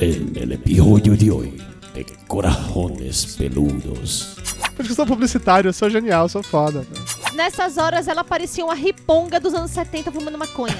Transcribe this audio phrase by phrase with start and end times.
[0.00, 1.62] en el episodio de hoy
[1.94, 4.36] de Corajones Peludos.
[4.78, 6.86] Acho que eu sou publicitário, eu sou genial, eu sou foda.
[7.34, 10.78] Nessas horas ela parecia uma riponga dos anos 70 fumando maconha.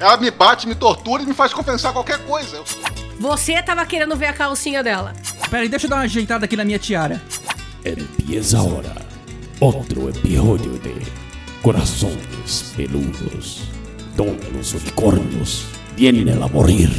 [0.00, 2.62] Ela me bate, me tortura e me faz compensar qualquer coisa.
[3.20, 5.12] Você tava querendo ver a calcinha dela.
[5.50, 7.22] Pera aí, deixa eu dar uma ajeitada aqui na minha tiara.
[7.84, 8.94] Empieza ahora
[9.60, 10.94] otro episodio de
[11.62, 13.62] Corazones Peludos,
[14.16, 15.64] donde los unicornios
[15.96, 16.90] vienen a morir.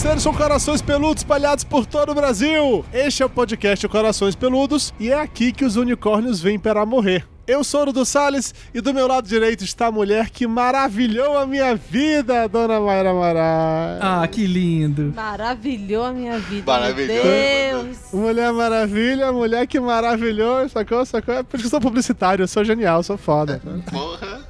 [0.00, 2.82] Seres com corações peludos espalhados por todo o Brasil!
[2.90, 7.28] Este é o podcast Corações Peludos e é aqui que os unicórnios vêm para morrer.
[7.46, 11.36] Eu sou o Dudu Salles e do meu lado direito está a mulher que maravilhou
[11.36, 13.98] a minha vida, Dona Mayra Marai.
[14.00, 15.12] Ah, que lindo.
[15.14, 16.72] Maravilhou a minha vida.
[16.72, 17.22] Maravilhou.
[17.22, 17.98] Meu Deus.
[18.10, 21.04] Mulher maravilha, mulher que maravilhou, sacou?
[21.04, 21.34] Sacou?
[21.34, 23.60] É por isso que eu sou publicitário, eu sou genial, eu sou foda.
[23.90, 24.48] Porra.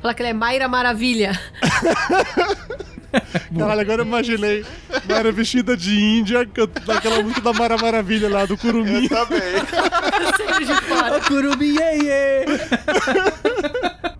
[0.00, 1.32] Fala que ela é Mayra Maravilha.
[3.56, 4.64] Caralho, agora eu imaginei
[5.08, 9.08] Mayra vestida de índia, cant- daquela música da Mara Maravilha lá, do Curumim.
[9.08, 11.20] Saiu de fora.
[11.20, 12.44] Curubi, iê, iê.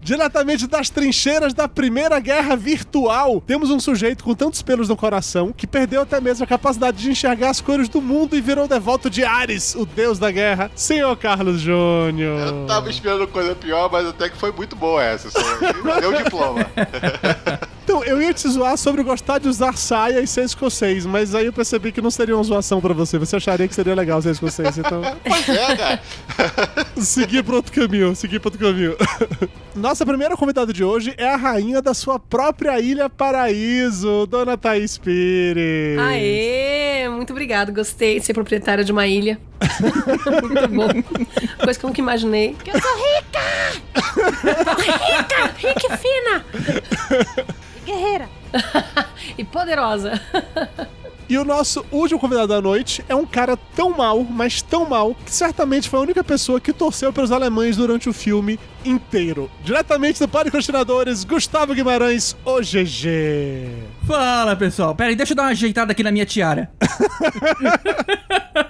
[0.00, 5.52] Diretamente das trincheiras da Primeira Guerra Virtual, temos um sujeito com tantos pelos no coração
[5.52, 9.10] que perdeu até mesmo a capacidade de enxergar as cores do mundo e virou devoto
[9.10, 12.38] de Ares, o deus da guerra, senhor Carlos Júnior.
[12.38, 15.28] Eu tava esperando coisa pior, mas até que foi muito boa essa.
[15.28, 15.40] Só.
[16.00, 16.60] Deu o diploma.
[17.86, 21.46] Então, eu ia te zoar sobre gostar de usar saia e ser escocês, mas aí
[21.46, 23.16] eu percebi que não seria uma zoação pra você.
[23.16, 26.00] Você acharia que seria legal ser escocês, então Pois é, cara.
[26.98, 28.96] seguir pra outro caminho, seguir pra outro caminho.
[29.72, 34.98] Nossa primeira convidada de hoje é a rainha da sua própria ilha Paraíso, Dona Thaís
[34.98, 35.96] Pires.
[35.96, 37.72] Aê, muito obrigado.
[37.72, 39.38] Gostei de ser proprietária de uma ilha.
[40.42, 40.88] muito bom.
[41.62, 42.56] Coisa que eu nunca imaginei.
[42.64, 43.75] Que eu sou rica!
[49.66, 50.20] Poderosa.
[51.28, 55.12] E o nosso último convidado da noite é um cara tão mal, mas tão mal,
[55.12, 59.50] que certamente foi a única pessoa que torceu pelos alemães durante o filme inteiro.
[59.64, 63.72] Diretamente do Podcastinadores, Gustavo Guimarães, o GG.
[64.06, 64.94] Fala, pessoal.
[64.94, 66.70] Pera aí, deixa eu dar uma ajeitada aqui na minha tiara.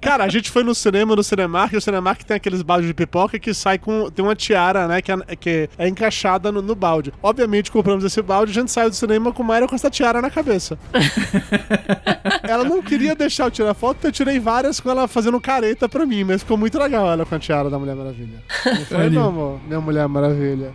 [0.00, 2.94] Cara, a gente foi no cinema, no Cinemark, e o Cinemark tem aqueles baldes de
[2.94, 4.10] pipoca que sai com.
[4.10, 7.12] tem uma tiara, né, que é, que é encaixada no, no balde.
[7.22, 10.30] Obviamente, compramos esse balde a gente saiu do cinema com Mayra com essa tiara na
[10.30, 10.78] cabeça.
[12.42, 15.88] ela não queria deixar eu tirar foto, então eu tirei várias com ela fazendo careta
[15.88, 18.42] pra mim, mas ficou muito legal ela com a tiara da Mulher Maravilha.
[18.64, 19.60] Não foi, não, amor?
[19.66, 20.72] Minha Mulher Maravilha.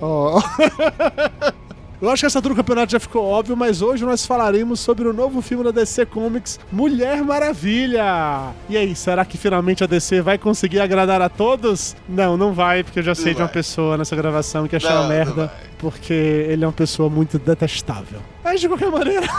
[0.00, 0.38] Oh.
[2.00, 5.08] Eu acho que essa altura do campeonato já ficou óbvio, mas hoje nós falaremos sobre
[5.08, 8.52] o novo filme da DC Comics, Mulher Maravilha.
[8.68, 11.96] E aí, será que finalmente a DC vai conseguir agradar a todos?
[12.08, 13.54] Não, não vai, porque eu já sei de uma vai.
[13.54, 17.36] pessoa nessa gravação que achou Não, uma não merda, porque ele é uma pessoa muito
[17.36, 18.20] detestável.
[18.44, 19.26] Mas de qualquer maneira.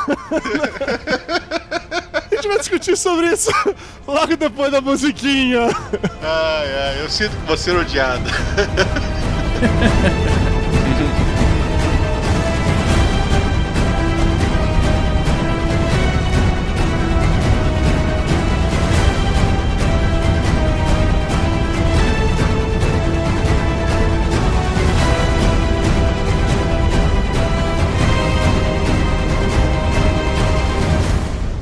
[2.31, 3.51] A gente vai discutir sobre isso
[4.07, 5.61] logo depois da musiquinha.
[6.21, 8.29] Ai, ai, eu sinto que vou ser odiado.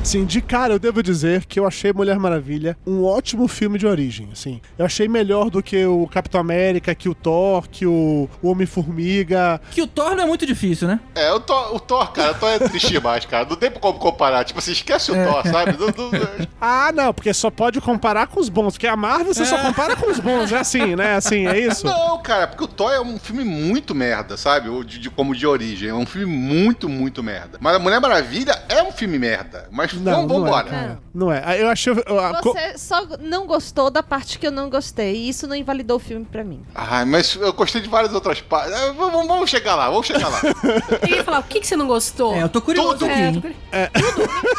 [0.08, 3.86] Sim, de cara eu devo dizer que eu achei Mulher Maravilha um ótimo filme de
[3.86, 4.58] origem, assim.
[4.78, 9.60] Eu achei melhor do que o Capitão América, que o Thor, que o, Homem-Formiga.
[9.70, 10.98] Que o Thor não é muito difícil, né?
[11.14, 13.46] É, o Thor, o Thor, cara, o Thor é triste demais, cara.
[13.46, 14.44] Não tem como comparar.
[14.44, 15.76] Tipo assim, esquece o Thor, sabe?
[15.78, 19.44] Não- não- Ah, não, porque só pode comparar com os bons, porque a Marvel você
[19.44, 21.16] só compara com os bons, é assim, né?
[21.16, 21.84] Assim, é isso?
[21.86, 24.70] Não, cara, porque o Thor é um filme muito merda, sabe?
[24.86, 25.90] De, de- como de origem.
[25.90, 27.58] É um filme muito, muito merda.
[27.60, 29.68] Mas a Mulher Maravilha é um filme merda.
[29.70, 30.98] Mas Não, vamos não é, cara.
[31.14, 31.60] Não é.
[31.62, 31.92] Eu achei.
[32.06, 35.14] eu- a co- Você só não gostou da parte que eu não gostei.
[35.16, 36.62] E isso não invalidou o filme pra mim.
[36.74, 38.72] Ai, mas eu gostei de várias outras partes.
[38.74, 40.40] Ah, Vamos, vamos chegar lá, vamos chegar lá.
[41.08, 42.34] Eu ia falar, o que, que você não gostou?
[42.34, 43.06] É, eu tô curioso Tudo.
[43.06, 43.56] É, tô curi-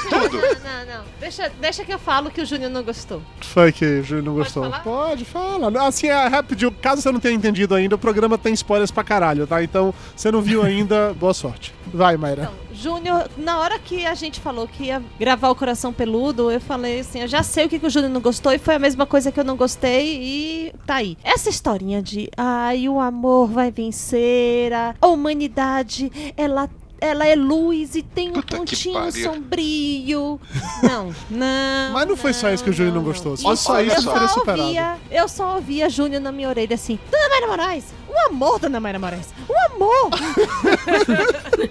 [0.10, 0.38] Tudo.
[0.38, 1.04] Não, não, não.
[1.20, 3.22] Deixa, deixa que eu falo que o Júnior não gostou.
[3.42, 4.64] Foi que o Júlio não gostou.
[4.64, 4.84] falar?
[4.84, 5.88] Pode, fala.
[5.88, 6.72] Assim, é rapidinho.
[6.72, 9.64] Caso você não tenha entendido ainda, o programa tem spoilers pra caralho, tá?
[9.64, 11.74] Então, você não viu ainda, boa sorte.
[11.94, 12.44] Vai, Mayra.
[12.44, 16.62] Então, Júnior, na hora que a gente falou que ia gravar o Coração Peludo, eu
[16.62, 18.80] falei assim, eu já sei o que, que o Júnior não gostou e foi a
[18.80, 21.18] mesma coisa que eu não gostei e tá aí.
[21.24, 26.70] Essa historinha de, ai, o amor vai vencer, a humanidade, ela
[27.02, 30.38] ela é luz e tem um Puta pontinho sombrio.
[30.84, 31.94] Não, não.
[31.94, 33.38] Mas não foi só isso que o Júnior não gostou.
[33.38, 34.28] Se fosse só Olha isso, eu eu só.
[34.28, 34.62] só superado.
[34.64, 37.86] ouvia, eu só ouvia Júnior na minha orelha assim, Dona Mayra Moraes,
[38.26, 40.10] o amor, Dona Mayra Moraes, o amor.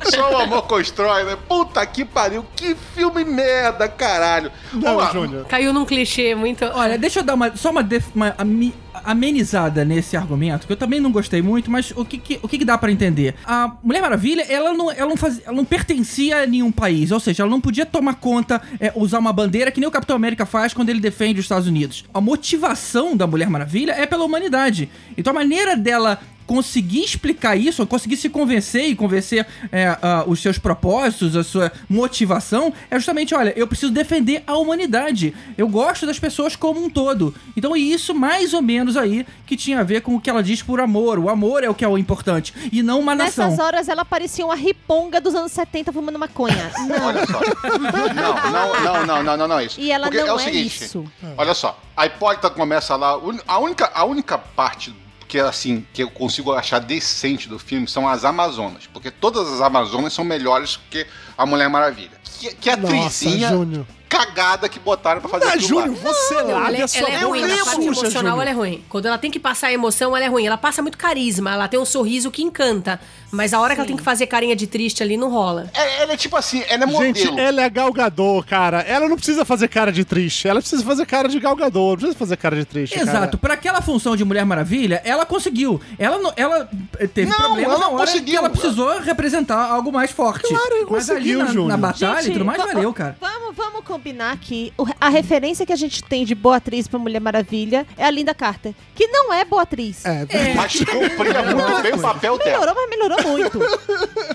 [0.15, 1.37] Só o amor constrói, né?
[1.49, 4.51] Puta que pariu, que filme merda, caralho.
[4.73, 5.11] Não, lá.
[5.13, 5.45] Júnior.
[5.47, 6.65] Caiu num clichê muito.
[6.65, 8.75] Olha, deixa eu dar uma, só uma, def- uma ami-
[9.05, 12.59] amenizada nesse argumento, que eu também não gostei muito, mas o que, que- o que,
[12.59, 13.35] que dá pra entender?
[13.45, 17.21] A Mulher Maravilha, ela não, ela, não faz, ela não pertencia a nenhum país, ou
[17.21, 20.45] seja, ela não podia tomar conta, é, usar uma bandeira que nem o Capitão América
[20.47, 22.05] faz quando ele defende os Estados Unidos.
[22.13, 24.91] A motivação da Mulher Maravilha é pela humanidade.
[25.17, 26.19] Então a maneira dela
[26.49, 31.71] conseguir explicar isso, conseguir se convencer e convencer é, ah, os seus propósitos, a sua
[31.91, 35.35] motivação, é justamente, olha, eu preciso defender a humanidade.
[35.59, 37.35] Eu gosto das pessoas como um todo.
[37.55, 40.43] Então é isso mais ou menos aí que tinha a ver com o que ela
[40.43, 41.19] diz por amor.
[41.19, 43.51] O amor é o que é o importante e não uma nação.
[43.51, 46.73] Nessas horas ela parecia uma riponga dos anos 70 fumando maconha.
[46.89, 47.07] Não.
[47.07, 47.41] Olha só.
[47.79, 49.79] Não, não, não, não, não, não, não é isso.
[49.79, 51.05] E ela Porque não é o é seguinte, isso.
[51.37, 53.19] Olha só, a Hipólita começa lá.
[53.47, 54.95] A única, a única parte
[55.29, 59.61] que assim que eu consigo achar decente do filme são as Amazonas, porque todas as
[59.61, 62.18] Amazonas são melhores que a Mulher Maravilha.
[62.41, 63.87] Que, que Nossa, atrizinha Júnior.
[64.09, 65.87] cagada que botaram pra fazer Ah, aquilo lá.
[65.87, 68.41] Júnior, você lave ela, é- a sua ela é ruim, na parte suja, emocional Júnior.
[68.41, 68.85] ela é ruim.
[68.89, 70.47] Quando ela tem que passar a emoção, ela é ruim.
[70.47, 73.01] Ela passa muito carisma, ela tem um sorriso que encanta.
[73.31, 75.71] Mas a hora que ela tem que fazer carinha de triste ali, não rola.
[75.75, 77.15] É, ela é tipo assim, ela é modelo.
[77.15, 78.81] Gente, ela é galgador, cara.
[78.81, 80.49] Ela não precisa fazer cara de triste.
[80.49, 81.91] Ela precisa fazer cara de galgador.
[81.91, 83.07] Não precisa fazer cara de triste, cara.
[83.11, 85.79] Exato, pra aquela função de Mulher Maravilha, ela conseguiu.
[85.99, 88.25] Ela, não- ela eh, teve Não, problemas ela na hora conseguiu.
[88.33, 90.49] que ela precisou representar algo mais forte.
[90.49, 91.69] Claro, Mas ali conseguiu, na, Júnior.
[91.69, 93.17] na batalha e tudo mais, va- valeu, cara.
[93.21, 97.21] Vamos, vamos combinar que a referência que a gente tem de boa atriz pra Mulher
[97.21, 100.05] Maravilha é a Linda Carter, que não é boa atriz.
[100.05, 102.51] É, Mas cumpria muito bem o papel dela.
[102.51, 103.59] Melhorou, mas melhorou muito.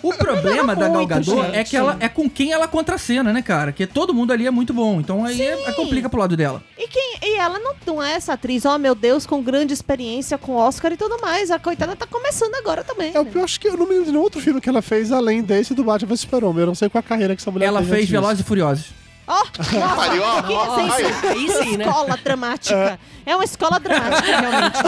[0.01, 1.55] O problema da Gal muito, Gadot gente.
[1.55, 3.71] é que ela é com quem ela contracena, né, cara?
[3.71, 4.99] Que todo mundo ali é muito bom.
[4.99, 6.63] Então aí é, é complica pro lado dela.
[6.77, 10.37] E, quem, e ela não, não é essa atriz, oh meu Deus, com grande experiência
[10.37, 11.49] com Oscar e tudo mais.
[11.49, 13.11] A coitada tá começando agora também.
[13.15, 13.31] É, né?
[13.33, 15.41] eu acho que eu não me lembro de nenhum outro filme que ela fez além
[15.41, 16.61] desse do Batman vs Super-Homem.
[16.61, 18.09] Eu não sei qual a carreira que essa mulher Ela tem fez.
[18.09, 19.03] Velozes e Furiosos.
[19.25, 19.35] Ó,
[19.79, 20.75] nossa, Pariu, ó, que ó.
[21.29, 21.85] Aí sim, né?
[21.85, 22.99] escola dramática.
[23.25, 24.79] É uma escola dramática, realmente.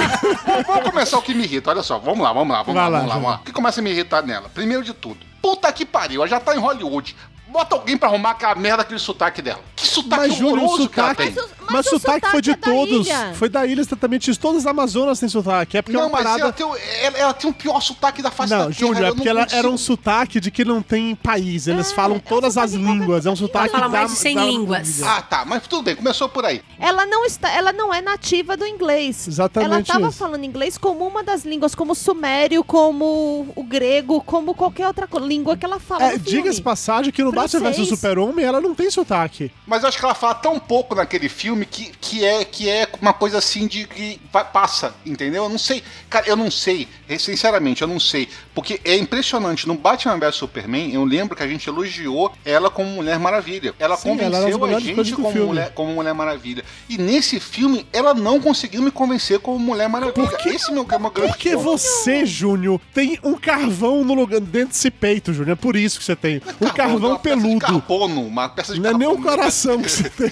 [0.67, 1.69] Vamos começar o que me irrita.
[1.69, 3.35] Olha só, vamos lá, vamos lá, vamos Vai lá, lá, vamos lá, vamos lá.
[3.37, 4.49] O que começa a me irritar nela?
[4.49, 7.15] Primeiro de tudo, puta que pariu, ela já tá em Hollywood.
[7.47, 9.59] Bota alguém pra arrumar aquela merda, aquele sotaque dela.
[9.75, 11.31] Que sotaque Mas, Júnior, o horroroso que ela sotaque.
[11.33, 11.43] tem.
[11.43, 13.07] Mas Mas, mas o o sotaque foi de sotaque é da todos.
[13.07, 13.33] ilha.
[13.35, 14.39] Foi da ilha exatamente isso.
[14.39, 15.77] Todas as Amazonas têm sotaque.
[15.77, 16.41] É porque é Não, uma mas parada.
[16.43, 18.75] ela tem, o- ela, ela tem o pior sotaque da face da Não, terra.
[18.79, 19.77] Júnior, é porque ela era um consigo.
[19.97, 21.67] sotaque de que não tem país.
[21.67, 23.25] Eles falam todas as línguas.
[23.25, 25.01] É um sotaque fala da, mais de 100 da- línguas.
[25.03, 26.61] Ah, tá, mas tudo bem, começou por aí.
[26.79, 29.27] Ela não está, ela não é nativa do inglês.
[29.27, 30.17] Exatamente Ela estava isso.
[30.19, 35.07] falando inglês como uma das línguas, como o sumério, como o grego, como qualquer outra
[35.19, 36.03] língua que ela fala.
[36.13, 36.17] É.
[36.17, 37.87] Diga-se passagem que no Batman vs.
[37.89, 39.51] Super-Homem ela não tem sotaque.
[39.67, 42.87] Mas eu acho que ela fala tão pouco naquele filme que, que, é, que é
[43.01, 45.43] uma coisa assim de que vai- passa, entendeu?
[45.43, 45.83] Eu não sei.
[46.09, 46.87] Cara, eu não sei.
[47.09, 48.27] eh, Sinceramente, eu não sei.
[48.53, 49.67] Porque é impressionante.
[49.67, 53.73] No Batman vs Superman, eu lembro que a gente elogiou ela como Mulher Maravilha.
[53.79, 55.47] Ela Sim, ela convenceu a melhores coisas gente como filme.
[55.47, 56.63] mulher, como mulher Maravilha.
[56.89, 60.29] E nesse filme, ela não conseguiu me convencer como Mulher Maravilha.
[60.45, 61.63] Esse é meu, é meu grande Porque ponto.
[61.63, 65.53] você, Júnior, tem um carvão no lugar, dentro desse peito, Júnior.
[65.53, 66.41] É por isso que você tem.
[66.61, 67.59] Um carvão uma peça de peludo.
[67.65, 69.37] carbono, uma peça de Não é nem o carbono.
[69.37, 70.31] coração que você tem.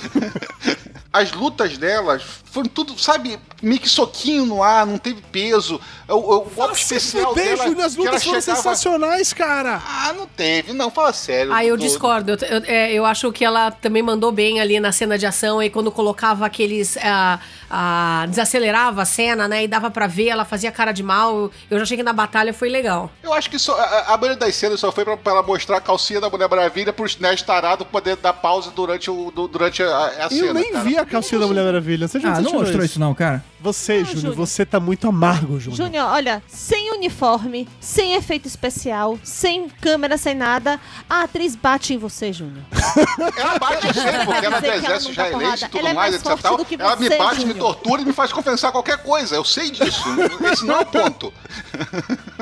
[1.11, 5.79] As lutas delas foram tudo, sabe, meio que soquinho no ar, não teve peso.
[6.07, 7.85] O, o, golpe especial Fudeu, dela.
[7.85, 9.79] As lutas foram chegava- sensacionais, cara.
[9.87, 10.73] Ah, não teve.
[10.73, 11.53] Não, fala sério.
[11.53, 11.87] Ah, eu doutor.
[11.91, 12.31] discordo.
[12.31, 15.61] Eu, eu, é, eu acho que ela também mandou bem ali na cena de ação
[15.61, 16.97] e quando colocava aqueles.
[16.97, 17.39] ah,
[17.75, 19.63] ah, desacelerava a cena, né?
[19.63, 21.51] E dava pra ver, ela fazia cara de mal.
[21.71, 23.11] Eu já achei que na batalha foi legal.
[23.23, 25.77] Eu acho que só, a, a maioria das cenas só foi pra, pra ela mostrar
[25.77, 29.81] a calcinha da Mulher Maravilha pros nerds tarados poder dar pausa durante, o, do- durante
[29.83, 30.47] a, a cena.
[30.47, 30.83] Eu nem cara.
[30.83, 32.07] vi a calcinha da Mulher Maravilha.
[32.07, 33.43] Você já Ah, não mostrou isso não, cara.
[33.61, 34.35] Você, Não, Júnior, Júnior.
[34.35, 35.77] você tá muito amargo, Júnior.
[35.85, 40.77] Júnior, olha, sem uniforme, sem efeito especial, sem câmera, sem nada,
[41.09, 42.61] a atriz bate em você, Júnior.
[43.37, 45.55] Ela bate sempre, porque ela é exército porrada.
[45.55, 46.25] e tudo Ela é mais, mais etc.
[46.27, 46.57] forte tal.
[46.57, 47.57] do que ela me você, bate, me Júnior.
[47.59, 49.33] tortura e me faz confessar qualquer coisa.
[49.35, 50.03] Eu sei disso.
[50.51, 51.33] Esse não é o ponto.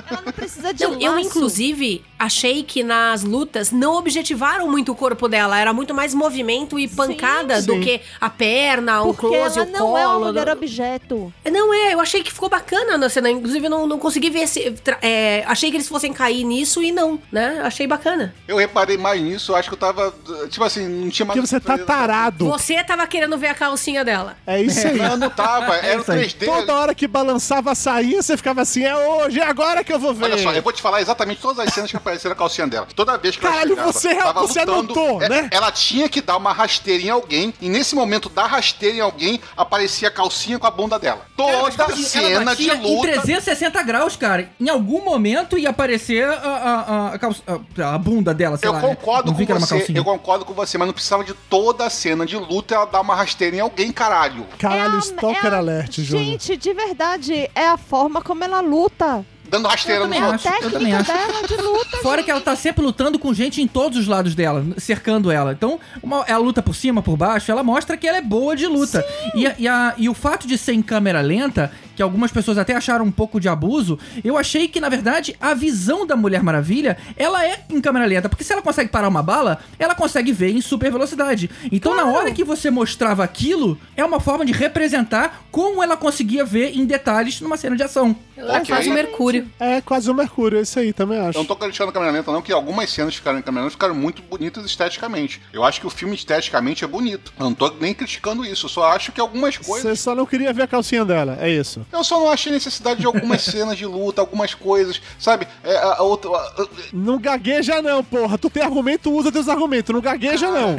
[0.10, 1.28] Ela precisa de Não, eu, laço.
[1.28, 5.58] inclusive, achei que nas lutas não objetivaram muito o corpo dela.
[5.60, 7.82] Era muito mais movimento e pancada do sim.
[7.82, 9.98] que a perna, o Porque close, ela o não colo.
[9.98, 11.34] é uma mulher objeto.
[11.52, 13.30] Não é, eu achei que ficou bacana na cena.
[13.30, 14.48] Inclusive, eu não, não consegui ver
[14.84, 17.62] tra- é, achei que eles fossem cair nisso e não, né?
[17.64, 18.34] Achei bacana.
[18.48, 20.14] Eu reparei mais nisso, eu acho que eu tava.
[20.50, 21.40] Tipo assim, não tinha mais.
[21.40, 22.46] Porque você tá tarado.
[22.48, 24.38] Você tava querendo ver a calcinha dela.
[24.46, 24.98] É isso aí.
[24.98, 25.76] Não, não tava.
[25.78, 26.26] Era o isso aí.
[26.28, 26.46] 3D.
[26.46, 30.00] Toda hora que balançava a sainha, você ficava assim, é hoje, é agora que eu
[30.00, 30.21] vou ver.
[30.26, 32.88] Olha só, eu vou te falar exatamente todas as cenas que apareceram a calcinha dela.
[32.96, 35.48] Toda vez que Caralho, ela chegava, você- tava você lutando, anotou, é, né?
[35.52, 39.40] Ela tinha que dar uma rasteira em alguém, e nesse momento da rasteira em alguém,
[39.56, 41.22] aparecia a calcinha com a bunda dela.
[41.36, 43.08] Toda E cena ela de batia em luta.
[43.08, 44.50] 360 graus, cara.
[44.60, 48.68] Em algum momento ia aparecer a, a, a, a calça- a- a bunda dela, sei
[48.70, 48.82] Eu lá.
[48.82, 48.88] né?
[48.96, 52.26] concordo vi com você, eu concordo com você, mas não precisava de toda a cena
[52.26, 54.46] de luta ela dar uma rasteira em alguém, caralho.
[54.60, 56.26] Caralho, É a- Stalker é a- Alert, Júnior.
[56.26, 59.26] Gente, de verdade, é a forma como ela luta.
[59.52, 60.46] Dando rasteira Eu nos também É a outros.
[60.48, 61.12] acho, eu também acho.
[61.12, 61.98] dela de luta.
[61.98, 65.52] Fora que ela tá sempre lutando com gente em todos os lados dela, cercando ela.
[65.52, 68.66] Então, uma, ela luta por cima, por baixo, ela mostra que ela é boa de
[68.66, 69.06] luta.
[69.36, 72.58] E, a- e, a- e o fato de ser em câmera lenta, que algumas pessoas
[72.58, 76.44] até acharam um pouco de abuso, eu achei que, na verdade, a visão da Mulher
[76.44, 78.30] Maravilha, ela é em câmera lenta.
[78.30, 81.50] Porque se ela consegue parar uma bala, ela consegue ver em super velocidade.
[81.72, 86.44] Então, na hora que você mostrava aquilo, é uma forma de representar como ela conseguia
[86.46, 88.16] ver em detalhes numa cena de ação.
[88.36, 88.66] Ela Ok.
[88.74, 89.48] faz o Mercúrio.
[89.60, 91.38] É quase o Mercúrio, é isso aí, também acho.
[91.38, 93.72] Eu não tô criticando a câmera lenta, não, que algumas cenas ficaram em câmera lenta
[93.76, 95.42] ficaram muito bonitas esteticamente.
[95.54, 97.32] Eu acho que o filme esteticamente é bonito.
[97.40, 99.82] Eu não tô nem criticando isso, eu só acho que algumas coisas.
[99.84, 101.81] Você só não queria ver a calcinha dela, é isso.
[101.92, 105.48] Eu só não achei necessidade de algumas cenas de luta, algumas coisas, sabe?
[105.64, 106.30] É, a, a outra.
[106.32, 108.38] a- Não gagueja não, porra.
[108.38, 109.94] Tu tem argumento, usa teus argumentos.
[109.94, 110.78] Não gagueja não.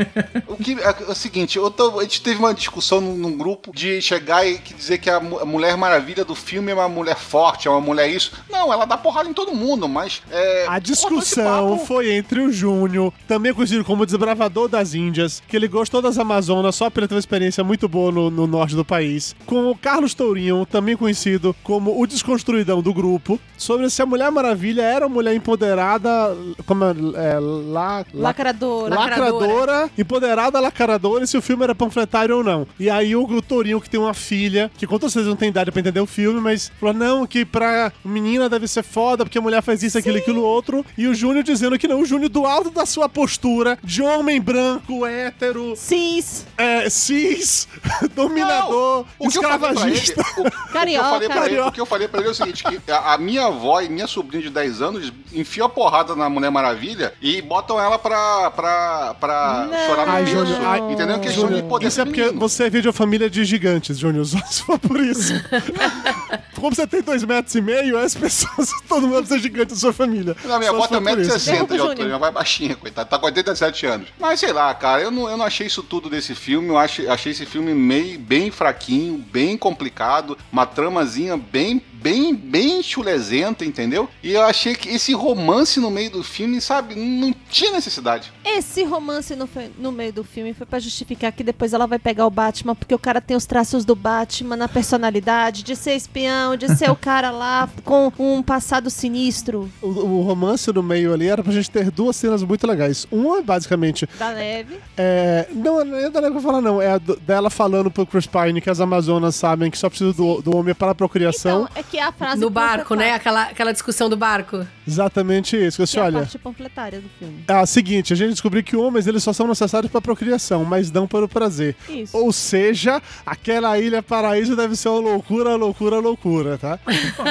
[0.49, 3.37] o que é, é o seguinte, eu tô- a gente teve uma discussão num, num
[3.37, 6.89] grupo de chegar e dizer que a, mu- a Mulher Maravilha do filme é uma
[6.89, 8.33] mulher forte, é uma mulher isso.
[8.51, 10.23] Não, ela dá porrada em todo mundo, mas.
[10.31, 15.57] É, A discussão papo- foi entre o Júnior, também conhecido como Desbravador das Índias, que
[15.57, 19.35] ele gostou das Amazonas só pela uma experiência muito boa no, no norte do país,
[19.45, 24.31] com o Carlos Tourinho, também conhecido como o desconstruidão do grupo, sobre se a Mulher
[24.31, 26.89] Maravilha era uma mulher empoderada, como é,
[27.33, 28.95] é, lá, Lacradora.
[28.95, 32.67] lacradora, empoderada lacradora, e se o filme era panfletário ou não.
[32.79, 35.81] E aí o Tourinho, que tem uma filha, que com certeza não tem idade pra
[35.81, 39.63] entender o filme, mas falou, não, que pra menina deve ser foda, porque a mulher
[39.63, 40.85] faz isso, aquilo, aquilo, outro.
[40.97, 44.41] E o Júnior dizendo que não, o Júnior do alto da sua postura, de homem
[44.41, 46.47] branco, hétero, Cis.
[46.57, 47.69] é, cis,
[48.15, 50.23] dominador, Não, o que eu falei pra ele- escravagista.
[50.83, 51.11] o- o que eu Carioca.
[51.11, 51.69] falei pra ele- Carioca.
[51.69, 53.89] O que eu falei pra ele é o seguinte: que a, a minha avó e
[53.89, 58.51] minha sobrinha de 10 anos enfiam a porrada na Mulher Maravilha e botam ela pra,
[58.51, 59.87] pra, pra Não.
[59.87, 60.39] chorar no Ai, berço.
[60.47, 61.19] Júnior, ai, entendeu?
[61.21, 64.39] Questão de poder isso é porque você veio de uma família de gigantes, Júnior, só
[64.47, 65.33] se for por isso.
[66.57, 69.77] Como você tem dois metros e meio, as pessoas, todo mundo precisa ser gigante da
[69.77, 70.37] sua família.
[70.45, 71.31] Não, minha avó tem por isso.
[71.31, 72.05] 1,60m Derruba de o altura, Júnior.
[72.07, 74.09] minha avó é baixinha, coitada, tá com 87 anos.
[74.19, 77.09] Mas sei lá, cara, eu não, eu não achei isso tudo desse filme, eu achei,
[77.09, 84.09] achei esse filme meio, bem fraquinho, bem complicado, uma tramazinha bem, bem, bem chulezenta, entendeu?
[84.23, 88.33] E eu achei que esse romance no meio do filme, sabe, não tinha necessidade.
[88.45, 92.27] Esse romance no, no meio do filme foi pra justificar que depois ela vai pegar
[92.27, 96.57] o Batman, porque o cara tem os traços do Batman na personalidade, de ser espião,
[96.57, 101.29] de ser o cara lá com um passado sinistro O, o romance no meio ali
[101.29, 103.07] era pra gente ter duas cenas muito legais.
[103.11, 104.77] Uma, basicamente, da neve.
[104.97, 105.47] é.
[105.53, 106.81] Não, não é da que eu falar, não.
[106.81, 110.13] É a do- dela falando pro Chris Pine que as Amazonas sabem que só precisa
[110.13, 111.63] do, do homem para a procriação.
[111.65, 113.13] Então, é que é a frase No barco, né?
[113.13, 114.67] Aquela, aquela discussão do barco.
[114.89, 115.77] Exatamente isso.
[115.77, 116.19] Que Que você é a olha.
[116.21, 117.45] parte panfletária do filme.
[117.47, 120.91] É a seguinte, a gente descobriu que homens eles só são necessários para procriação, mas
[120.91, 121.77] não para o prazer.
[121.91, 122.17] Isso.
[122.17, 126.79] Ou seja, aquela ilha paraíso deve ser uma loucura, loucura, loucura, tá?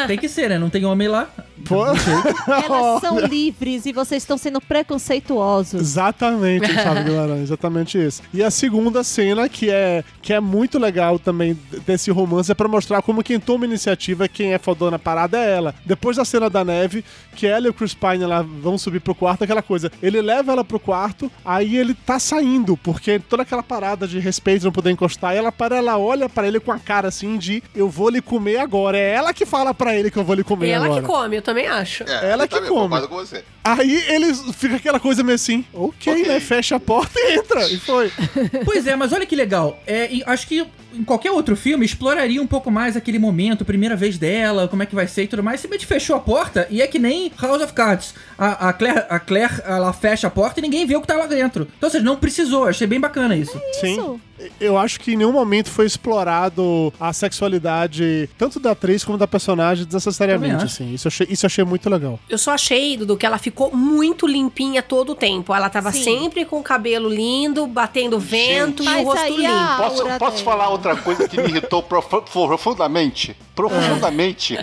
[0.06, 0.60] Tem que ser, né?
[0.60, 1.28] Não tem homem lá.
[1.66, 1.86] Pô,
[2.66, 5.80] Elas são livres e vocês estão sendo preconceituosos.
[5.82, 8.22] Exatamente, Thiago Guimarães, exatamente isso.
[8.34, 12.68] E a segunda cena, que é, que é muito legal também desse romance, é pra
[12.68, 15.76] mostrar como quem toma iniciativa, quem é fodona parada é ela.
[15.86, 17.04] Depois da cena da neve,
[17.36, 19.92] que ela e o Chris Pine lá vão subir pro quarto, aquela coisa.
[20.02, 24.66] Ele leva ela pro quarto, aí ele tá saindo, porque toda aquela parada de respeito,
[24.66, 27.64] não poder encostar, e ela para, ela olha pra ele com a cara assim de
[27.76, 28.98] eu vou lhe comer agora.
[28.98, 31.02] É ela que fala pra ele que eu vou lhe comer Ela agora.
[31.02, 32.04] que come, eu também acho.
[32.04, 33.08] É, Ela que come.
[33.08, 33.44] com você.
[33.64, 36.28] Aí ele fica aquela coisa meio assim, ok, Ok.
[36.28, 36.40] né?
[36.40, 37.68] Fecha a porta e entra.
[37.70, 38.12] E foi.
[38.66, 39.80] Pois é, mas olha que legal.
[39.86, 43.96] É, e acho que em qualquer outro filme, exploraria um pouco mais aquele momento, primeira
[43.96, 45.60] vez dela, como é que vai ser e tudo mais.
[45.60, 48.14] Simplesmente fechou a porta e é que nem House of Cards.
[48.38, 51.16] A, a, Claire, a Claire, ela fecha a porta e ninguém vê o que tá
[51.16, 51.68] lá dentro.
[51.78, 52.66] Então, ou seja, não precisou.
[52.68, 53.60] Achei bem bacana isso.
[53.80, 53.94] Sim.
[53.94, 54.22] Isso.
[54.60, 59.28] Eu acho que em nenhum momento foi explorado a sexualidade, tanto da atriz como da
[59.28, 60.94] personagem, desnecessariamente, assim.
[60.94, 62.20] Isso eu achei, isso eu achei muito legal.
[62.30, 65.54] Eu só achei, Dudu, que ela ficou muito limpinha todo o tempo.
[65.54, 66.04] Ela tava Sim.
[66.04, 69.78] sempre com o cabelo lindo, batendo vento e o rosto aí limpo.
[69.78, 73.36] Posso, posso falar outra coisa que me irritou profu- profundamente?
[73.56, 74.58] Profundamente.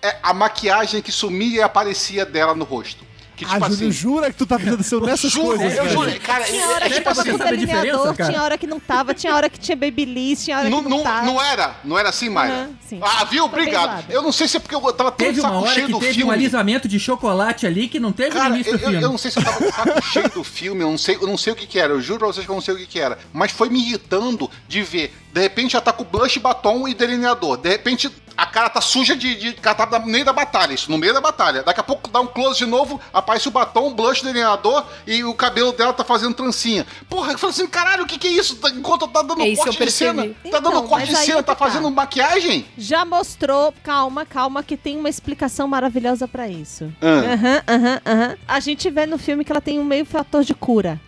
[0.00, 3.07] É a maquiagem que sumia e aparecia dela no rosto.
[3.38, 3.92] Que tipo ah, Júlio, assim.
[3.92, 5.88] jura que tu tá pensando assim, nessas juro, coisas, eu cara?
[5.90, 7.30] juro, cara, Tinha hora é que tipo tava assim.
[7.30, 8.30] com sabe a diferença, delineador, cara?
[8.32, 10.96] tinha hora que não tava, tinha hora que tinha babyliss, tinha hora Não, que não,
[10.98, 11.26] não, tava.
[11.26, 12.28] não era, não era assim.
[12.36, 12.98] Aham, sim.
[13.00, 13.44] ah, viu?
[13.44, 14.04] Obrigado.
[14.10, 15.98] Eu não sei se é porque eu tava tão de Teve uma saco cheio do
[16.00, 16.32] teve um filme.
[16.32, 19.02] alisamento de chocolate ali que não teve Cara, no início eu, do filme.
[19.02, 21.26] eu não sei se eu tava com saco cheio do filme, eu não sei, eu
[21.28, 21.92] não sei o que que era.
[21.92, 23.18] Eu juro pra vocês que eu não sei o que que era.
[23.32, 25.14] Mas foi me irritando de ver.
[25.32, 27.56] De repente já tá com blush, batom e delineador.
[27.58, 29.34] De repente a cara tá suja de.
[29.34, 31.62] de cara tá no meio da batalha, isso, no meio da batalha.
[31.64, 35.34] Daqui a pouco dá um close de novo, aparece o batom, blush, delineador e o
[35.34, 36.86] cabelo dela tá fazendo trancinha.
[37.08, 38.54] Porra, eu falei assim, caralho, o que que é isso?
[38.56, 40.22] Tá- Enquanto tá dando É isso, corte eu de cena.
[40.22, 40.50] percebi.
[40.50, 41.56] Tá dando Então, corte de cena, é tá tá.
[41.56, 42.64] fazendo maquiagem?
[42.78, 46.92] Já mostrou, calma, calma, que tem uma explicação maravilhosa pra isso.
[47.02, 47.06] Ah.
[47.34, 48.36] Aham, aham, aham.
[48.46, 51.00] A gente vê no filme que ela tem um meio fator de cura.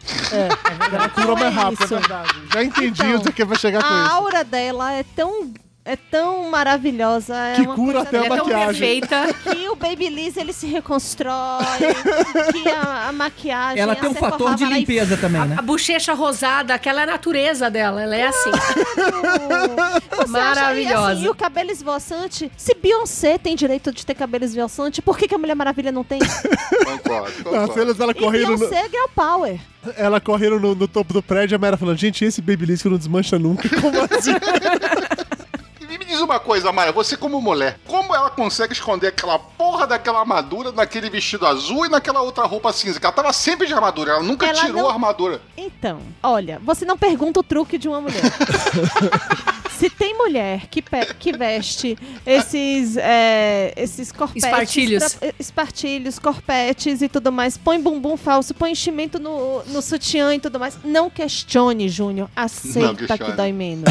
[0.93, 2.35] Ela curou mais Não é rápido, é verdade.
[2.53, 4.10] Já entendi Então, onde é que vai chegar com isso.
[4.11, 5.53] Aura dela é tão,
[5.93, 7.35] é tão maravilhosa.
[7.37, 9.01] é Que uma cura coisa até a Ela é tão maquiagem.
[9.01, 9.35] perfeita.
[9.43, 11.35] que o Babyliss ele se reconstrói,
[12.53, 15.57] que a, a maquiagem Ela a tem um fator de e limpeza também, né?
[15.59, 18.03] A bochecha rosada, aquela é a natureza dela.
[18.03, 18.51] Ela é assim.
[20.29, 20.51] Maravilhosa.
[20.51, 22.53] Acha, e, assim, e o cabelo esvoaçante?
[22.57, 26.05] Se Beyoncé tem direito de ter cabelo esvoaçante, por que, que a Mulher Maravilha não
[26.05, 26.21] tem?
[26.85, 29.59] Concordo, As cenas dela E correndo, no, Beyoncé é girl power.
[29.97, 32.99] ela correndo no, no topo do prédio, a Mera falando, gente, esse Babyliss que não
[32.99, 33.69] desmancha nunca.
[33.81, 34.33] Como assim?
[36.11, 40.19] Me diz uma coisa, Maia, você como mulher, como ela consegue esconder aquela porra daquela
[40.19, 42.99] armadura naquele vestido azul e naquela outra roupa cinza?
[42.99, 45.41] Que ela tava sempre de armadura, ela nunca Ela tirou não- a armadura.
[45.57, 48.23] Então, olha, você não pergunta o truque de uma mulher.
[49.81, 50.83] Se tem mulher que,
[51.19, 51.97] que veste
[52.27, 54.45] esses, é, esses corpetes...
[54.45, 55.15] Espartilhos.
[55.15, 60.39] pra- espartilhos, corpetes e tudo mais, põe bumbum falso, põe enchimento no, no sutiã e
[60.39, 62.29] tudo mais, não questione, Júnior.
[62.37, 63.85] Aceita que dói menos.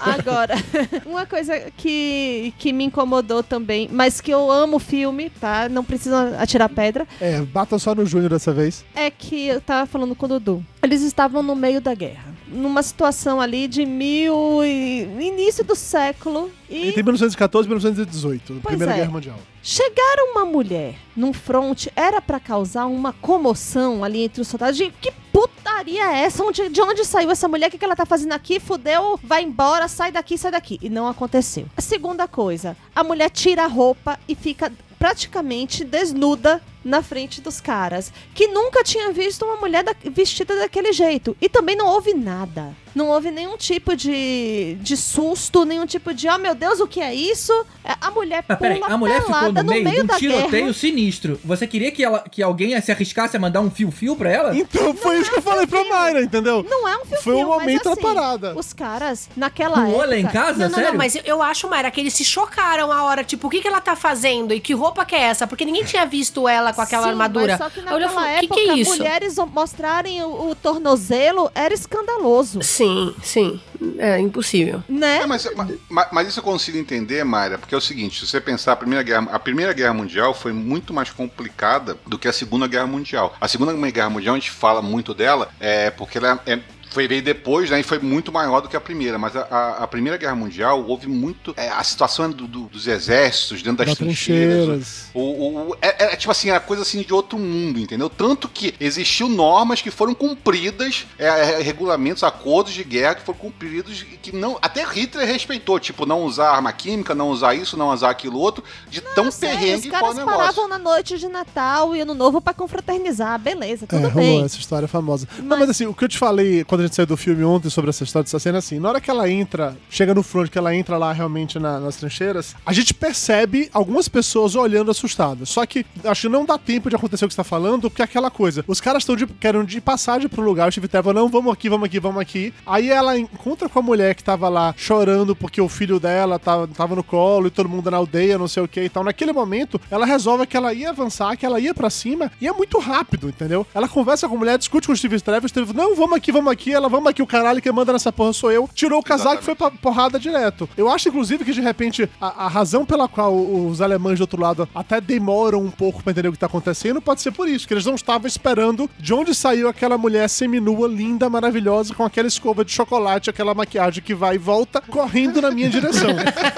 [0.00, 0.54] Agora,
[1.04, 5.68] uma coisa que, que me incomodou também, mas que eu amo o filme, tá?
[5.68, 8.84] Não precisa atirar pedra, É, batam só no Júnior dessa vez.
[8.94, 10.64] é que eu tava falando com o Dudu.
[10.82, 12.31] Eles estavam no meio da guerra.
[12.52, 15.02] Numa situação ali de mil e...
[15.20, 16.50] início do século.
[16.68, 18.96] E Entre 1914 e 1918, Primeira é.
[18.96, 19.36] Guerra Mundial.
[19.62, 24.76] chegar uma mulher num front era pra causar uma comoção ali entre os soldados.
[24.76, 26.44] De que putaria é essa?
[26.44, 27.68] Onde, de onde saiu essa mulher?
[27.68, 28.60] O que, que ela tá fazendo aqui?
[28.60, 30.78] Fudeu, vai embora, sai daqui, sai daqui.
[30.82, 31.66] E não aconteceu.
[31.76, 37.60] A segunda coisa, a mulher tira a roupa e fica praticamente desnuda na frente dos
[37.60, 41.36] caras, que nunca tinha visto uma mulher da- vestida daquele jeito.
[41.40, 42.74] E também não houve nada.
[42.94, 47.00] Não houve nenhum tipo de, de susto, nenhum tipo de, oh meu Deus, o que
[47.00, 47.50] é isso?
[47.82, 50.16] É, A mulher Mas pula peraí, a mulher ficou pelada no meio, de um da
[50.18, 50.72] tiroteio guerra.
[50.74, 51.40] sinistro.
[51.42, 54.54] Você queria que, ela, que alguém se arriscasse a mandar um fio-fio pra ela?
[54.54, 56.62] Então foi isso que eu falei pra Mayra, entendeu?
[56.68, 58.54] Não é um fio Foi o momento da assim, parada.
[58.58, 59.98] Os caras, naquela Com época...
[59.98, 60.58] olho em casa?
[60.58, 60.90] Não, não, Sério?
[60.90, 63.62] não, mas eu- eu acho, Mayra, que eles se chocaram a hora, tipo, o que,
[63.62, 65.46] que ela tá fazendo e que roupa que é essa?
[65.46, 67.46] Porque ninguém tinha visto ela com aquela Sim, armadura.
[67.48, 68.90] Mas só que naquela falei, época, que que é isso?
[68.96, 73.60] mulheres mostrarem o, o tornozelo era escandaloso, Sim, sim.
[73.98, 74.82] É impossível.
[74.88, 75.18] né?
[75.22, 75.48] É, mas,
[75.90, 78.76] ma- mas isso eu consigo entender, Mayra, porque é o seguinte, se você pensar a
[78.76, 82.86] Primeira Guerra, a Primeira Guerra Mundial foi muito mais complicada do que a Segunda Guerra
[82.86, 83.34] Mundial.
[83.40, 86.58] A Segunda Guerra Mundial a gente fala muito dela, é porque ela é
[86.92, 87.80] foi veio depois, né?
[87.80, 89.18] E foi muito maior do que a primeira.
[89.18, 91.52] Mas a, a- a Primeira Guerra Mundial houve muito.
[91.56, 94.54] é, a situação do- do- dos exércitos, dentro das Das trincheiras.
[94.56, 95.04] trincheiras.
[95.14, 98.08] O, o- o- é, é, tipo assim, a coisa assim de outro mundo, entendeu?
[98.10, 103.38] Tanto que existiu normas que foram cumpridas, é, é, regulamentos, acordos de guerra que foram
[103.38, 104.58] cumpridos e que não.
[104.60, 108.62] Até Hitler respeitou, tipo, não usar arma química, não usar isso, não usar aquilo outro,
[108.88, 110.38] de tão Sério, perrengue os que caras foi o negócio.
[110.38, 114.30] paravam na noite de Natal e Ano Novo pra confraternizar, beleza, tudo é, bem.
[114.32, 115.26] rolou essa história famosa.
[115.38, 117.44] Não, Mas- mas assim, o que eu te falei quando a gente saiu do filme
[117.44, 120.48] ontem sobre essa história dessa cena, assim, na hora que ela entra, chega no front,
[120.50, 125.48] que ela entra lá realmente na- nas trincheiras, a gente percebe algumas pessoas olhando assustadas.
[125.48, 128.02] Só que acho que não dá tempo de acontecer o que você tá falando, porque
[128.02, 131.12] é aquela coisa, os caras estão de, querem de passagem pro lugar, o Steve Trevor,
[131.14, 132.52] não, vamos aqui, vamos aqui, vamos aqui.
[132.66, 136.66] Aí ela encontra com a mulher que tava lá chorando porque o filho dela tava,
[136.68, 139.04] tava no colo e todo mundo na aldeia, não sei o que e tal.
[139.04, 142.52] Naquele momento, ela resolve que ela ia avançar, que ela ia pra cima, e é
[142.52, 143.66] muito rápido, entendeu?
[143.74, 146.32] Ela conversa com a mulher, discute com o Steve Trevor, o Steve não, vamos aqui,
[146.32, 148.68] vamos aqui, aqui, ela, vamos aqui, o caralho, quem manda nessa porra sou eu.
[148.74, 150.68] Tirou o casaco e foi pra porrada direto.
[150.76, 154.40] Eu acho, inclusive, que de repente a, a razão pela qual os alemães do outro
[154.40, 157.66] lado até demoram um pouco pra entender o que tá acontecendo pode ser por isso,
[157.66, 162.28] que eles não estavam esperando de onde saiu aquela mulher seminua, linda, maravilhosa, com aquela
[162.28, 166.10] escova de chocolate, aquela maquiagem que vai e volta, correndo na minha direção.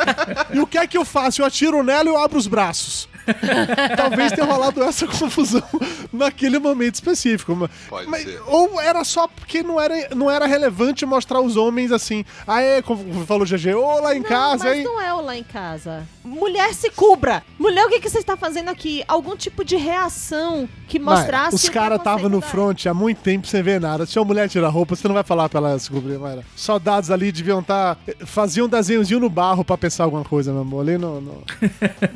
[0.53, 1.43] e o que é que eu faço?
[1.43, 3.09] Eu atiro nela e eu abro os braços.
[3.97, 5.63] Talvez tenha rolado essa confusão
[6.13, 7.69] naquele momento específico.
[7.89, 8.41] Pode mas- ser.
[8.47, 12.25] Ou era só porque não era, não era relevante mostrar os homens assim.
[12.47, 14.85] Ah, é, como falou o GG, ô lá em Não, casa, mas hein?
[14.85, 16.07] não é o lá em casa.
[16.25, 17.43] Mulher se cubra.
[17.59, 19.05] Mulher, o que, que você está fazendo aqui?
[19.07, 21.55] Algum tipo de reação que Mas mostrasse.
[21.57, 24.07] os o caras estavam no da front há muito tempo sem ver nada.
[24.07, 26.45] Se uma mulher tirar roupa, você não vai falar pra ela se cobrir, Mayra.
[26.57, 27.99] Soldados ali deviam estar.
[28.27, 30.81] faziam um desenhozinho no barro pra pensar alguma coisa, meu amor.
[30.83, 31.21] Ali não.
[31.21, 31.43] Não,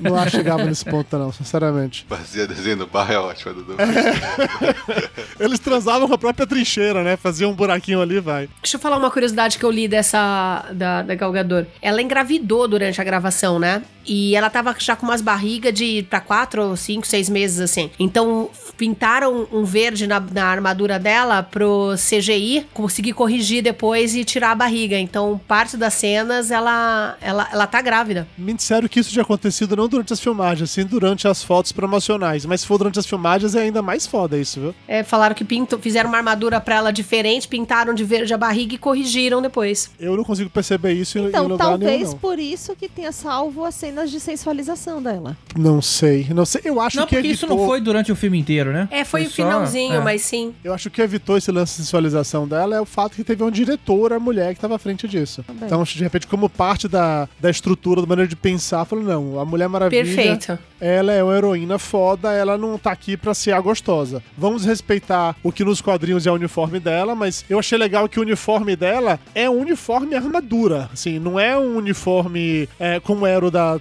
[0.00, 2.06] não chegava nesse ponto, não, sinceramente.
[2.08, 3.76] Fazia desenho no bar é ótimo, Dudu.
[5.38, 7.16] Eles transavam com a própria trincheira, né?
[7.16, 8.48] Faziam um buraquinho ali, vai.
[8.62, 11.68] Deixa eu falar uma curiosidade que eu li dessa da, da Gal Gadot.
[11.80, 13.82] Ela engravidou durante a gravação, né?
[14.08, 17.90] E ela tava já com umas barrigas de pra quatro, cinco, seis meses, assim.
[17.98, 24.52] Então, pintaram um verde na, na armadura dela pro CGI conseguir corrigir depois e tirar
[24.52, 24.98] a barriga.
[24.98, 28.26] Então, parte das cenas, ela, ela, ela tá grávida.
[28.38, 32.46] Me disseram que isso tinha acontecido não durante as filmagens, sim durante as fotos promocionais.
[32.46, 34.74] Mas se for durante as filmagens, é ainda mais foda isso, viu?
[34.86, 38.74] É, falaram que pinto, fizeram uma armadura pra ela diferente, pintaram de verde a barriga
[38.74, 39.90] e corrigiram depois.
[40.00, 42.18] Eu não consigo perceber isso em, em Então, lugar talvez nenhum, não.
[42.18, 45.36] por isso que tenha salvo as cenas de sensualização dela.
[45.56, 46.60] Não sei, não sei.
[46.64, 48.88] Eu acho Não, que porque isso não evitou- foi durante o filme inteiro, né?
[48.90, 50.00] É, foi, o só- finalzinho, é.
[50.00, 50.54] mas sim.
[50.62, 53.50] Eu acho que evitou esse lance de sensualização dela é o fato que teve uma
[53.50, 55.44] diretora mulher que estava à frente disso.
[55.62, 59.44] Então, de repente, como parte da, da estrutura, da maneira de pensar, falou: não, a
[59.44, 60.04] Mulher Maravilha.
[60.04, 60.58] Perfeito.
[60.80, 64.22] Ela é uma heroína foda, ela não tá aqui pra ser a gostosa.
[64.36, 68.18] Vamos respeitar o que nos quadrinhos é o uniforme dela, mas eu achei legal que
[68.20, 70.88] o uniforme dela é um uniforme armadura.
[70.92, 73.80] Assim, não é um uniforme é, como era o da,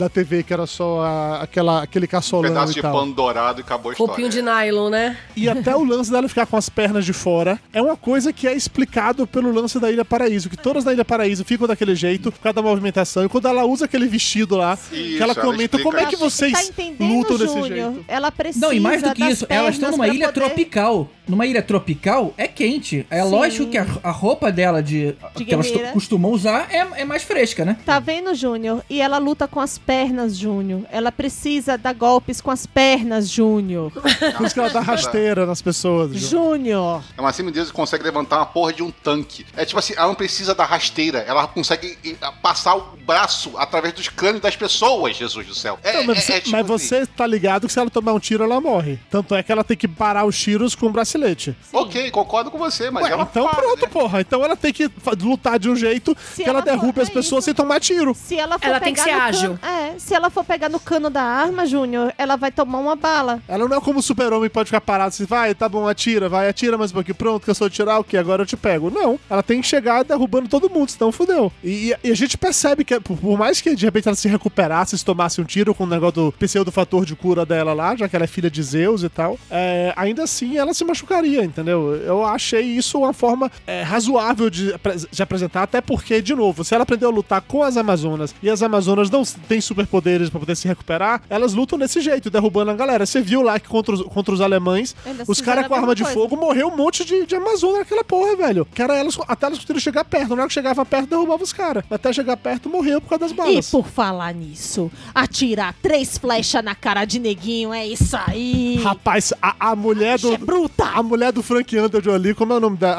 [0.00, 2.92] da TV, que era só a- aquela, aquele Um caçolão pedaço e de tal.
[2.92, 4.08] pano dourado e acabou a história.
[4.10, 5.16] Roupinho de nylon, né?
[5.36, 8.46] E até o lance dela ficar com as pernas de fora é uma coisa que
[8.46, 12.32] é explicado pelo lance da Ilha Paraíso, que todas na Ilha Paraíso ficam daquele jeito,
[12.32, 13.24] por causa da movimentação.
[13.24, 16.14] E quando ela usa aquele vestido lá, que ela ela comenta explica como é que
[16.16, 16.24] isso.
[16.30, 17.92] vocês tá lutam desse Júnior?
[17.92, 18.04] jeito.
[18.08, 18.66] Ela precisa.
[18.66, 21.08] Não, e mais do que isso, elas estão numa ilha poder- tropical.
[21.28, 23.06] Numa ilha tropical é quente.
[23.08, 23.30] É Sim.
[23.30, 27.22] lógico que a, a roupa dela de, De que elas costumam usar é, é mais
[27.22, 27.76] fresca, né?
[27.86, 28.82] Tá vendo, Júnior?
[28.90, 29.89] E ela luta com as pernas,
[30.34, 30.82] Júnior.
[30.90, 33.90] Ela precisa dar golpes com as pernas, Júnior.
[33.90, 36.12] Por isso que ela dá rasteira nas pessoas.
[36.16, 37.02] Júnior.
[37.16, 39.44] É uma Deus que consegue levantar uma porra de um tanque.
[39.56, 41.98] É tipo assim, ela não precisa da rasteira, ela consegue
[42.42, 45.78] passar o braço através dos crânios das pessoas, Jesus do céu.
[45.82, 46.86] É, Não, mas é- você, é tipo mas assim.
[46.86, 48.98] você tá ligado que se ela tomar um tiro, ela morre.
[49.10, 51.56] Tanto é que ela tem que parar os tiros com o bracelete.
[51.72, 53.88] Ok, concordo com você, mas Ué, ela então para, pronto, né?
[53.88, 54.20] porra.
[54.20, 54.90] Então ela tem que
[55.22, 57.80] lutar de um jeito Se que ela, ela for derrube as pessoas isso- sem tomar
[57.80, 58.14] tiro.
[58.14, 59.58] Se ela for Ela tem que ser ágil.
[59.58, 62.96] Cano, é, se ela for pegar no cano da arma, Júnior, ela vai tomar uma
[62.96, 63.42] bala.
[63.48, 66.48] Ela não é como o super-homem pode ficar parado assim, vai, tá bom, atira, vai,
[66.48, 68.16] atira mais um pouquinho, pronto, cansou de tirar, o que?
[68.16, 68.90] Agora eu te pego.
[68.90, 71.52] Não, ela tem que chegar derrubando todo mundo, senão fudeu.
[71.62, 75.04] E, e a gente percebe que, por, mais que de repente ela se recuperasse, se
[75.04, 78.24] tomasse um tiro com o negócio do pseudo-fator de cura dela lá, já que ela
[78.24, 81.94] é filha de Zeus e tal, é, ainda assim ela se machucaria, entendeu?
[81.96, 84.74] Eu achei isso uma forma é, razoável de,
[85.10, 88.50] de apresentar, até porque, de novo, se ela aprendeu a lutar com as Amazonas e
[88.50, 92.74] as Amazonas não têm superpoderes pra poder se recuperar, elas lutam desse jeito, derrubando a
[92.74, 93.06] galera.
[93.06, 95.94] Você viu lá que contra os, contra os alemães, Eles os fizeram caras com arma
[95.94, 96.18] de coisa.
[96.18, 98.66] fogo morreu um monte de, de Amazônia naquela porra, velho.
[98.74, 100.30] Que era elas, até elas conseguiram chegar perto.
[100.36, 101.84] Na hora que chegava perto, derrubava os caras.
[101.90, 103.70] Até chegar perto, morreu por causa das E balas.
[103.70, 108.80] por falar nisso, atirar três flechas na cara de neguinho, é isso aí.
[108.82, 110.32] Rapaz, a, a mulher do.
[110.32, 110.84] É bruta.
[110.84, 112.94] A mulher do Frank Underwood ali, como é o nome da.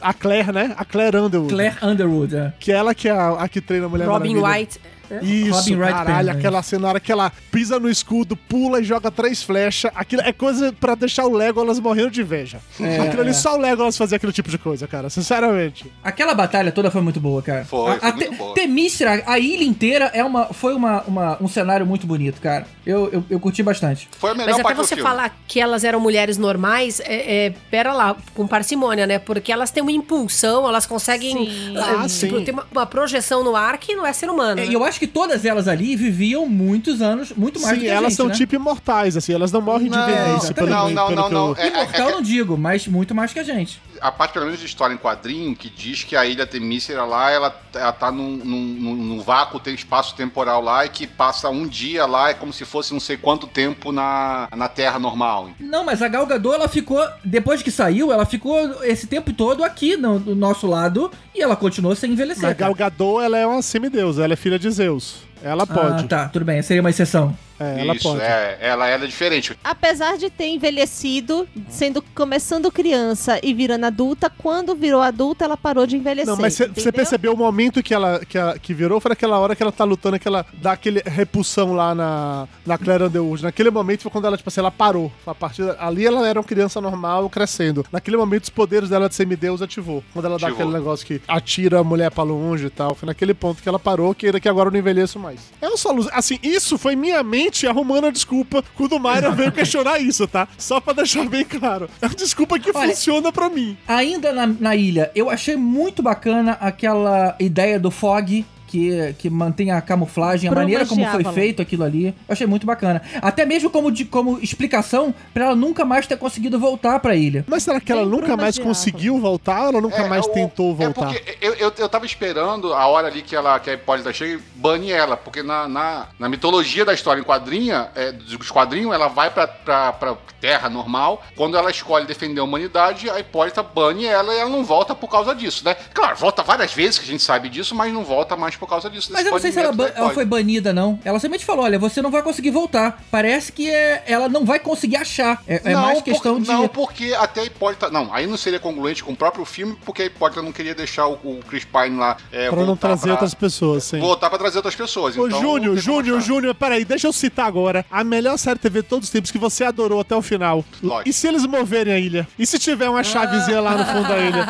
[0.00, 0.74] A, a Claire, né?
[0.76, 1.52] A Claire Underwood.
[1.52, 2.52] Claire Underwood, é.
[2.58, 4.60] Que ela que é a, a que treina a mulher Robin Maravilha.
[4.60, 4.80] White.
[5.22, 9.10] Isso, Robin Wright caralho, aquela cena, hora que ela pisa no escudo, pula e joga
[9.10, 12.58] três flechas, aquilo é coisa pra deixar o Legolas morrendo de inveja.
[13.04, 13.32] aquilo ali, é.
[13.34, 15.90] só o Legolas fazia aquele tipo de coisa, cara, sinceramente.
[16.02, 17.64] Aquela batalha toda foi muito boa, cara.
[17.64, 18.54] Foi, a, foi a muito Te- boa.
[18.54, 22.66] Temistra, a ilha inteira é uma, foi uma, uma- um cenário muito bonito, cara.
[22.84, 24.08] Eu, eu, eu curti bastante.
[24.18, 25.08] Foi a melhor Mas até parte do você filme.
[25.10, 29.18] falar que elas eram mulheres normais, é, é, pera lá, com parcimônia, né?
[29.18, 31.76] Porque elas têm uma impulsão, elas conseguem Sim.
[31.78, 32.44] ah, Ah, tipo, sim.
[32.44, 34.60] ter uma, uma projeção no ar que não é ser humano.
[34.60, 34.70] É, né?
[34.70, 37.90] E eu acho que todas elas ali viviam muitos anos, muito mais do Sim, que
[37.90, 38.34] a elas gente, são né?
[38.34, 41.48] tipo imortais, assim, elas não morrem de Não, velhice, pelo, não, não, não, não.
[41.50, 43.80] eu- É- Imortal não digo, mas muito mais que a gente.
[44.00, 47.30] A parte pelo menos de história em quadrinho que diz que a ilha Temícera lá,
[47.30, 51.66] ela, ela tá num, num, num, vácuo, tem espaço temporal lá e que passa um
[51.66, 55.50] dia lá, é como se fosse não sei quanto tempo na, na Terra normal.
[55.58, 59.64] Não, mas a Gal Gadot, ela ficou, depois que saiu, ela ficou esse tempo todo
[59.64, 62.42] aqui no, do nosso lado e ela continuou sem envelhecer.
[62.42, 62.90] Mas Gal cara.
[62.90, 65.26] Gadot, ela é uma semideusa, ela é filha de Zeus.
[65.42, 66.04] Ela pode.
[66.04, 67.36] Ah, tá, tudo bem, seria uma exceção.
[67.58, 68.20] É, ela Isso, pode.
[68.22, 69.56] é, ela era diferente.
[69.64, 75.86] Apesar de ter envelhecido, sendo começando criança e virando adulta, quando virou adulta, ela parou
[75.86, 76.26] de envelhecer.
[76.30, 79.00] Não, mas você percebeu o momento que ela, que ela que virou?
[79.00, 82.76] Foi naquela hora que ela tá lutando, que ela dá aquele repulsão lá na, na
[82.78, 83.42] Claire Underwood.
[83.42, 85.10] Naquele momento foi quando ela, tipo assim, ela parou.
[85.26, 87.84] A partir ali ela era uma criança normal crescendo.
[87.90, 90.02] Naquele momento os poderes dela de semideus ativou.
[90.12, 90.66] Quando ela dá Ativou.
[90.66, 92.94] aquele negócio que atira a mulher pra longe e tal.
[92.94, 95.40] Foi naquele ponto que ela parou, que era que agora eu não envelheço mais.
[95.60, 96.08] É um só luz.
[96.12, 100.48] Assim, isso foi minha mente arrumando a desculpa quando o Mayra veio questionar isso, tá?
[100.58, 101.88] Só pra deixar bem claro.
[102.00, 103.76] É uma desculpa que Olha, funciona pra mim.
[103.86, 108.44] Ainda na, na ilha, eu achei muito bacana aquela ideia do fog.
[108.76, 112.08] Que, que mantém a camuflagem, a maneira como foi feito aquilo ali.
[112.08, 113.00] Eu achei muito bacana.
[113.22, 117.42] Até mesmo como, de, como explicação pra ela nunca mais ter conseguido voltar pra ilha.
[117.48, 120.28] Mas será que ela Tem nunca mais conseguiu voltar ou ela nunca É, mais o-
[120.28, 121.06] tentou É voltar?
[121.06, 124.34] porque eu, eu, eu tava esperando a hora ali que, ela, que a Hipólita chega
[124.34, 128.92] e bane ela, porque na, na, na mitologia da história em quadrinha, é, dos quadrinhos,
[128.92, 131.22] ela vai pra, pra, pra Terra normal.
[131.34, 135.08] Quando ela escolhe defender a humanidade, a Hipólita bane ela e ela não volta por
[135.08, 135.74] causa disso, né?
[135.94, 138.88] Claro, volta várias vezes, que a gente sabe disso, mas não volta mais por causa
[138.90, 139.10] disso.
[139.12, 140.98] Mas eu não sei se ela, ela foi banida, não.
[141.04, 143.02] Ela simplesmente falou: olha, você não vai conseguir voltar.
[143.10, 145.42] Parece que é, ela não vai conseguir achar.
[145.46, 146.48] É, é Não, mais por- questão de.
[146.48, 147.90] Não, porque até a Hipólita.
[147.90, 151.06] Não, aí não seria congruente com o próprio filme, porque a Hipólita não queria deixar
[151.06, 152.16] o, o Chris Pine lá.
[152.32, 153.98] É, Pra não trazer pra- outras pessoas, sim.
[154.00, 155.16] Voltar pra trazer outras pessoas.
[155.16, 156.20] Ô, então, Júnior, Júnior.
[156.20, 159.38] Júnior, peraí, deixa eu citar agora a melhor série TV de todos os tempos que
[159.38, 160.64] você adorou até o final.
[160.82, 161.08] Lógico.
[161.08, 162.28] E se eles moverem a ilha?
[162.38, 164.46] E se tiver uma chavezinha lá no fundo da ilha?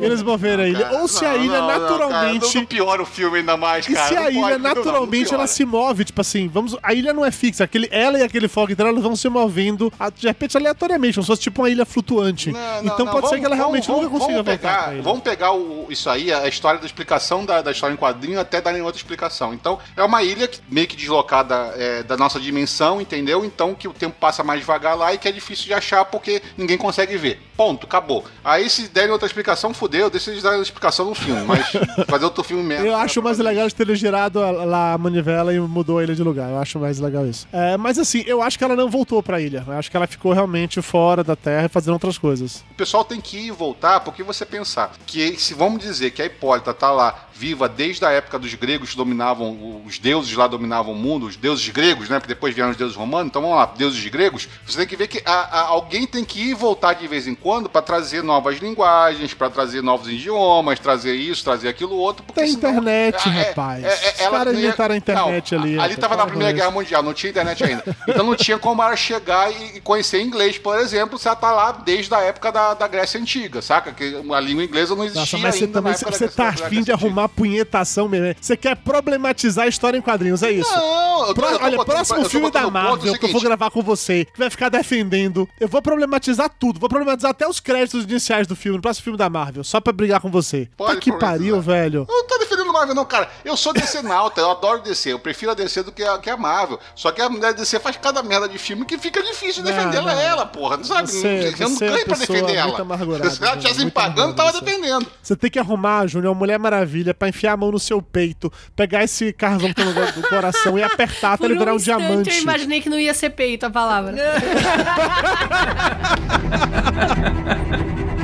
[0.04, 0.90] eles moverem a ilha?
[1.00, 2.46] Ou se a não, ilha não, não, naturalmente.
[2.46, 4.08] cara, não piora o filme mais, E cara.
[4.08, 6.92] se não a ilha pode, não, não, naturalmente ela se move, tipo assim, vamos, a
[6.94, 10.26] ilha não é fixa, aquele, ela e aquele fog dela vão se movendo, a- de
[10.26, 12.52] repente aleatoriamente, como se fosse tipo uma ilha flutuante.
[12.52, 14.94] Não, então pode ser que ela realmente vamos- nunca consiga vamos pegar.
[15.02, 18.60] Vamos pegar o- isso aí, a história da explicação da, da história em quadrinho até
[18.60, 19.52] darem outra explicação.
[19.54, 23.44] Então, é uma ilha que, meio que deslocada é, da nossa dimensão, entendeu?
[23.44, 26.42] Então, que o tempo passa mais devagar lá e que é difícil de achar porque
[26.56, 27.40] ninguém consegue ver.
[27.56, 28.24] Ponto, acabou.
[28.44, 31.66] Aí, se derem outra explicação, fudeu, deixa eles darem outra explicação no filme, mas
[32.06, 32.86] fazer outro filme mesmo.
[32.86, 36.14] Eu acho mais legal de ter girado a- lá a manivela e mudou a ilha
[36.14, 36.50] de lugar.
[36.50, 37.46] Eu acho mais legal isso.
[37.52, 39.64] É, mas assim, eu acho que ela não voltou pra ilha.
[39.66, 42.64] Eu acho que ela ficou realmente fora da Terra fazendo outras coisas.
[42.70, 46.22] O pessoal tem que ir e voltar, porque você pensar que se vamos dizer que
[46.22, 50.46] a Hipólita tá lá viva desde a época dos gregos que dominavam, os deuses lá
[50.46, 52.18] dominavam o mundo, os deuses gregos, né?
[52.18, 54.48] Porque depois vieram os deuses romanos, então vamos lá, deuses gregos.
[54.66, 57.26] Você tem que ver que a- a- alguém tem que ir e voltar de vez
[57.26, 62.24] em quando para trazer novas linguagens, para trazer novos idiomas, trazer isso, trazer aquilo outro.
[62.24, 63.84] Porque Tem senão- internet, é, é, rapaz.
[63.84, 66.16] é, é, Os ela caras não ia- inventaram a internet não, ali, Ali rapaz, tava
[66.16, 66.52] na Primeira.
[66.52, 67.84] Guerra Mundial, não tinha internet ainda.
[68.08, 71.50] Então não tinha como ela chegar e e conhecer inglês, por exemplo, se ela tá
[71.50, 73.92] lá desde a época da, da Grécia Antiga, saca?
[73.92, 76.48] Que a língua inglesa não existia Nossa, mas você ainda também época da você tá
[76.48, 78.26] afim de arrumar punhetação mesmo.
[78.26, 78.36] né?
[78.40, 80.70] Você quer problematizar a história em quadrinhos, é isso?
[80.74, 83.26] Não, eu tô, Pró- eu tô olha, botando- próximo eu filme da o Marvel que
[83.26, 86.78] eu vou gravar com você, que vai ficar defendendo, eu vou problematizar tudo.
[86.80, 89.92] Vou problematizar até os créditos iniciais do filme, no próximo filme da Marvel, só pra
[89.92, 90.68] brigar com você.
[90.76, 92.06] Pode Tá que pariu, velho.
[92.08, 93.28] Eu não tô defendendo Marvel, não, cara.
[93.44, 95.12] Eu sou DC nauta, eu adoro DC.
[95.12, 96.78] Eu prefiro a DC do que a, que a Marvel.
[96.94, 100.08] Só que a mulher DC faz cada merda de filme que fica difícil defender não.
[100.10, 100.76] ela, porra.
[100.76, 101.10] Não sabe?
[101.10, 102.76] Você- eu não é ganho pra defender ela.
[103.30, 105.06] Se ela Júnior, tivesse me pagando, tava defendendo.
[105.22, 108.52] Você tem que arrumar, Júnior, uma Mulher Maravilha pra enfiar a mão no seu peito,
[108.74, 111.76] pegar esse carvão que tá no do coração e apertar até Por ele virar um
[111.76, 112.30] instante, diamante.
[112.30, 114.14] eu imaginei que não ia ser peito a palavra.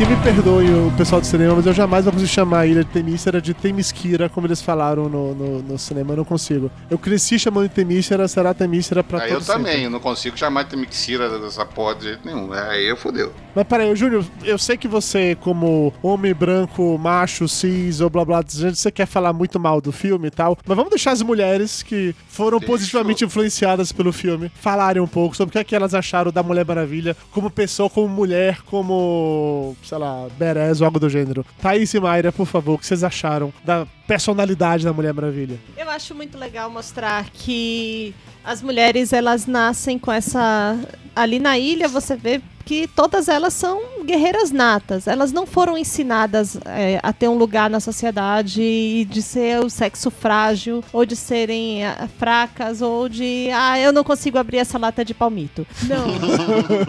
[0.00, 2.82] Que me perdoe o pessoal do cinema, mas eu jamais vou conseguir chamar a ilha
[2.82, 6.14] de Temícera de Temisquira, como eles falaram no, no, no cinema.
[6.14, 6.70] Eu não consigo.
[6.88, 9.84] Eu cresci chamando de Temícera, será Temícera pra Aí todo eu também, sempre.
[9.84, 12.50] eu não consigo chamar de Mixira dessa porra de jeito nenhum.
[12.50, 13.30] Aí eu fodeu.
[13.54, 18.42] Mas peraí, Júnior, eu sei que você, como homem branco, macho, cis ou blá blá,
[18.42, 22.14] você quer falar muito mal do filme e tal, mas vamos deixar as mulheres que
[22.28, 22.72] foram Deixa.
[22.72, 26.42] positivamente influenciadas pelo filme falarem um pouco sobre o que, é que elas acharam da
[26.42, 31.44] Mulher Maravilha como pessoa, como mulher, como, sei lá, Beres ou algo do gênero.
[31.60, 35.58] Thaís e Mayra, por favor, o que vocês acharam da personalidade da Mulher Maravilha?
[35.76, 40.78] Eu acho muito legal mostrar que as mulheres elas nascem com essa
[41.14, 45.08] ali na ilha você vê que todas elas são guerreiras natas.
[45.08, 49.68] Elas não foram ensinadas é, a ter um lugar na sociedade e de ser o
[49.68, 54.78] sexo frágil, ou de serem é, fracas, ou de, ah, eu não consigo abrir essa
[54.78, 55.66] lata de palmito.
[55.82, 56.06] Não.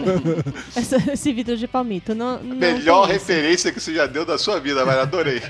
[0.76, 2.14] Essa- esse vidro de palmito.
[2.14, 5.42] Não, não Melhor referência que você já deu da sua vida, mas adorei.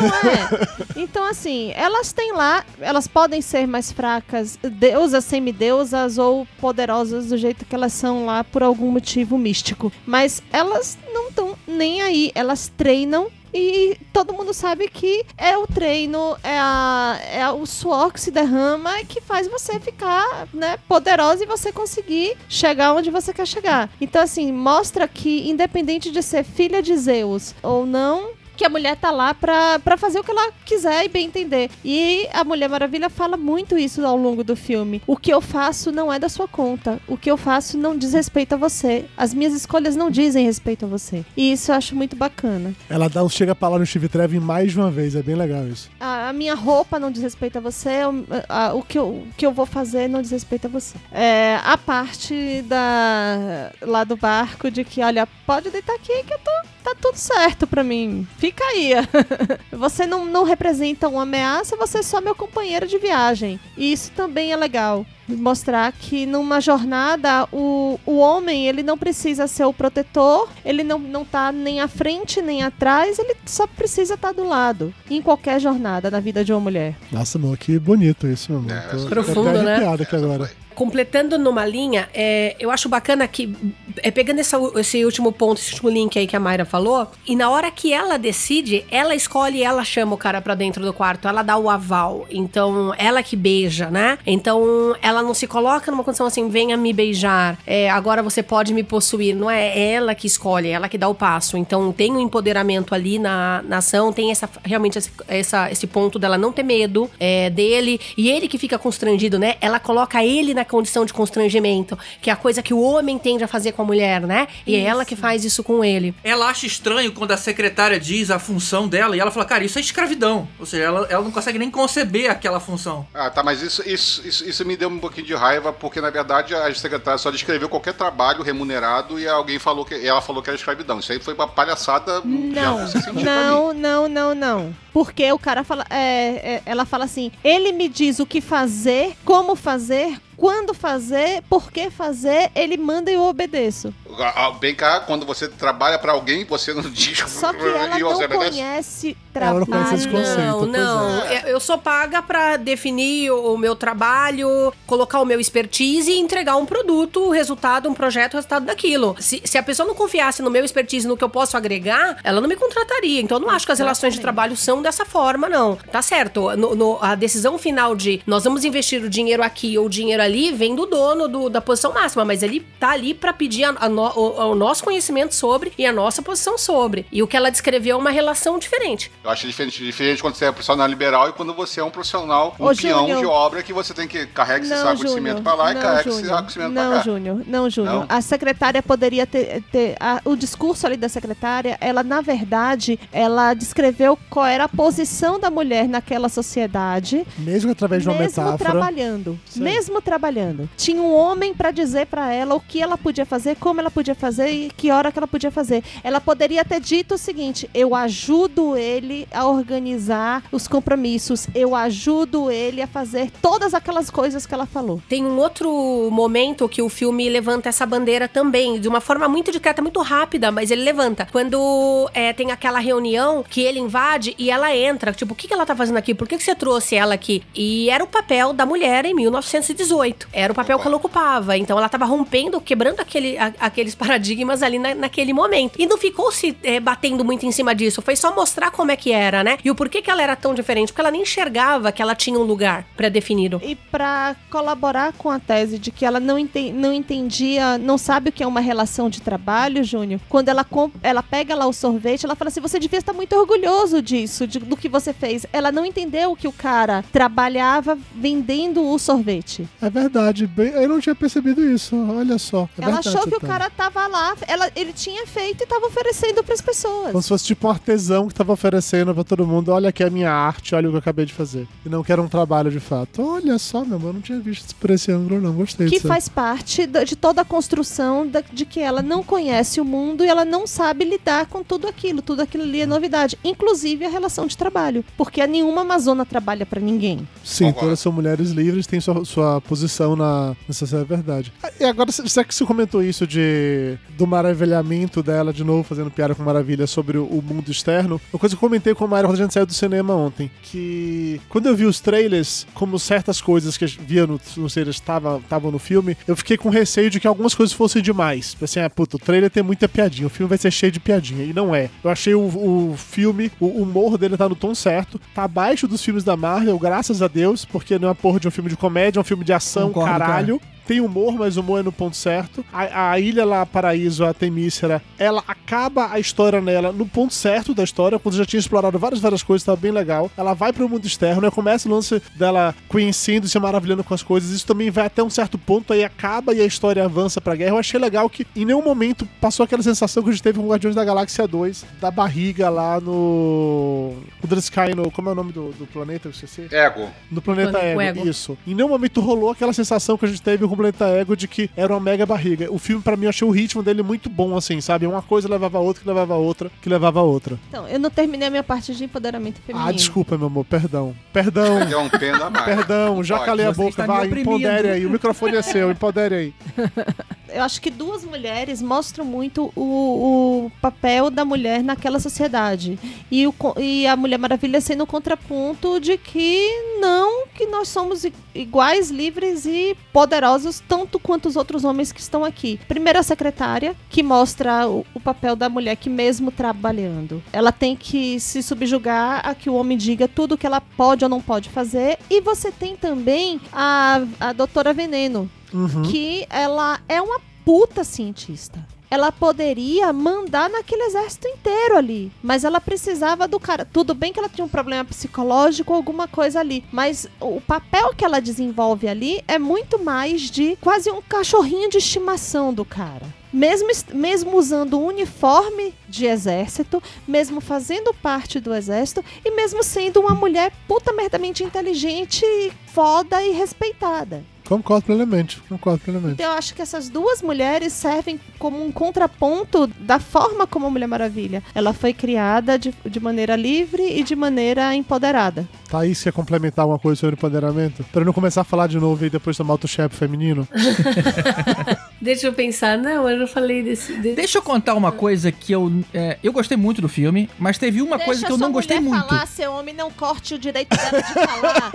[0.00, 0.68] Não é.
[0.96, 7.38] Então, assim, elas têm lá, elas podem ser mais fracas, deusas, semideusas ou poderosas do
[7.38, 9.77] jeito que elas são lá por algum motivo místico.
[10.06, 12.32] Mas elas não estão nem aí.
[12.34, 13.28] Elas treinam.
[13.52, 18.30] E todo mundo sabe que é o treino, é, a, é o suor que se
[18.30, 23.88] derrama que faz você ficar né, poderosa e você conseguir chegar onde você quer chegar.
[23.98, 28.96] Então, assim, mostra que, independente de ser filha de Zeus ou não, que a mulher
[28.96, 31.70] tá lá pra, pra fazer o que ela quiser e bem entender.
[31.84, 35.00] E a Mulher Maravilha fala muito isso ao longo do filme.
[35.06, 37.00] O que eu faço não é da sua conta.
[37.06, 39.04] O que eu faço não diz respeito a você.
[39.16, 41.24] As minhas escolhas não dizem respeito a você.
[41.36, 42.74] E isso eu acho muito bacana.
[42.90, 45.36] Ela dá um chega pra lá no Steve Trevor mais de uma vez, é bem
[45.36, 45.88] legal isso.
[46.00, 48.04] A, a minha roupa não diz respeito a você.
[48.06, 50.96] O, a- o que, eu, o que eu vou fazer não diz respeito a você.
[51.12, 56.38] É, a parte da lá do barco de que, olha, pode deitar aqui que eu
[56.38, 56.67] tô.
[56.82, 58.26] Tá tudo certo pra mim.
[58.38, 58.92] Fica aí.
[59.72, 63.60] você não, não representa uma ameaça, você é só meu companheiro de viagem.
[63.76, 65.04] E isso também é legal.
[65.28, 70.98] Mostrar que numa jornada o, o homem ele não precisa ser o protetor, ele não,
[70.98, 74.94] não tá nem à frente nem atrás, ele só precisa estar do lado.
[75.10, 76.96] Em qualquer jornada na vida de uma mulher.
[77.12, 78.72] Nossa, amor, que bonito isso, meu amor.
[78.72, 79.74] É, profundo, né?
[79.74, 80.50] arrepiado aqui agora.
[80.78, 83.52] Completando numa linha, é, eu acho bacana que,
[83.96, 87.34] é, pegando essa- esse último ponto, esse último link aí que a Mayra falou, e
[87.34, 91.26] na hora que ela decide, ela escolhe, ela chama o cara pra dentro do quarto,
[91.26, 92.28] ela dá o aval.
[92.30, 94.18] Então, ela que beija, né?
[94.24, 98.72] Então, ela não se coloca numa condição assim, venha me beijar, é, agora você pode
[98.72, 99.34] me possuir.
[99.34, 101.56] Não é ela que escolhe, é ela que dá o passo.
[101.56, 106.20] Então, tem um empoderamento ali na, na ação, tem essa realmente esse, essa- esse ponto
[106.20, 109.56] dela não ter medo é, dele, e ele que fica constrangido, né?
[109.60, 113.44] Ela coloca ele na condição de constrangimento, que é a coisa que o homem tende
[113.44, 114.48] a fazer com a mulher, né?
[114.66, 116.14] E é ela que faz isso com ele.
[116.22, 119.78] Ela acha estranho quando a secretária diz a função dela e ela fala, cara, isso
[119.78, 120.48] é escravidão.
[120.58, 123.06] Ou seja, ela, ela não consegue nem conceber aquela função.
[123.14, 126.10] Ah, tá, mas isso, isso, isso, isso me deu um pouquinho de raiva, porque na
[126.10, 130.50] verdade a secretária só descreveu qualquer trabalho remunerado e alguém falou que ela falou que
[130.50, 130.98] era escravidão.
[130.98, 132.20] Isso aí foi uma palhaçada.
[132.24, 132.78] Não,
[133.14, 134.76] não, não, não, não.
[134.92, 135.84] Porque o cara fala.
[135.90, 141.42] é, é, ela fala assim: ele me diz o que fazer, como fazer, quando fazer,
[141.50, 143.92] por que fazer, ele manda e eu obedeço.
[144.18, 147.98] Ah, ah, Bem cá, quando você trabalha pra alguém, você não diz Só que ela
[147.98, 149.16] e não você obedece.
[149.38, 149.86] Conhece Ela não trabalho.
[149.88, 150.66] conhece esse conceito.
[150.66, 151.22] Não, não.
[151.26, 151.52] é.
[151.52, 156.64] Eu- sou paga pra definir o meu trabalho, colocar o meu expertise e entregar um
[156.64, 159.16] produto, o resultado, um projeto, o resultado daquilo.
[159.18, 162.40] Se, se a pessoa não confiasse no meu expertise, no que eu posso agregar, ela
[162.40, 163.20] não me contrataria.
[163.20, 165.76] Então eu não acho que as relações de trabalho são dessa forma, não.
[165.90, 166.56] Tá certo.
[166.56, 170.22] No- no- a decisão final de nós vamos investir o dinheiro aqui ou o dinheiro
[170.22, 173.74] ali vem do dono do- da posição máxima, mas ele tá ali pra pedir a-
[173.80, 177.06] a no- o, o nosso conhecimento sobre e a nossa posição sobre.
[177.12, 179.10] E o que ela descreveu é uma relação diferente.
[179.28, 182.56] Eu acho diferente, diferente quando você é profissional liberal e quando você é um profissional,
[182.58, 183.18] um Ô, peão Júnior.
[183.20, 185.82] de obra que você tem que carregar esse saco de cimento pra lá e não,
[185.82, 186.34] carrega esse Júnior.
[186.34, 187.02] saco de cimento pra Não, cá.
[187.02, 187.94] Júnior, não, Júnior.
[187.94, 188.06] Não?
[188.08, 189.62] A secretária poderia ter.
[189.70, 194.68] ter- a- o discurso ali da secretária, ela, na verdade, ela descreveu qual era a
[194.68, 197.26] posição da mulher naquela sociedade.
[197.36, 198.70] Mesmo através de uma mesmo metáfora.
[198.70, 199.38] trabalhando.
[199.44, 199.60] Sim.
[199.60, 200.70] Mesmo trabalhando.
[200.74, 204.14] Tinha um homem pra dizer pra ela o que ela podia fazer, como ela podia
[204.14, 205.84] fazer e que hora que ela podia fazer.
[206.02, 212.50] Ela poderia ter dito o seguinte: eu ajudo ele a organizar os compromissos, eu ajudo
[212.50, 215.00] ele a fazer todas aquelas coisas que ela falou.
[215.08, 219.50] Tem um outro momento que o filme levanta essa bandeira também, de uma forma muito
[219.50, 221.26] discreta, muito rápida, mas ele levanta.
[221.30, 225.54] Quando é, tem aquela reunião que ele invade e ela entra, tipo, o que, que
[225.54, 226.14] ela tá fazendo aqui?
[226.14, 227.42] Por que, que você trouxe ela aqui?
[227.54, 230.28] E era o papel da mulher em 1918.
[230.32, 231.56] Era o papel que ela ocupava.
[231.56, 235.80] Então ela tava rompendo, quebrando aquele, a- aquele aqueles paradigmas ali na- naquele momento.
[235.80, 238.96] E não ficou se é, batendo muito em cima disso, foi só mostrar como é
[238.98, 239.56] que era, né?
[239.64, 242.38] E o porquê que ela era tão diferente, porque ela nem enxergava que ela tinha
[242.38, 243.60] um lugar pré-definido.
[243.64, 248.28] E pra colaborar com a tese de que ela não, enten- não entendia, não sabe
[248.28, 250.66] o que é uma relação de trabalho, Júnior, quando ela,
[251.02, 254.58] ela pega lá o sorvete, ela fala assim: você devia estar muito orgulhoso disso, de-
[254.58, 255.46] do que você fez.
[255.52, 259.68] Ela não entendeu que o cara trabalhava vendendo o sorvete.
[259.80, 262.68] É verdade, bem- eu não tinha percebido isso, olha só.
[262.78, 263.58] É ela verdade, achou que o Tânia.
[263.58, 267.12] cara tava lá, ela, ele tinha feito e tava oferecendo pras pessoas.
[267.12, 270.10] Como se fosse tipo um artesão que tava oferecendo pra todo mundo: olha aqui a
[270.10, 271.66] minha arte, olha o que eu acabei de fazer.
[271.84, 273.22] E não que era um trabalho de fato.
[273.22, 275.52] Olha só, meu amor, eu não tinha visto isso por esse ângulo, não.
[275.52, 280.24] Gostei que faz parte de toda a construção de que ela não conhece o mundo
[280.24, 282.22] e ela não sabe lidar com tudo aquilo.
[282.22, 286.80] Tudo aquilo ali é novidade, inclusive a relação de trabalho, porque nenhuma amazona trabalha pra
[286.80, 287.26] ninguém.
[287.44, 287.86] Sim, Concordo.
[287.88, 291.52] todas são mulheres livres, têm sua, sua posição na, nessa é verdade.
[291.62, 296.10] Ah, E agora, será que você comentou isso de do maravilhamento dela, de novo, fazendo
[296.10, 298.20] piada com maravilha sobre o, o mundo externo?
[298.32, 300.50] Uma coisa que eu comentei com a Mayra quando a gente saiu do cinema ontem,
[300.62, 304.96] que quando eu vi os trailers, como certas coisas que eu via no, nos trailers
[304.96, 308.56] estavam no filme, eu fiquei com receio de que algumas coisas fossem demais.
[308.60, 311.44] Assim, ah, puta, o trailer tem muita piadinha, o filme vai ser cheio de piadinha.
[311.44, 311.90] E não é.
[312.02, 316.02] Eu achei o, o filme, o humor dele tá no tom certo, tá abaixo dos
[316.02, 318.76] filmes da Marvel, graças a Deus, porque não é uma porra de um filme de
[318.76, 320.60] comédia, é um filme de ação, Concordo, caralho.
[320.88, 322.64] Tem humor, mas o humor é no ponto certo.
[322.72, 327.74] A, a ilha lá, Paraíso, a Temícera, ela acaba a história nela no ponto certo
[327.74, 330.30] da história, quando já tinha explorado várias, várias coisas, tava bem legal.
[330.36, 334.14] Ela vai pro mundo externo, aí começa o lance dela conhecendo e se maravilhando com
[334.14, 334.50] as coisas.
[334.50, 337.72] Isso também vai até um certo ponto, aí acaba e a história avança pra guerra.
[337.72, 340.66] Eu achei legal que em nenhum momento passou aquela sensação que a gente teve com
[340.68, 344.14] Guardiões da Galáxia 2, da barriga lá no.
[344.42, 345.10] O Drisky, no.
[345.10, 346.28] Como é o nome do, do planeta?
[346.28, 346.66] Eu esqueci.
[346.70, 347.08] Ego.
[347.30, 348.28] No planeta Plane- Ego, Ego.
[348.28, 348.58] isso.
[348.66, 351.46] Em nenhum momento rolou aquela sensação que a gente teve com o planeta Ego de
[351.46, 352.72] que era uma mega barriga.
[352.72, 355.06] O filme, pra mim, eu achei o ritmo dele muito bom, assim, sabe?
[355.06, 357.58] Uma coisa levava a outra, que levava a outra, que levava a outra.
[357.68, 359.88] Então, eu não terminei a minha parte de empoderamento feminino.
[359.88, 361.14] Ah, desculpa, meu amor, perdão.
[361.32, 361.78] Perdão.
[361.80, 362.64] É um pena a mais.
[362.64, 363.46] Perdão, já Pode.
[363.46, 365.06] calei a Você boca, vai, empodere aí.
[365.06, 366.54] O microfone é seu, empodere aí.
[367.50, 372.98] Eu acho que duas mulheres mostram muito o, o papel da mulher naquela sociedade.
[373.30, 376.68] E, o, e a Mulher Maravilha sendo o contraponto de que
[377.00, 382.44] não, que nós somos iguais, livres e poderosos, tanto quanto os outros homens que estão
[382.44, 382.78] aqui.
[382.86, 387.96] Primeiro a secretária, que mostra o, o papel da mulher que mesmo trabalhando, ela tem
[387.96, 391.40] que se subjugar a que o homem diga tudo o que ela pode ou não
[391.40, 392.18] pode fazer.
[392.30, 396.02] E você tem também a, a doutora Veneno, Uhum.
[396.02, 398.86] que ela é uma puta cientista.
[399.10, 403.84] Ela poderia mandar naquele exército inteiro ali, mas ela precisava do cara.
[403.84, 408.24] Tudo bem que ela tinha um problema psicológico, alguma coisa ali, mas o papel que
[408.24, 413.26] ela desenvolve ali é muito mais de quase um cachorrinho de estimação do cara.
[413.50, 420.20] Mesmo, mesmo usando o uniforme de exército, mesmo fazendo parte do exército e mesmo sendo
[420.20, 422.44] uma mulher puta merdamente inteligente,
[422.92, 424.44] foda e respeitada.
[424.68, 426.34] Concordo plenamente, concordo plenamente.
[426.34, 430.90] Então, eu acho que essas duas mulheres servem como um contraponto da forma como a
[430.90, 431.62] Mulher Maravilha.
[431.74, 435.66] Ela foi criada de, de maneira livre e de maneira empoderada.
[435.88, 438.04] Thaís quer complementar alguma coisa sobre empoderamento?
[438.12, 440.68] Pra eu não começar a falar de novo e depois tomar outro chefe feminino?
[442.20, 442.98] Deixa eu pensar.
[442.98, 444.12] Não, eu não falei desse.
[444.14, 445.90] de- Deixa eu contar uma coisa que eu.
[446.12, 449.26] é, eu gostei muito do filme, mas teve uma coisa que eu não gostei muito.
[449.26, 451.90] falar, seu homem não corte o direito dela de falar.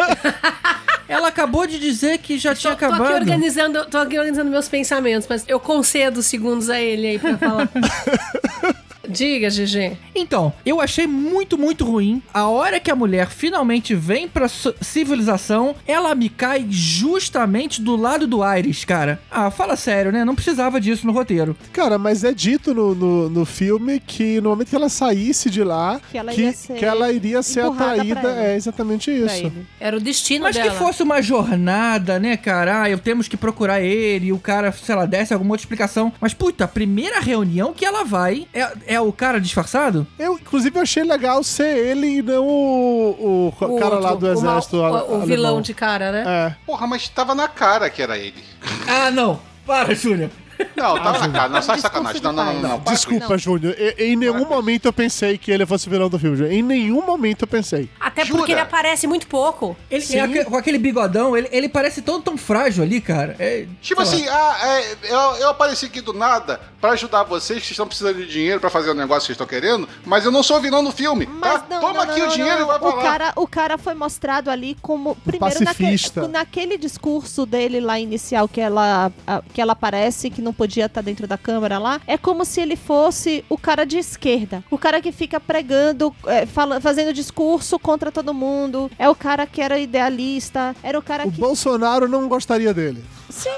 [1.07, 3.19] Ela acabou de dizer que já tinha Tô, tô aqui acabado.
[3.21, 7.69] organizando, tô aqui organizando meus pensamentos, mas eu concedo segundos a ele aí pra falar.
[9.07, 9.97] Diga, GG.
[10.15, 12.21] Então, eu achei muito, muito ruim.
[12.33, 18.25] A hora que a mulher finalmente vem pra civilização, ela me cai justamente do lado
[18.25, 19.21] do Ares, cara.
[19.29, 20.23] Ah, fala sério, né?
[20.23, 21.55] Não precisava disso no roteiro.
[21.71, 25.63] Cara, mas é dito no, no, no filme que no momento que ela saísse de
[25.63, 28.21] lá, Que ela que, ia ser que ela iria ser atraída.
[28.43, 29.51] É exatamente isso.
[29.79, 30.71] Era o destino Mas dela.
[30.71, 32.83] que fosse uma jornada, né, cara?
[32.83, 36.13] Ah, eu temos que procurar ele, e o cara, sei lá, desse alguma outra explicação.
[36.21, 40.05] Mas, puta, a primeira reunião que ela vai é, é o cara disfarçado?
[40.17, 44.39] Eu, inclusive, achei legal ser ele e não o, o O cara lá outro, do
[44.39, 44.77] o mal- exército.
[44.77, 46.23] O, o vilão de cara, né?
[46.25, 46.55] É.
[46.65, 48.43] Porra, mas tava na cara que era ele.
[48.87, 49.39] Ah, não.
[49.65, 50.29] Para, Júnior.
[50.75, 51.49] Não, tava na cara.
[51.49, 52.21] Não, sai sacanagem.
[52.21, 52.69] Não, não, não, não.
[52.79, 53.37] para com Desculpa, Não.
[53.37, 53.75] Júnior.
[53.77, 56.35] E- Em nenhum momento eu pensei que ele fosse o vilão do filme.
[56.37, 56.53] Júnior.
[56.53, 57.89] Em nenhum momento eu pensei.
[57.99, 58.37] Até Jura?
[58.39, 59.75] porque ele aparece muito pouco.
[59.89, 60.17] Ele, Sim.
[60.17, 63.35] é aque- com aquele bigodão, ele, ele parece tão, tão frágil ali, cara.
[63.39, 67.63] É, Tipo sei assim, ah, é, eu, eu apareci aqui do nada pra ajudar vocês
[67.63, 70.31] que estão precisando de dinheiro pra fazer o negócio que vocês estão querendo, mas eu
[70.31, 71.65] não sou vilão do filme, Mas tá?
[71.69, 72.65] não, Toma não, aqui não, o não, dinheiro não.
[72.65, 73.01] e vai pra o lá.
[73.01, 76.21] cara, o cara foi mostrado ali como primeiro pacifista.
[76.27, 80.85] naquele, naquele discurso dele lá inicial que ela a- que ela aparece que não podia
[80.85, 84.63] estar dentro da câmara lá, é como se ele fosse o cara de esquerda.
[84.69, 88.91] O cara que fica pregando, é, fala- fazendo discurso contra todo mundo.
[88.99, 90.75] É o cara que era idealista.
[90.83, 91.39] Era o cara O que.
[91.39, 93.03] Bolsonaro não gostaria dele.
[93.29, 93.49] Sim,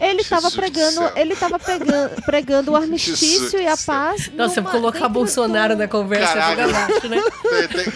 [0.00, 4.30] ele tava Jesus do pregando, ele tava pregando, pregando o armistício Jesus e a paz.
[4.34, 6.62] Nossa, numa- colocar Bolsonaro do- na conversa Caralho.
[6.62, 7.22] joga abaixo, né?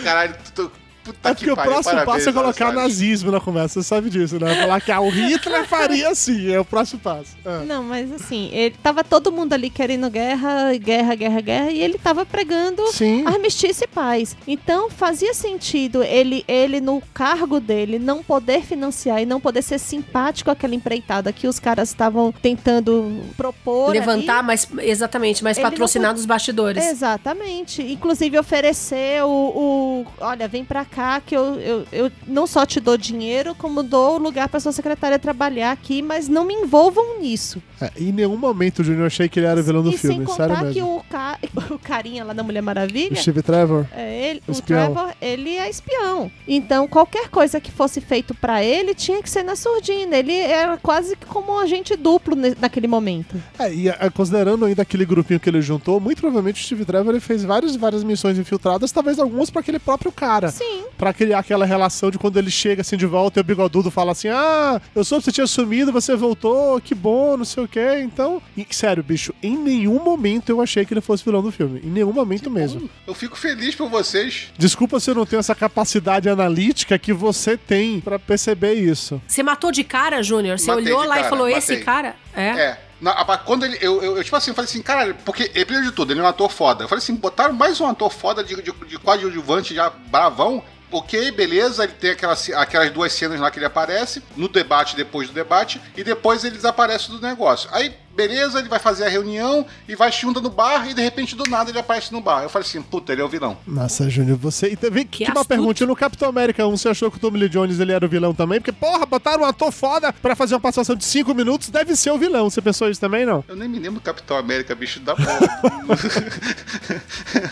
[0.05, 0.71] Caralho, tu,
[1.05, 2.89] puta É que porque o próximo parabéns, passo é colocar Nazário.
[2.89, 4.55] nazismo na conversa, você sabe disso, né?
[4.55, 7.37] Falar que ah, o Hitler faria assim, é o próximo passo.
[7.45, 7.63] Ah.
[7.67, 11.99] Não, mas assim, ele tava todo mundo ali querendo guerra, guerra, guerra, guerra, e ele
[11.99, 13.25] tava pregando Sim.
[13.27, 14.37] armistício e paz.
[14.47, 19.79] Então fazia sentido ele, ele no cargo dele não poder financiar e não poder ser
[19.79, 23.91] simpático àquela empreitada que os caras estavam tentando propor.
[23.91, 24.47] Levantar, ali.
[24.47, 26.85] mas exatamente, mas Ele não patrocinar pode- dos bastidores.
[26.87, 27.83] Exatamente.
[27.83, 32.81] Inclusive oferecer o, o- Olha, vem pra cá que eu, eu, eu não só te
[32.81, 37.63] dou dinheiro, como dou lugar pra sua secretária trabalhar aqui, mas não me envolvam nisso.
[37.81, 40.25] É, em nenhum momento, Júnior, eu achei que ele era o vilão do e filme,
[40.25, 40.97] sem sério contar que mesmo.
[40.97, 41.39] o, ca...
[41.75, 43.17] o carinha lá da Mulher O Maravilha.
[43.17, 43.87] Steve Trevor.
[43.93, 44.63] É, ele, o.
[44.63, 46.31] Trevor, ele é espião.
[46.47, 50.17] Então, qualquer coisa que fosse feito pra ele tinha que ser na surdina.
[50.17, 53.41] Ele era quase que como um agente duplo naquele momento.
[53.59, 57.19] É, e ah, considerando ainda aquele grupinho que ele juntou, muito provavelmente o Steve Trevor
[57.21, 60.51] fez várias, várias missões infiltradas, talvez algumas pra aquele próprio cara.
[60.51, 60.84] Sim.
[60.97, 64.13] Pra criar aquela relação de quando ele chega assim de volta e o bigodudo fala
[64.13, 67.69] assim: Ah, eu soube que você tinha sumido, você voltou, que bom, não sei o
[67.69, 68.01] quê.
[68.03, 71.81] Então, e, sério, bicho, em nenhum momento eu achei que ele fosse vilão do filme.
[71.85, 72.89] Em nenhum momento mesmo.
[73.07, 74.53] Eu fico feliz por vocês.
[74.57, 79.21] Desculpa se eu não tenho essa capacidade analítica que você tem pra perceber isso.
[79.27, 80.59] Você matou de cara, Júnior?
[80.59, 81.59] Você Matei olhou lá e cara, falou, matei.
[81.59, 82.17] esse cara?
[82.35, 82.49] É.
[82.49, 82.79] É.
[83.01, 83.77] Na, quando ele.
[83.81, 86.27] Eu, eu, eu, tipo assim, falei assim, cara, porque, primeiro de tudo, ele é um
[86.27, 86.85] ator foda.
[86.85, 90.63] Eu falei assim, botaram mais um ator foda de, de, de coadjuvante já bravão.
[90.95, 95.27] Ok, beleza, ele tem aquelas, aquelas duas cenas lá que ele aparece, no debate, depois
[95.27, 97.69] do debate, e depois ele desaparece do negócio.
[97.73, 101.35] Aí, beleza, ele vai fazer a reunião e vai chunda no bar, e de repente,
[101.37, 102.43] do nada, ele aparece no bar.
[102.43, 103.57] Eu falei assim, puta, ele é o vilão.
[103.67, 104.69] Nossa, Júnior, você.
[104.69, 107.39] E também, que, Que uma pergunta: no Capitão América 1, você achou que o Tommy
[107.39, 108.61] Lee Jones ele era o vilão também?
[108.61, 112.11] Porque, porra, botaram um ator foda pra fazer uma participação de 5 minutos, deve ser
[112.11, 112.49] o vilão.
[112.49, 113.45] Você pensou isso também, não?
[113.49, 115.39] Eu nem me lembro do Capitão América, bicho da porra.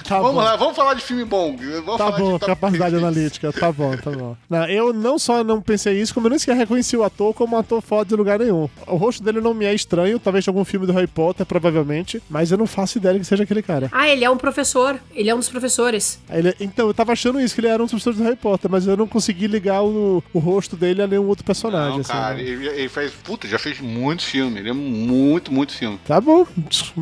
[0.09, 0.41] Tá vamos bom.
[0.41, 1.57] lá, vamos falar de filme bom.
[1.57, 3.03] Vamos Tá falar bom, de capacidade 10.
[3.03, 3.53] analítica.
[3.53, 4.37] Tá bom, tá bom.
[4.49, 7.57] Não, eu não só não pensei isso, como eu nem sequer reconheci o ator como
[7.57, 8.69] um ator foda de lugar nenhum.
[8.87, 12.51] O rosto dele não me é estranho, talvez algum filme do Harry Potter, provavelmente, mas
[12.53, 13.89] eu não faço ideia que seja aquele cara.
[13.93, 14.99] Ah, ele é um professor.
[15.15, 16.21] Ele é um dos professores.
[16.31, 18.71] Ele- então, eu tava achando isso, que ele era um dos professores do Harry Potter,
[18.71, 21.93] mas eu não consegui ligar o, o rosto dele a nenhum outro personagem.
[21.95, 22.43] Não, assim, cara, né?
[22.43, 23.13] ele, ele fez.
[23.25, 24.59] Puta, já fez muitos filmes.
[24.59, 25.99] Ele é muito, muito filme.
[26.07, 26.47] Tá bom,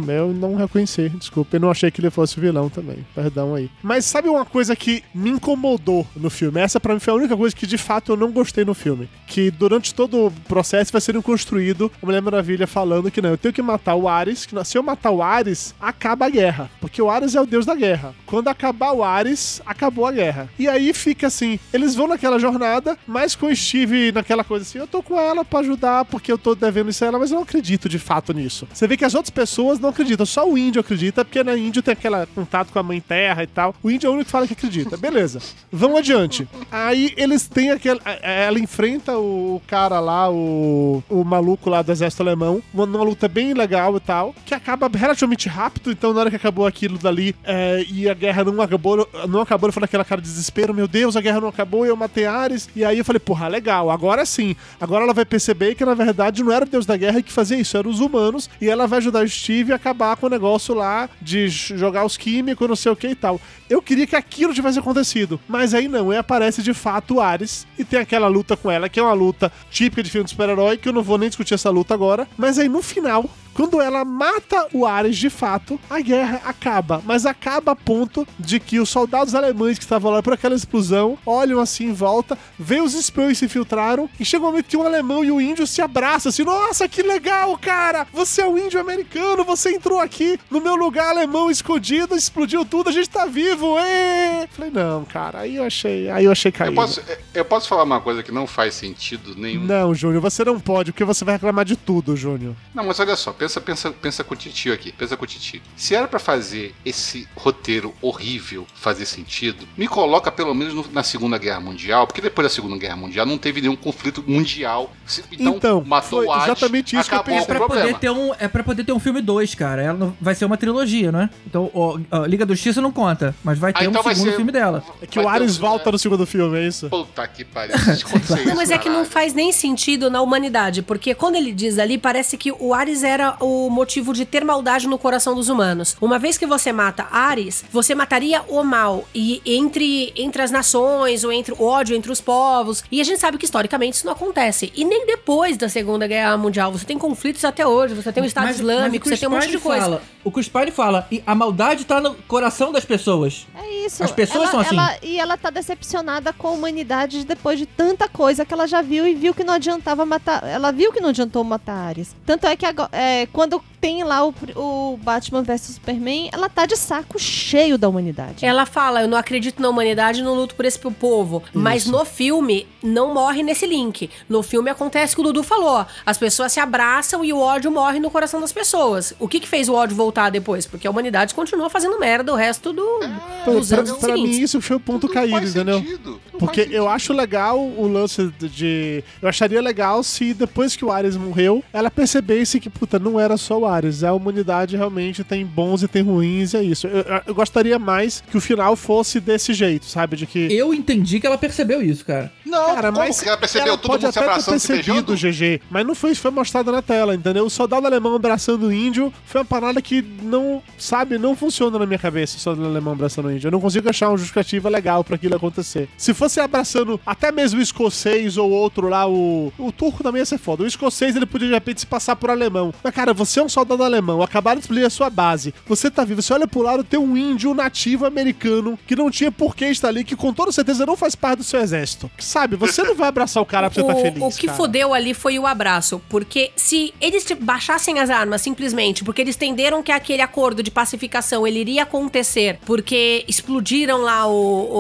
[0.09, 1.57] eu não reconheci, desculpa.
[1.57, 3.71] Eu não achei que ele fosse o vilão também, perdão aí.
[3.83, 6.61] Mas sabe uma coisa que me incomodou no filme?
[6.61, 9.09] Essa pra mim foi a única coisa que de fato eu não gostei no filme.
[9.27, 13.53] Que durante todo o processo vai sendo construído a Mulher Maravilha falando que não, tenho
[13.55, 16.71] que matar o Ares, que se eu matar o Ares, acaba a guerra.
[16.81, 18.15] Porque o Ares é o deus da guerra.
[18.27, 20.49] Quando acabar o Ares, acabou a guerra.
[20.59, 24.79] E aí fica assim, eles vão naquela jornada, mas com o Steve naquela coisa assim,
[24.79, 27.37] eu tô com ela pra ajudar porque eu tô devendo isso a ela, mas eu
[27.37, 28.67] não acredito de fato nisso.
[28.73, 31.83] Você vê que as outras pessoas não acreditam, só o índio acredita, porque na índio
[31.83, 33.75] tem aquele contato com a mãe terra e tal.
[33.83, 34.97] O índio é o único que fala que acredita.
[34.97, 35.41] Beleza.
[35.73, 36.47] Vamos adiante.
[36.71, 38.01] Aí eles têm aquele.
[38.05, 43.03] a- Ela enfrenta o cara lá, o, o maluco lá do exército alemão, uma, uma
[43.03, 45.91] luta bem legal e tal, que acaba relativamente rápido.
[45.91, 49.69] Então, na hora que acabou aquilo dali é, e a guerra não acabou, não acabou,
[49.69, 52.69] ele falou aquela cara de desespero: Meu Deus, a guerra não acabou, eu matei Ares.
[52.75, 54.55] E aí eu falei: Porra, legal, agora sim.
[54.81, 57.59] Agora ela vai perceber que na verdade não era o deus da guerra que fazia
[57.59, 58.51] isso, eram os humanos.
[58.61, 62.17] E ela vai ajudar o Steve a acabar com o negócio lá de jogar os
[62.17, 63.41] químicos, não sei o que e tal.
[63.71, 67.69] Eu queria que aquilo tivesse acontecido, mas aí não, aí aparece de fato o Ares
[67.79, 70.77] e tem aquela luta com ela, que é uma luta típica de filme de super-herói,
[70.77, 74.05] que eu não vou nem discutir essa luta agora, mas aí no final, quando ela
[74.05, 78.89] mata o Ares de fato, a guerra acaba, mas acaba a ponto de que os
[78.89, 83.39] soldados alemães que estavam lá por aquela explosão olham assim em volta, veem os espiões
[83.39, 86.45] se infiltraram e chega um momento que um alemão e o índio se abraçam assim:
[86.45, 88.07] Nossa, que legal, cara!
[88.13, 92.89] Você é um índio americano, você entrou aqui no meu lugar alemão escondido, explodiu tudo,
[92.89, 94.47] a gente tá vivo, ê!
[94.51, 96.75] Falei, não, cara, aí eu achei, aí eu achei Eu caído.
[96.75, 97.03] posso,
[97.35, 99.65] eu posso falar uma coisa que não faz sentido nenhum.
[99.65, 102.55] Não, Júnior, você não pode, porque você vai reclamar de tudo, Júnior.
[102.75, 105.63] Não, mas olha só, pensa, pensa, pensa com o Titio aqui, pensa com o Titio.
[105.75, 111.03] Se era pra fazer esse roteiro horrível fazer sentido, me coloca pelo menos no- na
[111.03, 114.93] Segunda Guerra Mundial, porque depois da Segunda Guerra Mundial não teve nenhum conflito mundial.
[115.33, 117.55] Então, Então, matou foi o Ares, exatamente isso que eu acabou pensei.
[117.55, 119.83] É pra, poder ter um, é pra poder ter um filme 2, cara.
[119.83, 121.31] Ela não- vai ser uma trilogia, não é?
[121.47, 124.15] Então, ó, ó, Liga da Justiça não conta, mas vai ter Ah, então um vai
[124.15, 124.85] segundo ser- filme dela.
[125.01, 126.89] É que o Ares um- volta no segundo filme, é isso?
[126.91, 127.75] Puta que pariu.
[128.45, 131.97] Não, mas é que não faz nem sentido na humanidade, porque quando ele diz ali,
[131.97, 135.97] parece que o Ares era seria o motivo de ter maldade no coração dos humanos.
[136.01, 139.05] Uma vez que você mata Ares, você mataria o mal.
[139.15, 142.83] E entre, entre as nações, ou entre o ódio entre os povos.
[142.91, 144.73] E a gente sabe que historicamente isso não acontece.
[144.75, 146.73] E nem depois da Segunda Guerra Mundial.
[146.73, 149.29] Você tem conflitos até hoje, você tem o Estado Mas- Islâmico, mas o você tem
[149.29, 149.83] um monte de coisa.
[149.85, 153.47] Fala, o que o Spine fala, e a maldade tá no coração das pessoas.
[153.55, 154.03] É isso.
[154.03, 154.75] As pessoas ela, são assim.
[154.77, 158.83] ela- e ela tá decepcionada com a humanidade depois de tanta coisa que ela já
[158.83, 160.43] viu e viu que não adiantava matar.
[160.47, 162.15] Ela viu que não adiantou matar Ares.
[162.27, 166.67] Tanto é que agora, é, quando tem lá o, o Batman vs Superman, ela tá
[166.67, 168.45] de saco cheio da humanidade.
[168.45, 171.43] Ela fala, eu não acredito na humanidade, não luto por esse povo.
[171.55, 174.11] Mas no filme, não morre nesse link.
[174.29, 175.87] No filme acontece o que o Dudu falou.
[176.05, 179.15] As pessoas se abraçam e o ódio morre no coração das pessoas.
[179.19, 180.67] O que que fez o ódio voltar depois?
[180.67, 182.99] Porque a humanidade continua fazendo merda o resto do,
[183.45, 184.39] Pra, dos pra- anos pra mim, seguintes.
[184.41, 185.79] isso foi o ponto Não caído, faz entendeu?
[185.79, 186.21] sentido.
[186.39, 189.05] Porque eu acho legal o lance de.
[189.21, 193.37] Eu acharia legal se depois que o Ares morreu, ela percebesse que, puta, não era
[193.37, 194.03] só o Ares.
[194.05, 196.87] A humanidade realmente tem bons e tem ruins, e é isso.
[196.87, 200.17] Eu- eu gostaria mais que o final fosse desse jeito, sabe?
[200.17, 200.49] De que.
[200.53, 202.33] Eu entendi que ela percebeu isso, cara.
[202.51, 204.59] Não, Cara, como mas que ela percebeu ela todo pode mundo se até ter abraçando,
[204.59, 205.33] se percebido, beijando?
[205.37, 207.47] GG, mas não foi, foi mostrado na tela, entendeu?
[207.47, 211.87] O soldado alemão abraçando o índio foi uma parada que não, sabe, não funciona na
[211.87, 213.49] minha cabeça, o soldado alemão abraçando o índio.
[213.49, 215.89] Eu não consigo achar uma justificativa legal pra aquilo acontecer.
[215.97, 220.27] Se fosse abraçando até mesmo o escocês ou outro lá, o, o turco também ia
[220.27, 220.65] ser foda.
[220.65, 222.75] O escocês, ele podia de repente se passar por alemão.
[222.83, 226.05] Mas, cara, você é um soldado alemão, acabaram de explodir a sua base, você tá
[226.05, 229.67] vivo, você olha pro lado, tem um índio nativo americano que não tinha por que
[229.67, 232.11] estar ali, que com toda certeza não faz parte do seu exército.
[232.41, 234.23] Sabe, você não vai abraçar o cara pra você estar feliz.
[234.37, 234.57] o que cara.
[234.57, 236.01] fodeu ali foi o abraço.
[236.09, 241.47] Porque se eles baixassem as armas simplesmente porque eles entenderam que aquele acordo de pacificação
[241.47, 244.33] ele iria acontecer porque explodiram lá o,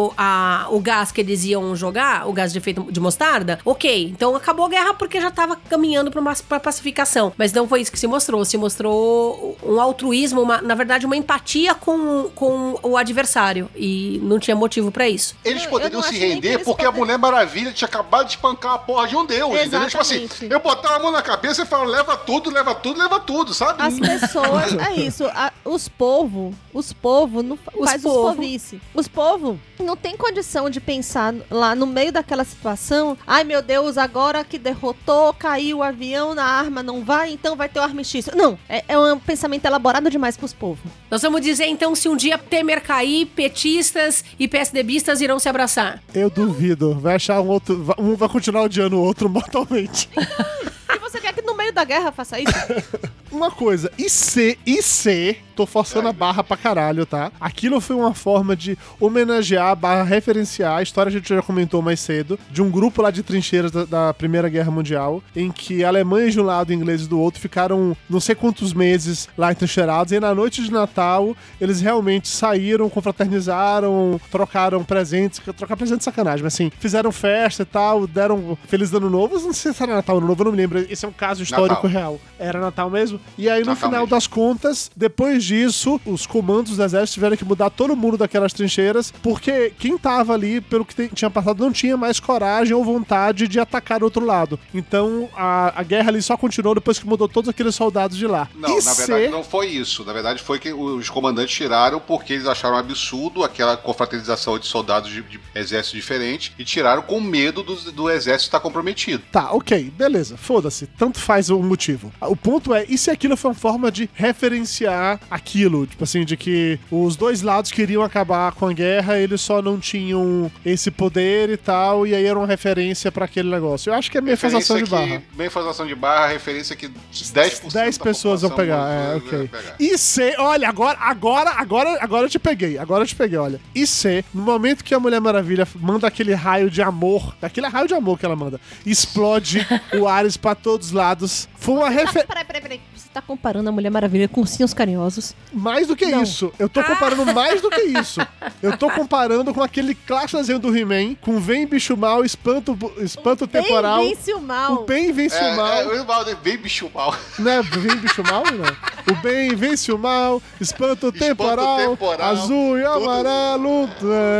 [0.06, 4.04] o, a- o gás que eles iam jogar, o gás de efeito de mostarda, ok.
[4.11, 7.32] Então acabou a guerra porque já tava caminhando pra, uma, pra pacificação.
[7.36, 8.42] Mas não foi isso que se mostrou.
[8.44, 13.68] Se mostrou um altruísmo, uma- na verdade, uma empatia com, com o adversário.
[13.76, 15.36] E não tinha motivo pra isso.
[15.44, 19.16] Eles poderiam se render porque a Mulher Maravilha tinha acabado de espancar a porra de
[19.16, 19.86] um deus, entendeu?
[19.86, 20.53] Tipo assim, Exatamente.
[20.53, 23.82] eu botava a mão na cabeça e falava, leva tudo, leva tudo, leva tudo, sabe?
[23.82, 28.28] As pessoas, é isso, a- os povos, os povos não Os faz povo.
[28.30, 28.80] os povice.
[28.94, 33.96] Os povos não tem condição de pensar lá no meio daquela situação, ai meu Deus,
[33.98, 38.32] agora que derrotou, caiu o avião, na arma não vai, então vai ter o armistício.
[38.36, 40.80] Não, é, é um pensamento elaborado demais pros povos.
[41.11, 46.03] Nós vamos dizer então se um dia Temer cair, petistas e PSDBistas irão se abraçar.
[46.14, 46.98] Eu duvido.
[46.98, 47.95] Vai achar um outro.
[47.99, 50.09] Um vai continuar odiando o outro mortalmente.
[50.16, 52.53] E você quer que no meio da guerra faça isso?
[53.31, 57.31] Uma coisa, e se, e se, tô forçando a barra pra caralho, tá?
[57.41, 62.01] Aquilo foi uma forma de homenagear, barra referenciar, a história a gente já comentou mais
[62.01, 66.33] cedo, de um grupo lá de trincheiras da, da Primeira Guerra Mundial, em que alemães
[66.33, 70.18] de um lado e ingleses do outro ficaram não sei quantos meses lá entrincheirados, e
[70.18, 76.55] na noite de Natal eles realmente saíram, confraternizaram, trocaram presentes, trocar presentes é sacanagem, mas
[76.55, 80.26] assim, fizeram festa e tal, deram Feliz Ano Novo, não sei se era Natal Ano
[80.26, 81.91] Novo, eu não me lembro, esse é um caso histórico Natal.
[81.91, 82.20] real.
[82.39, 83.20] Era Natal mesmo?
[83.39, 87.71] E aí, no final das contas, depois disso, os comandos do exército tiveram que mudar
[87.71, 92.21] todo mundo daquelas trincheiras, porque quem tava ali, pelo que tinha passado, não tinha mais
[92.21, 94.59] coragem ou vontade de atacar o outro lado.
[94.75, 98.49] Então, a, a guerra ali só continuou depois que mudou todos aqueles soldados de lá.
[98.55, 100.05] Não, e na se- verdade não foi isso.
[100.05, 105.11] Na verdade foi que os comandantes tiraram porque eles acharam absurdo aquela confraternização de soldados
[105.11, 109.23] de, de exércitos diferentes e tiraram com medo do, do exército estar comprometido.
[109.33, 112.12] Tá, ok, beleza, foda-se, tanto faz o motivo.
[112.21, 115.86] O ponto é, e se aquilo foi uma forma de referenciar aquilo?
[115.86, 119.78] Tipo assim, de que os dois lados queriam acabar com a guerra, eles só não
[119.78, 123.90] tinham esse poder e tal, e aí era uma referência pra aquele negócio.
[123.90, 125.22] Eu acho que é meio forçação de barra.
[125.36, 127.72] Meio forçação de barra, referência que 10%.
[127.72, 129.48] 10 da pessoas vão pegar, é, ok.
[129.48, 129.74] pegar.
[129.78, 133.61] E se, olha, agora, agora, agora, agora eu te peguei, agora eu te peguei, olha.
[133.74, 137.86] E se, no momento que a Mulher Maravilha manda aquele raio de amor, aquele raio
[137.86, 139.66] de amor que ela manda, explode
[139.98, 142.26] o Ares pra todos os lados, foi uma referência.
[142.26, 142.80] peraí, peraí, peraí.
[143.11, 145.34] Você tá comparando a Mulher Maravilha com ursinhos carinhosos?
[145.52, 146.22] Mais do que Não.
[146.22, 146.52] isso.
[146.56, 148.20] Eu tô comparando mais do que isso.
[148.62, 153.98] Eu tô comparando com aquele clássico do He-Man, com Vem Bicho Mal, Espanto, espanto Temporal.
[153.98, 154.72] Bem vence o mal.
[154.74, 155.72] O Bem Vence É, o Mal.
[155.72, 157.12] é, eu falo de bem bicho mal.
[157.36, 157.61] Né?
[157.62, 159.12] Vem bicho mal, não?
[159.12, 163.88] O bem vence o mal, espanto temporal, temporal, azul e tudo- amarelo,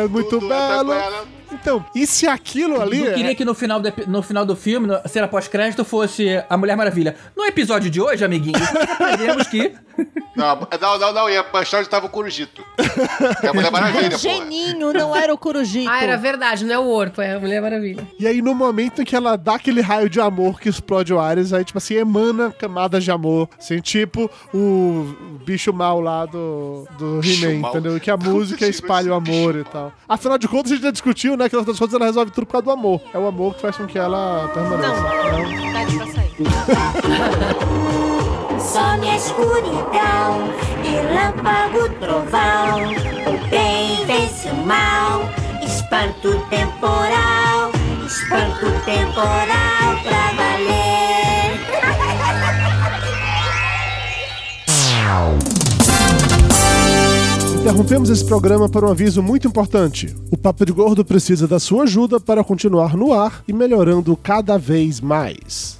[0.05, 0.93] é, muito tudo é belo.
[1.53, 3.05] Então, e se aquilo ali.
[3.05, 5.85] Eu queria é- que no final do, no final do filme, no- a cena pós-crédito,
[5.85, 7.17] fosse a Mulher Maravilha.
[7.37, 9.73] No episódio de hoje, amiguinhos, nós aprendemos que.
[10.37, 12.65] Não, não, não, não, e a história estava o Corujito.
[13.41, 14.17] Que é a Mulher Maravilha.
[14.17, 15.91] Geninho, não era o Corujito.
[15.91, 18.09] Ah, era verdade, não é o Orpo, é a Mulher Maravilha.
[18.19, 21.21] E aí, no momento em que ela dá aquele raio de amor que explode o
[21.21, 23.51] Ares, aí, tipo assim, emana camadas de amor.
[23.59, 28.01] Assim, tipo o bicho mal lá do, do He-Man, entendeu?
[28.01, 29.93] Que a música Como espalha o amor e tal.
[30.09, 31.49] Afinal de contas, a gente já discutiu, né?
[31.49, 33.01] Que das contas ela resolve tudo por causa do amor.
[33.13, 35.03] É o amor que faz com que ela permaneça.
[35.03, 36.37] Não, pede pra sair.
[38.61, 40.51] Some a escuridão,
[40.85, 42.93] relâmpago, trovão,
[43.27, 45.23] o bem vence o mal,
[45.65, 47.73] espanto temporal,
[48.07, 50.91] espanto temporal pra valer.
[57.71, 60.13] Interrompemos esse programa para um aviso muito importante.
[60.29, 64.59] O Papo de Gordo precisa da sua ajuda para continuar no ar e melhorando cada
[64.59, 65.80] vez mais.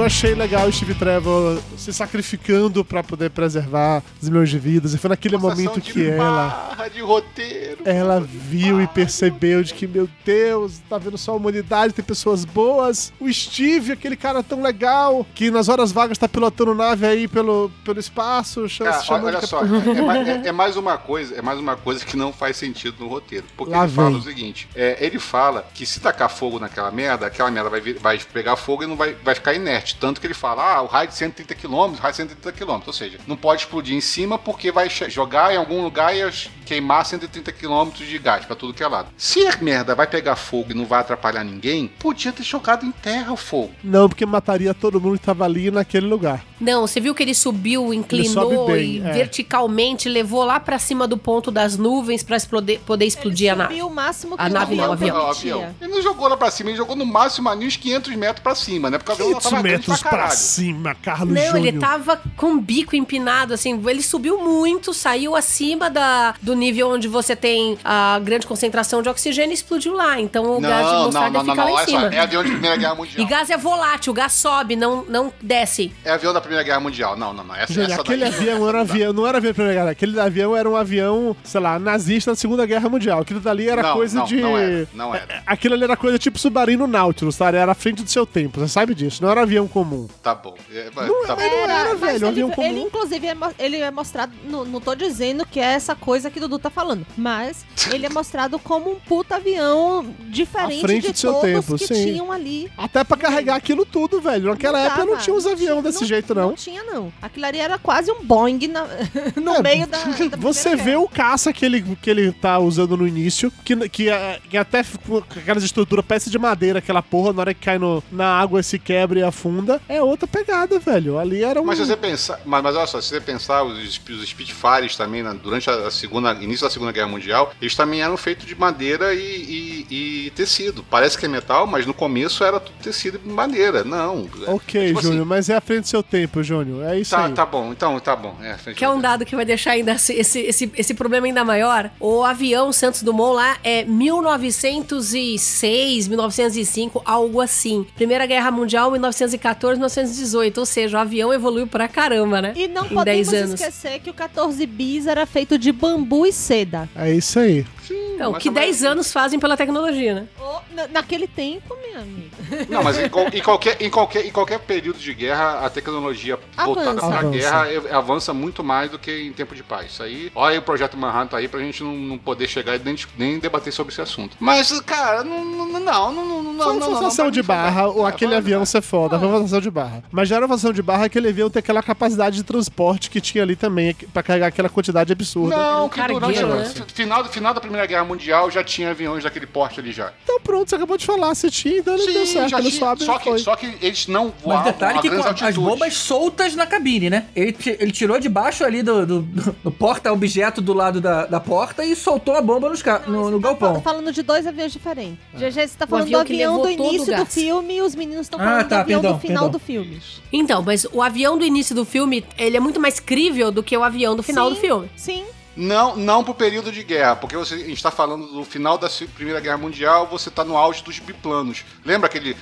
[0.00, 4.94] Eu achei legal o Steve Trevor se sacrificando pra poder preservar os milhões de vidas.
[4.94, 7.82] E foi naquele Uma momento que ela barra, de roteiro.
[7.84, 12.44] ela viu e percebeu de que, meu Deus, tá vendo só a humanidade, tem pessoas
[12.44, 13.12] boas.
[13.18, 17.70] O Steve, aquele cara tão legal, que nas horas vagas tá pilotando nave aí pelo,
[17.84, 21.58] pelo espaço, Cara, olha de só, é, mais, é- é mais uma coisa, é mais
[21.58, 23.46] uma coisa que não faz sentido no roteiro.
[23.56, 24.18] Porque Lá ele fala vem.
[24.18, 28.18] o seguinte: é, ele fala que se tacar fogo naquela merda, aquela merda vai, vai
[28.32, 29.96] pegar fogo e não vai, vai ficar inerte.
[30.00, 32.80] Tanto que ele fala, ah, o raio de 130 km, raio de 130 km.
[32.86, 36.20] Ou seja, não pode explodir em cima porque vai jogar em algum lugar e
[36.64, 39.08] queimar 130 km de gás pra tudo que é lado.
[39.16, 42.92] Se a merda vai pegar fogo e não vai atrapalhar ninguém, podia ter jogado em
[42.92, 43.72] terra o fogo.
[43.82, 46.44] Não, porque mataria todo mundo que tava ali naquele lugar.
[46.60, 49.12] Não, você viu que ele subiu, inclinou sobe bem, e é.
[49.12, 53.74] verticalmente levou lá pra cima do ponto das nuvens pra explodir, poder explodir a nave.
[53.74, 55.58] Subiu o máximo que A nave não, avião o avião.
[55.58, 55.74] Ó, permitia.
[55.80, 58.54] Ele não jogou lá pra cima, ele jogou no máximo ali uns 500 metros pra
[58.54, 58.98] cima, né?
[58.98, 60.32] Porque o avião 500 tava grande metros caralho.
[60.32, 61.59] cima, Carlos Não, Júnior.
[61.68, 66.90] Ele tava com o bico empinado, assim, ele subiu muito, saiu acima da, do nível
[66.90, 70.20] onde você tem a grande concentração de oxigênio e explodiu lá.
[70.20, 71.90] Então o gás de Não, não, mostarda não, não, fica não, lá em olha só,
[72.08, 72.14] cima.
[72.14, 73.26] é avião de Primeira Guerra Mundial.
[73.26, 75.92] E gás é volátil, o gás sobe, não, não desce.
[76.04, 77.16] É avião da Primeira Guerra Mundial.
[77.16, 77.54] Não, não, não.
[77.54, 79.90] Essa, Júnior, essa aquele daí- avião era um avião, não era avião da Primeira Guerra,
[79.92, 83.20] aquele avião era um avião, sei lá, nazista da Segunda Guerra Mundial.
[83.20, 84.36] Aquilo dali era Não, coisa não, de.
[84.40, 85.42] não era, não era.
[85.46, 87.48] Aquilo ali era coisa tipo submarino Nautilus, tá?
[87.50, 90.08] Era à frente do seu tempo, você sabe disso, não era avião comum.
[90.22, 90.54] Tá bom.
[90.72, 91.26] É, tá Não bom.
[91.54, 92.66] Era, Era, mas velho, ele, comum.
[92.66, 94.32] ele, inclusive, é, ele é mostrado.
[94.44, 97.06] Não, não tô dizendo que é essa coisa que o Dudu tá falando.
[97.16, 102.04] Mas ele é mostrado como um puta avião diferente de todos tempo, que sim.
[102.12, 102.70] tinham ali.
[102.76, 104.50] Até pra carregar aquilo tudo, velho.
[104.50, 106.48] Naquela Não época não dava, tinha uns aviões desse jeito, não.
[106.50, 107.12] Não tinha, não.
[107.20, 108.86] Aquilo ali era quase um Boeing na-
[109.40, 109.98] no É, meio da.
[110.30, 110.98] da Você vê Guerra.
[111.00, 114.82] o caça que ele, que ele tá usando no início, que, que, é- que até
[115.06, 118.62] com aquelas estruturas peça de madeira, aquela porra, na hora que cai no, na água
[118.62, 121.18] se quebra e afunda, é outra pegada, velho.
[121.18, 121.64] Ali era um.
[121.64, 123.94] Mas se você pensar, mas, mas olha só, se você pensar, os, os
[124.28, 128.16] Spitfires também, né, durante a, a segunda, início da Segunda Guerra Mundial, eles também eram
[128.16, 130.84] feitos de madeira e, e- e tecido.
[130.90, 133.84] Parece que é metal, mas no começo era tudo tecido e madeira.
[133.84, 134.28] Não.
[134.46, 136.84] é- Ok, é tipo Júnior, assim, mas é à frente do seu tempo, Júnior.
[136.84, 137.32] É isso Tá, aí.
[137.32, 138.36] tá bom, então tá bom.
[138.42, 141.44] É, Que é um dado que vai deixar ainda esse, esse, esse, esse problema ainda
[141.44, 141.90] maior.
[142.00, 147.86] O avião Santos Dumont lá é 1906, 1905, algo assim.
[147.94, 150.58] Primeira Guerra Mundial, 1914, 1918.
[150.58, 152.52] Ou seja, o avião evoluiu pra caramba, né?
[152.56, 153.60] E não em podemos 10 anos.
[153.60, 156.88] esquecer que o 14 bis era feito de bambu e seda.
[156.94, 157.64] É isso aí.
[157.92, 160.26] Então, mas que também- 10 anos fazem pela tecnologia, né?
[160.74, 162.30] Na- naquele tempo, meu amigo.
[162.68, 166.94] Não, mas em, em qualquer, em, qualquer, em qualquer período de guerra, a tecnologia voltada
[167.00, 167.28] pra Avança.
[167.30, 169.92] guerra é- avança muito mais do que em tempo de paz.
[169.92, 172.78] Isso aí, olha aí o projeto Manhattan aí pra gente não, não poder chegar e
[172.84, 174.36] nem, nem debater sobre esse assunto.
[174.40, 177.42] Mas, cara, não, não, não, não, não, não, Foi não, uma não, forçação não, de
[177.42, 180.02] barra, ou É, aquele avião ser foda, foi uma forçação de barra.
[180.10, 183.10] Mas já era uma forçação de barra que ele avião ter aquela capacidade de transporte
[183.10, 185.56] que tinha ali também, pra carregar aquela quantidade absurda.
[185.56, 186.72] Não, que durante né?
[186.88, 190.12] o final, final da Primeira Guerra Mundial já tinha aviões daquele porte ali já.
[190.24, 191.34] Então pronto, você acabou de falar.
[191.34, 192.54] Se tinha, então não deu certo.
[192.58, 192.78] Ele tinha.
[192.78, 195.30] sobe só, que, só que eles não Mas voavam detalhe a que com grandes a-
[195.34, 195.70] as altitudes.
[195.70, 197.26] bombas soltas na cabine, né?
[197.36, 201.40] Ele, ele tirou de baixo ali do, do, do- do porta-objeto do lado da, da
[201.40, 203.74] porta e soltou a bomba nos ca- no, no Você tá galpão.
[203.76, 205.18] fa- falando de dois aviões diferentes.
[205.34, 208.40] GG, você tá falando avião do avião do início do filme e os meninos estão
[208.40, 209.50] Ah, falando tá, do avião perdão, do final perdão.
[209.50, 210.00] do filme.
[210.32, 213.76] Então, mas o avião do início do filme, ele é muito mais crível do que
[213.76, 214.90] o avião do final Sim, do filme.
[214.96, 215.24] Sim.
[215.60, 218.88] Não, não pro período de guerra, porque você, a gente está falando do final da
[219.14, 221.66] Primeira Guerra Mundial, você tá no auge dos biplanos.
[221.84, 222.34] Lembra aquele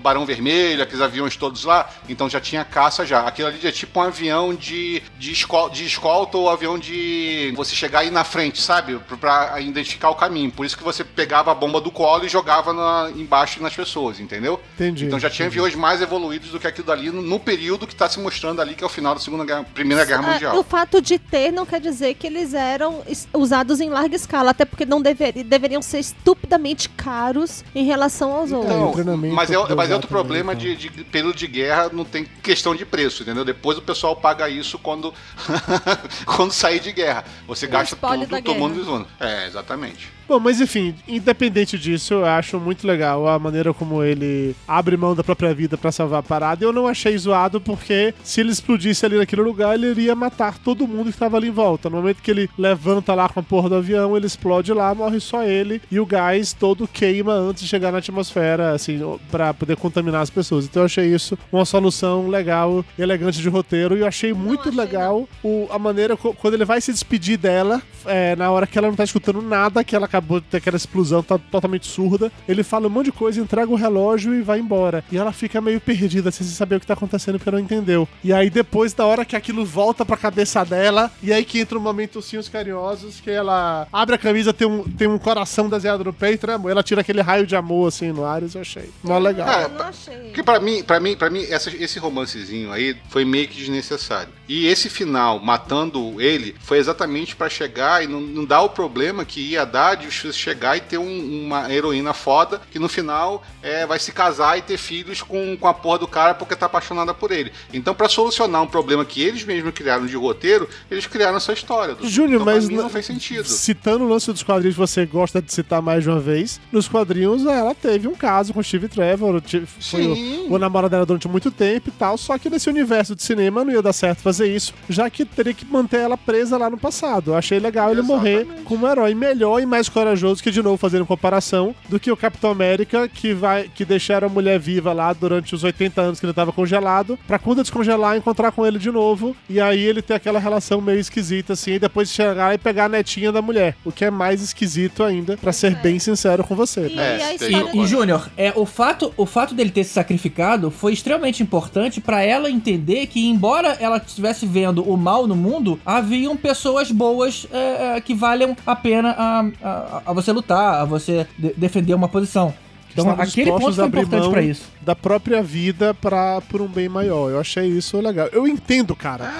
[0.00, 1.86] Barão Vermelho, aqueles aviões todos lá?
[2.08, 3.26] Então já tinha caça já.
[3.26, 7.74] Aquilo ali é tipo um avião de, de, escol, de escolta ou avião de você
[7.74, 8.98] chegar aí na frente, sabe?
[9.00, 10.50] Pra, pra identificar o caminho.
[10.50, 14.18] Por isso que você pegava a bomba do colo e jogava na- embaixo nas pessoas,
[14.18, 14.58] entendeu?
[14.76, 15.04] Entendi.
[15.04, 18.08] Então já tinha aviões mais evoluídos do que aquilo dali no, no período que tá
[18.08, 20.58] se mostrando ali, que é o final da Segunda Guerra, Primeira Guerra Ah, Mundial.
[20.58, 22.61] O fato de ter não quer dizer que eles eram
[23.08, 28.32] es- usados em larga escala, até porque não deveri- deveriam ser estupidamente caros em relação
[28.32, 29.04] aos Então, outros.
[29.06, 30.64] o mas é, mas é outro também, problema então.
[30.64, 33.44] de, de período de guerra, não tem questão de preço, entendeu?
[33.44, 35.12] Depois o pessoal paga isso quando,
[36.26, 37.24] quando sair de guerra.
[37.46, 39.06] Você gasta espólio da tudo tomando guerra.
[39.20, 40.10] É, exatamente.
[40.28, 45.14] Bom, mas enfim, independente disso, eu acho muito legal a maneira como ele abre mão
[45.14, 46.64] da própria vida pra salvar a parada.
[46.64, 50.86] Eu não achei zoado porque se ele explodisse ali naquele lugar, ele iria matar todo
[50.86, 51.90] mundo que tava ali em volta.
[51.90, 55.20] No momento que ele levanta lá com a porra do avião, ele explode lá, morre
[55.20, 59.00] só ele e o gás todo queima antes de chegar na atmosfera, assim,
[59.30, 60.64] pra poder contaminar as pessoas.
[60.64, 64.72] Então eu achei isso uma solução legal, elegante de roteiro e eu achei muito achei,
[64.80, 68.88] legal o- a maneira quando ele vai se despedir dela, é, na hora que ela
[68.88, 72.30] não tá escutando nada, que ela acabou de ter aquela explosão, tá totalmente surda.
[72.48, 75.04] Ele fala um monte de coisa, entrega o relógio e vai embora.
[75.10, 78.08] E ela fica meio perdida, sem saber o que tá acontecendo, porque não entendeu.
[78.22, 81.76] E aí depois, da hora que aquilo volta pra cabeça dela, e aí que entra
[81.78, 86.04] um momento os carinhosos, que ela abre a camisa, tem um, tem um coração desenhado
[86.04, 86.70] no peito, né, amor?
[86.70, 88.88] Ela tira aquele raio de amor, assim, no Ares, eu achei.
[89.02, 89.48] Mó legal.
[89.48, 90.16] É, Eu não achei.
[90.16, 94.32] Porque pra mim, para mim, para mim essa- esse romancezinho aí foi meio que desnecessário.
[94.54, 99.24] E esse final matando ele foi exatamente pra chegar e não, não dar o problema
[99.24, 103.86] que ia dar de chegar e ter um- uma heroína foda que no final é,
[103.86, 107.14] vai se casar e ter filhos com, com a porra do cara porque tá apaixonada
[107.14, 107.50] por ele.
[107.72, 111.94] Então pra solucionar um problema que eles mesmos criaram de roteiro, eles criaram essa história.
[111.94, 113.46] do- Júnior, então, mas não- fez sentido.
[113.48, 116.86] Citando o lance dos quadrinhos que você gosta de citar mais de uma vez, nos
[116.88, 120.46] quadrinhos ela teve um caso com Steve Trevor, ti- foi Sim.
[120.50, 123.64] o, o namorado dela durante muito tempo e tal, só que nesse universo de cinema
[123.64, 126.78] não ia dar certo fazer isso, já que teria que manter ela presa lá no
[126.78, 127.32] passado.
[127.32, 130.76] Eu achei legal ele morrer como um herói melhor e mais corajoso, que de novo
[130.76, 135.12] fazendo comparação, do que o Capitão América, que vai que deixaram a mulher viva lá
[135.12, 138.90] durante os 80 anos que ele tava congelado, pra quando descongelar encontrar com ele de
[138.90, 142.86] novo, e aí ele ter aquela relação meio esquisita assim, e depois chegar e pegar
[142.86, 146.54] a netinha da mulher, o que é mais esquisito ainda, pra ser bem sincero com
[146.54, 146.88] você.
[146.88, 146.98] E?
[146.98, 147.70] É, história...
[147.74, 152.00] E, e Júnior, é, o, fato, o fato dele ter se sacrificado foi extremamente importante
[152.00, 157.46] pra ela entender que, embora ela estivesse vendo o mal no mundo, haviam pessoas boas
[157.52, 161.94] é, é, que valem a pena a, a, a você lutar, a você de- defender
[161.94, 162.54] uma posição.
[162.92, 164.62] Então, aquele ponto foi importante mão pra isso.
[164.80, 167.30] Da própria vida pra, por um bem maior.
[167.30, 168.28] Eu achei isso legal.
[168.32, 169.32] Eu entendo, cara,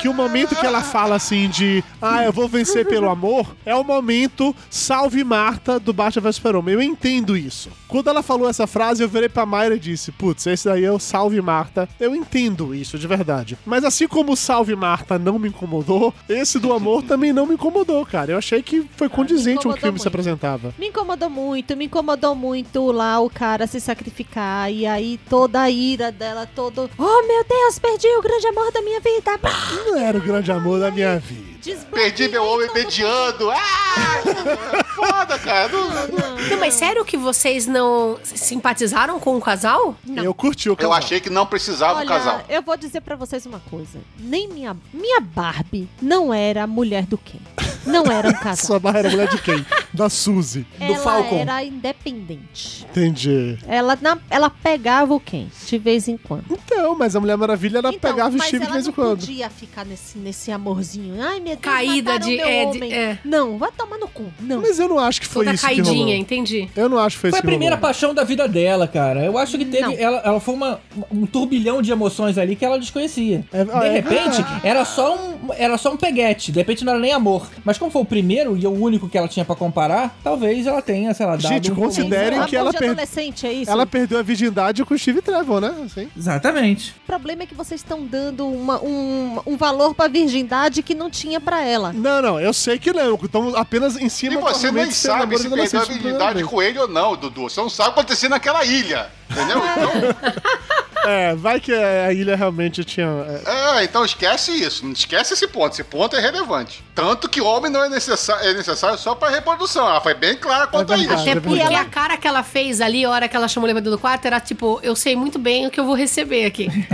[0.00, 3.74] que o momento que ela fala assim de ah, eu vou vencer pelo amor, é
[3.74, 6.74] o momento salve Marta do Batman vs Super-Homem.
[6.74, 7.70] Eu entendo isso.
[7.86, 10.92] Quando ela falou essa frase, eu virei pra Mayra e disse, putz, esse daí é
[10.92, 11.88] o salve Marta.
[11.98, 13.58] Eu entendo isso, de verdade.
[13.64, 17.54] Mas assim como o salve Marta não me incomodou, esse do amor também não me
[17.54, 18.32] incomodou, cara.
[18.32, 20.08] Eu achei que foi condizente com o que o incomodou filme se muito.
[20.08, 20.74] apresentava.
[20.78, 25.70] Me incomodou muito, me incomodou muito lá o cara se sacrificar e aí toda a
[25.70, 26.90] ira dela, todo.
[26.98, 29.38] Oh meu Deus, perdi o grande amor da minha vida.
[29.86, 31.57] Não era o grande amor da minha vida.
[31.92, 33.50] Perdi meu homem todo mediano.
[33.50, 34.84] Ah!
[34.94, 35.68] Foda, cara.
[35.68, 39.94] Não- Não, mas sério que vocês não simpatizaram com o casal?
[40.04, 40.22] Não.
[40.24, 40.92] Eu curti o Eu casal.
[40.94, 42.42] achei que não precisava Olha, do casal.
[42.48, 43.98] eu vou dizer pra vocês uma coisa.
[44.18, 47.38] Nem minha, minha Barbie não era a mulher do Ken.
[47.86, 48.66] Não era um casal.
[48.66, 49.64] Sua barra era mulher de quem?
[49.92, 50.66] Da Suzy.
[50.80, 51.38] Ela Falcon.
[51.38, 52.84] era independente.
[52.90, 53.58] Entendi.
[53.66, 56.44] Ela, na- ela pegava o Ken, de vez em quando.
[56.50, 58.88] Então, mas a Mulher Maravilha, ela Então, pegava o mas Steve de ela vez em
[58.88, 59.20] não quando.
[59.20, 61.22] podia ficar nesse, nesse amorzinho.
[61.22, 62.92] Ai, meu Deus, Caída de- meu é, de- homem.
[62.94, 63.18] é.
[63.24, 64.24] Não, vai tomar no cu.
[64.40, 64.60] Não.
[64.60, 66.14] Mas eu não acho que foi Toda isso que caidinha, rolou.
[66.14, 66.68] entendi.
[66.76, 67.88] Eu não acho que foi, Foi a isso que primeira rolou.
[67.88, 69.24] paixão da vida dela, cara.
[69.24, 69.94] Eu acho que teve.
[69.96, 70.80] Ela, ela foi uma,
[71.10, 73.44] um turbilhão de emoções ali que ela desconhecia.
[73.52, 74.60] É- de ah, é repente, verdade.
[74.66, 75.38] era só um.
[75.56, 76.52] Era só um peguete.
[76.52, 77.48] De repente não era nem amor.
[77.64, 80.16] Mas como foi o primeiro e o único que ela tinha pra comparar.
[80.22, 83.52] talvez ela tenha, sei lá, dado Gente, um considerem que ela, de per- adolescente, é
[83.52, 83.70] isso?
[83.70, 85.74] ela perdeu a virgindade com o Steve Trevor, né?
[85.84, 86.08] Assim.
[86.16, 86.90] Exatamente.
[87.04, 91.08] O problema é que vocês estão dando uma- um, um valor pra virgindade que não
[91.10, 91.92] tinha pra ela.
[91.92, 93.14] Não, não, eu sei que não.
[93.22, 96.62] Estamos apenas em E cima você argumento nem sabe se de perdeu a habilidade com
[96.62, 97.42] ele ou não, Dudu.
[97.48, 99.08] Você não sabe o que aconteceu naquela ilha.
[99.30, 99.58] Entendeu?
[99.58, 100.32] Então,
[101.06, 103.06] É, vai que a ilha realmente tinha.
[103.46, 104.84] é, é, então esquece isso.
[104.84, 105.72] Não esquece esse ponto.
[105.72, 106.84] Esse ponto é relevante.
[106.94, 109.88] Tanto que o homem não é necessário, é necessário só pra reprodução.
[109.88, 111.20] Ela foi bem clara quanto É a verdade.
[111.20, 111.30] isso.
[111.30, 113.70] Até É porque a cara que ela fez ali, a hora que ela chamou o
[113.70, 116.68] elevador do quarto, era tipo, eu sei muito bem o que eu vou receber aqui.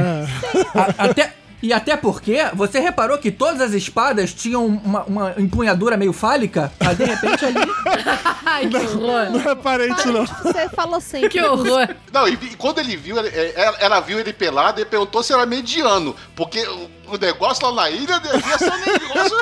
[0.76, 1.32] A- até,
[1.64, 6.70] e até porque, você reparou que todas as espadas tinham uma, uma empunhadura meio fálica?
[6.78, 7.56] Mas de repente ali.
[8.44, 9.30] Ai, que horror.
[9.30, 10.26] Não reparei isso, não.
[10.26, 11.30] Você falou sempre.
[11.30, 11.88] Que horror.
[12.12, 15.32] Não, e, e quando ele viu, é, ela, ela viu ele pelado e perguntou se
[15.32, 16.14] era mediano.
[16.36, 19.36] Porque o, o negócio lá na ilha devia ser um negócio.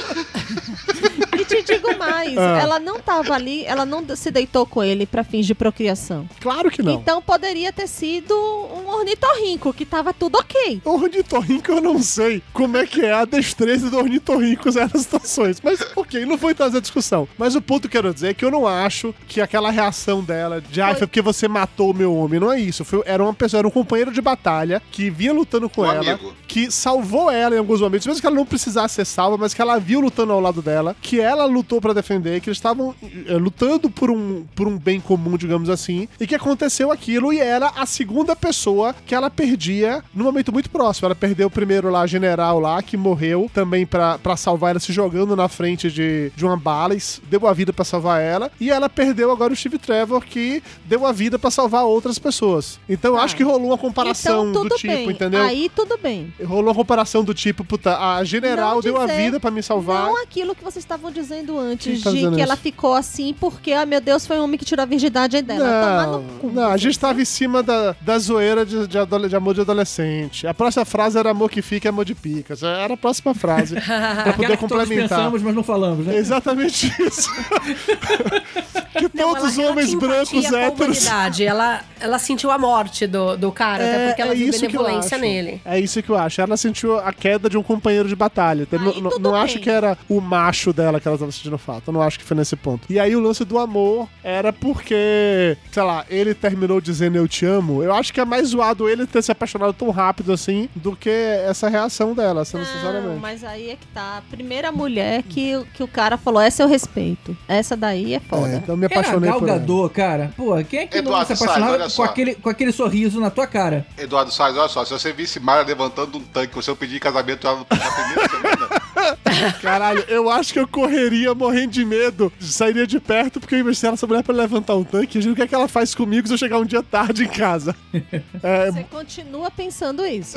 [1.53, 2.59] Te digo mais, Ah.
[2.61, 6.29] ela não tava ali, ela não se deitou com ele pra fins de procriação.
[6.41, 6.95] Claro que não.
[6.95, 10.81] Então poderia ter sido um ornitorrinco, que tava tudo ok.
[10.85, 15.59] O ornitorrinco eu não sei como é que é a destreza do ornitorrinco nessas situações.
[15.63, 17.29] Mas, ok, não foi trazer a discussão.
[17.37, 20.23] Mas o ponto que eu quero dizer é que eu não acho que aquela reação
[20.23, 22.41] dela de ai, Foi- foi porque você matou o meu homem.
[22.41, 22.85] Não é isso.
[22.85, 26.13] Foi- era uma pessoa, era um companheiro de batalha que vinha lutando com Um ela,
[26.13, 26.35] amigo.
[26.49, 29.61] que salvou ela em alguns momentos, mesmo que ela não precisasse ser salva, mas que
[29.63, 32.95] ela viu lutando ao lado dela, que ela lutou pra defender, que eles estavam
[33.27, 37.39] eh, lutando por um, por um bem comum, digamos assim, e que aconteceu aquilo e
[37.41, 41.07] era a segunda pessoa que ela perdia num momento muito próximo.
[41.07, 44.93] Ela perdeu o primeiro lá, general lá, que morreu também pra pra salvar ela, se
[44.93, 48.71] jogando na frente de, de uma bala, e deu a vida pra salvar ela, e
[48.71, 52.79] ela perdeu agora o Steve Trevor, que deu a vida pra salvar outras pessoas.
[52.89, 55.11] Então eu acho que rolou uma comparação então do tipo, bem.
[55.11, 55.43] entendeu?
[55.43, 56.33] Aí tudo bem.
[56.45, 59.63] Rolou uma comparação do tipo, puta, a general Não deu a dizer- vida pra me
[59.63, 60.07] salvar.
[60.07, 62.51] Não aquilo que vocês estavam dizendo antes, Quem tá de dizendo que isso?
[62.51, 66.07] ela ficou assim porque, ah, meu Deus, foi um homem que tirou a virgindade dela.
[66.07, 66.51] Não, cu.
[66.53, 70.47] não, a gente tava em cima da, da zoeira de, de, de amor de adolescente.
[70.47, 72.55] A próxima frase era amor que fica, amor de pica.
[72.63, 73.75] Era a próxima frase.
[73.81, 75.19] pra poder complementar.
[75.19, 76.15] pensamos, mas não falamos, né?
[76.17, 77.29] É exatamente isso.
[78.93, 81.07] que Não, todos os homens brancos héteros.
[81.41, 84.83] Ela, ela sentiu a morte do, do cara, até porque ela viu isso que eu
[84.83, 85.61] benevolência nele.
[85.65, 86.41] É isso que eu acho.
[86.41, 88.67] Ela sentiu a queda de um companheiro de batalha.
[88.71, 89.41] Aí não- não bem.
[89.41, 91.91] acho que era o macho dela que ela estava sentindo falta.
[91.91, 92.87] Eu não acho que foi nesse ponto.
[92.91, 97.45] E aí o lance do amor era porque, sei lá, ele terminou dizendo eu te
[97.47, 97.83] amo.
[97.83, 101.11] Eu acho que é mais zoado ele ter se apaixonado tão rápido assim do que
[101.11, 103.21] essa reação dela, sendo Não, sinceramente.
[103.21, 104.19] mas aí é que tá.
[104.19, 107.37] A primeira mulher que, que o cara falou, essa eu respeito.
[107.49, 108.55] Essa daí é É, foda.
[108.57, 109.59] então eu me Era apaixonei Gal por ela.
[109.59, 110.33] Gadot, cara.
[110.37, 113.21] Pô, quem é que não Eduardo se Salles, apaixonava olha com aquele, com aquele sorriso
[113.21, 113.87] na tua cara?
[113.97, 117.47] Eduardo Salles, olha só, se você visse Mara levantando um tanque, você eu pedir casamento
[117.47, 118.82] ela na primeira semana.
[119.61, 123.95] Caralho, eu acho que eu correria morrendo de medo, sairia de perto, porque eu imagino
[123.95, 125.19] essa mulher pra levantar um tanque.
[125.19, 127.25] Eu digo, o que é que ela faz comigo se eu chegar um dia tarde
[127.25, 127.75] em casa?
[128.43, 130.37] É, Você continua pensando isso.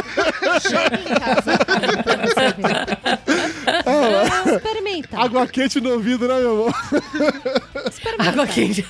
[0.62, 1.58] Chega em casa
[2.02, 3.84] pra você ver.
[3.84, 5.18] É, experimenta.
[5.20, 6.74] água quente no ouvido, né, meu amor?
[8.18, 8.86] Água quente.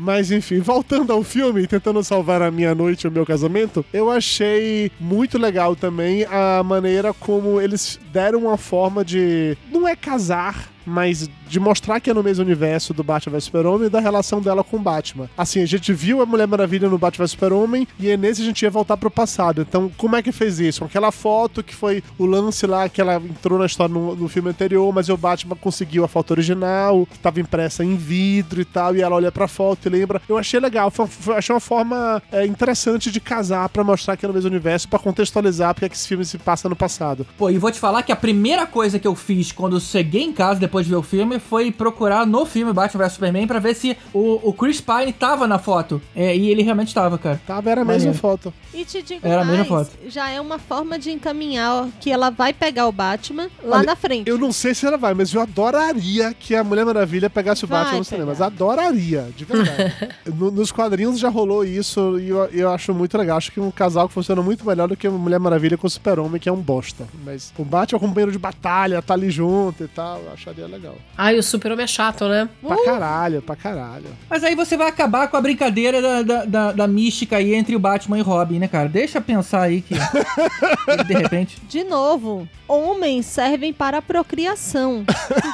[0.00, 4.10] Mas enfim, voltando ao filme, tentando salvar a minha noite e o meu casamento, eu
[4.10, 9.58] achei muito legal também a maneira como eles deram uma forma de.
[9.70, 13.86] Não é casar, mas de mostrar que é no mesmo universo do Batman vs Super-Homem
[13.88, 15.28] e da relação dela com o Batman.
[15.36, 18.44] Assim, a gente viu a Mulher Maravilha no Batman vs Super-Homem e é nesse a
[18.44, 19.62] gente ia voltar pro passado.
[19.68, 20.84] Então, como é que fez isso?
[20.84, 24.48] Aquela foto que foi o lance lá que ela entrou na história no, no filme
[24.50, 28.94] anterior, mas o Batman conseguiu a foto original, que tava impressa em vidro e tal,
[28.94, 30.22] e ela olha pra foto e lembra.
[30.28, 34.24] Eu achei legal, foi, foi- achei uma forma é, interessante de casar pra mostrar que
[34.24, 37.26] é no mesmo universo, pra contextualizar porque é que esse filme se passa no passado.
[37.36, 40.32] Pô, e vou te falar que a primeira coisa que eu fiz quando cheguei em
[40.32, 43.74] casa depois de ver o filme foi procurar no filme Batman vs Superman pra ver
[43.74, 46.00] se o, o Chris Pine tava na foto.
[46.14, 47.40] É, e ele realmente tava, cara.
[47.46, 48.52] Tava, era a mesma foto.
[48.72, 49.98] E te digo Era a mesma mais, foto.
[50.08, 53.96] já é uma forma de encaminhar que ela vai pegar o Batman lá Olha, na
[53.96, 54.28] frente.
[54.28, 57.68] Eu não sei se ela vai, mas eu adoraria que a Mulher Maravilha pegasse o
[57.68, 58.20] Vai Batman nos pegar.
[58.22, 58.40] cinemas.
[58.40, 59.94] Adoraria, de verdade.
[60.36, 63.36] No- nos quadrinhos já rolou isso e eu, eu acho muito legal.
[63.38, 65.90] Acho que um casal que funciona muito melhor do que a Mulher Maravilha com o
[65.90, 67.06] Super-Homem, que é um bosta.
[67.24, 70.20] Mas o Batman é um companheiro de batalha, tá ali junto e tal.
[70.20, 70.94] Eu acharia legal.
[71.30, 72.48] Ai, o super-homem é chato, né?
[72.66, 74.06] Pra caralho, pra caralho.
[74.28, 77.76] Mas aí você vai acabar com a brincadeira da, da, da- da mística aí entre
[77.76, 78.88] o Batman e Robin, né, cara?
[78.88, 79.94] Deixa pensar aí que.
[79.94, 81.60] que de repente.
[81.68, 85.04] De novo, homens servem para a procriação.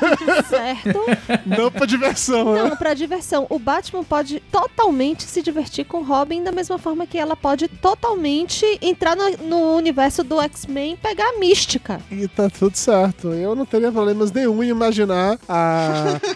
[0.48, 0.98] certo?
[1.44, 2.62] Não pra diversão, né?
[2.62, 3.46] Não, pra diversão.
[3.50, 8.64] O Batman pode totalmente se divertir com Robin da mesma forma que ela pode totalmente
[8.80, 12.00] entrar no, no universo do X-Men e pegar a mística.
[12.10, 13.28] E tá tudo certo.
[13.32, 15.65] Eu não teria problemas nenhum em imaginar a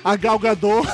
[0.05, 0.87] a, a Gal Gadot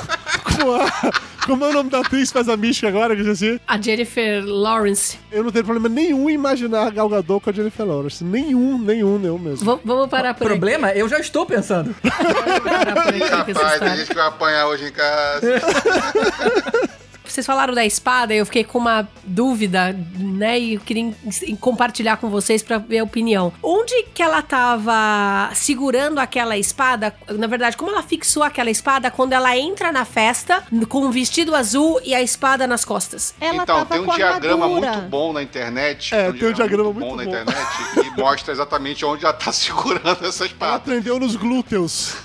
[0.43, 1.27] com a...
[1.47, 3.61] Como é o nome da atriz que faz a mística agora, que eu esqueci?
[3.65, 5.17] A Jennifer Lawrence.
[5.31, 8.21] Eu não tenho problema nenhum em imaginar a Gal Gadot com a Jennifer Lawrence.
[8.21, 9.75] Nenhum, nenhum, nenhum mesmo.
[9.77, 10.91] V- vamos parar por Problema?
[10.91, 11.95] Eu já estou pensando.
[12.03, 12.09] aqui.
[12.45, 15.41] Vamos parar por aqui Rapaz, tem gente que vai apanhar hoje em casa.
[17.31, 20.59] Vocês falaram da espada, eu fiquei com uma dúvida, né?
[20.59, 21.15] E eu queria em-
[21.47, 23.53] em compartilhar com vocês pra ver a opinião.
[23.61, 27.13] Onde que ela tava segurando aquela espada?
[27.29, 31.55] Na verdade, como ela fixou aquela espada quando ela entra na festa com um vestido
[31.55, 33.33] azul e a espada nas costas?
[33.39, 34.91] Ela então, tava tem um com diagrama armadura.
[34.93, 36.13] muito bom na internet.
[36.15, 37.29] É, tem um diagrama bom muito na bom.
[37.29, 40.79] internet que mostra exatamente onde ela tá segurando essa Ela espada.
[40.79, 42.15] prendeu nos glúteos.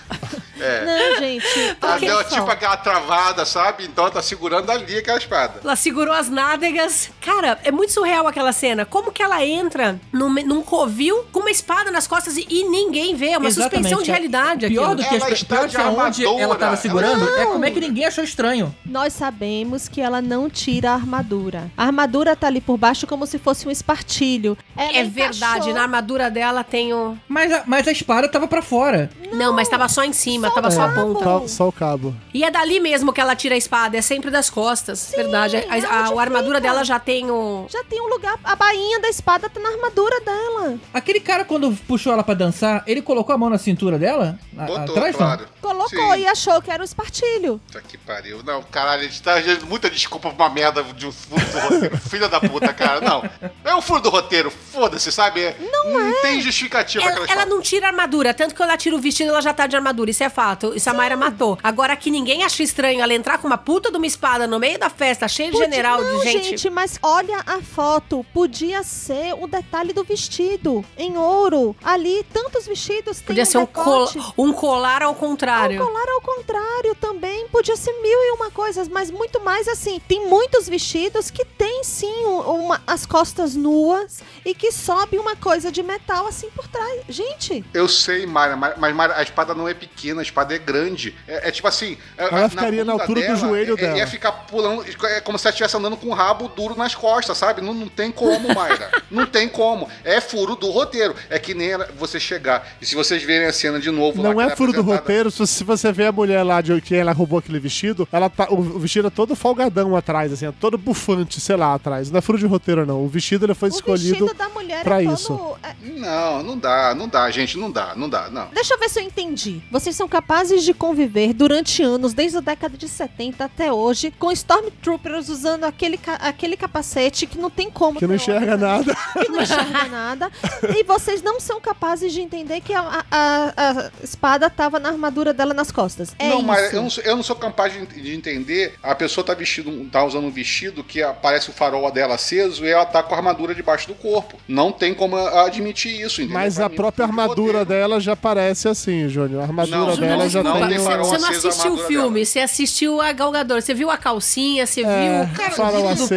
[0.63, 1.77] Não, gente.
[1.81, 3.85] Ela deu tipo aquela travada, sabe?
[3.85, 5.61] Então ela tá segurando ali aquela espada.
[5.63, 7.11] Ela segurou as nádegas.
[7.21, 8.85] Cara, é muito surreal aquela cena.
[8.85, 13.15] Como que ela entra num, num covil com uma espada nas costas e, e ninguém
[13.15, 13.31] vê?
[13.31, 14.97] É uma suspensão de realidade Pior aquilo.
[14.97, 16.43] do que, Ela as, pior de que aonde armadura.
[16.43, 18.75] ela tava segurando Ela- é como é que ninguém achou estranho.
[18.85, 21.71] Nós sabemos que ela não tira a armadura.
[21.77, 24.57] A armadura tá ali por baixo como se fosse um espartilho.
[24.77, 27.17] Ela É encaixou- verdade, na armadura dela tem o.
[27.29, 29.11] Mas a, mas a espada tava pra fora.
[29.33, 31.25] Não, mas tava só em cima, tava só a ponta.
[31.25, 32.15] Só, só o cabo.
[32.35, 34.82] E é dali mesmo que ela tira a espada, é sempre das costas.
[35.17, 35.57] Verdade.
[35.57, 36.69] A, a- a- armadura fica?
[36.69, 37.67] dela já tem o.
[37.69, 38.39] Já tem um lugar.
[38.45, 40.79] A bainha da espada tá na armadura dela.
[40.93, 44.39] Aquele cara, quando puxou ela pra dançar, ele colocou a mão na cintura dela?
[44.53, 45.19] Botou, atrás, não?
[45.19, 45.47] claro.
[45.61, 46.21] Colocou Sim.
[46.21, 47.61] e achou que era um espartilho.
[47.67, 48.43] Puta que pariu.
[48.43, 51.59] Não, caralho, a gente tá dando muita desculpa pra uma merda de um furo do
[51.61, 51.99] roteiro.
[52.09, 53.01] Filha da puta, cara.
[53.01, 53.23] Não.
[53.65, 54.51] É um furo do roteiro.
[54.51, 55.55] Foda-se, sabe?
[55.61, 59.31] Não, tem justificativa Ela, ela não tira armadura, tanto que quando ela tira o vestido,
[59.31, 60.11] ela já tá de armadura.
[60.11, 60.73] Isso é fato.
[60.75, 61.59] Isso a Mayra matou.
[61.63, 64.72] Agora que ninguém acha estranho ela entrar com uma puta de uma espada no meio
[64.79, 66.71] da festa, cheia de Podia- general não, de gente.
[66.71, 68.25] mas olha a foto.
[68.33, 70.85] Podia ser o detalhe do vestido.
[70.97, 71.75] Em ouro.
[71.83, 74.35] Ali, tantos vestidos tem Podia ser um, col- decote.
[74.39, 75.83] um colar ao contrário.
[75.83, 77.47] O colar ao contrário também.
[77.49, 80.01] Podia ser mil e uma coisas, mas muito mais assim.
[80.07, 85.37] Tem muitos vestidos que tem sim um- uma, as costas nuas e que sobe uma
[85.37, 87.03] coisa de metal assim por trás.
[87.09, 90.59] Gente, Eu sei, Mara, mas, mas Mara, a espada não é pequena, a espada é
[90.59, 91.15] grande.
[91.27, 91.97] É, é tipo assim.
[92.17, 93.99] é- Ela na ficaria na bunda altura do joelho é- é- dela.
[93.99, 94.33] Ia ficar
[94.63, 97.61] pulando, é como se ela estivesse andando com o rabo duro nas costas, sabe?
[97.61, 98.91] Não, não tem como, Mayra.
[99.11, 99.89] não tem como.
[100.05, 101.15] É furo do roteiro.
[101.29, 102.67] É que nem você chegar.
[102.81, 105.31] E se vocês verem a cena de novo lá, Não é ela furo do roteiro.
[105.31, 108.63] Se você vê a mulher lá de que ela roubou aquele vestido, ela tá, o
[108.79, 112.11] vestido é todo folgadão atrás, assim, é todo bufante, sei lá, atrás.
[112.11, 113.05] Não é furo de roteiro, não.
[113.05, 114.27] O vestido ele foi o escolhido.
[114.27, 115.57] vestido da mulher pra é isso.
[115.63, 118.49] é- Não, não dá, não dá, gente, não dá, não dá, não.
[118.55, 119.61] Deixa eu ver se eu entendi.
[119.71, 124.31] Vocês são capazes de conviver durante anos, desde a década de 70 até hoje, com
[124.61, 127.99] Stormtroopers usando aquele, ca- aquele capacete que não tem como.
[127.99, 128.97] Que não enxerga outra- nada.
[129.21, 130.31] Que não enxerga nada.
[130.77, 135.33] E vocês não são capazes de entender que a, a- a espada tava na armadura
[135.33, 136.15] dela nas costas.
[136.19, 136.47] É não, isso.
[136.47, 138.75] mas eu não, sou, eu não sou capaz de, de entender.
[138.83, 142.69] A pessoa tá vestido, tá usando um vestido que aparece o farol dela aceso e
[142.71, 144.37] ela tá com a armadura debaixo do corpo.
[144.47, 146.41] Não tem como admitir isso, entendeu?
[146.41, 147.65] Mas Pra a mim, própria armadura roteiro.
[147.67, 149.41] dela já parece assim, Júnior.
[149.41, 151.05] A armadura Não, dela não, já não tem farol.
[151.07, 152.27] Você não assistiu o filme, dela.
[152.27, 153.61] você assistiu a Galgador.
[153.61, 156.09] Você viu a calcinha, você É, viu cara, farol o do aceso.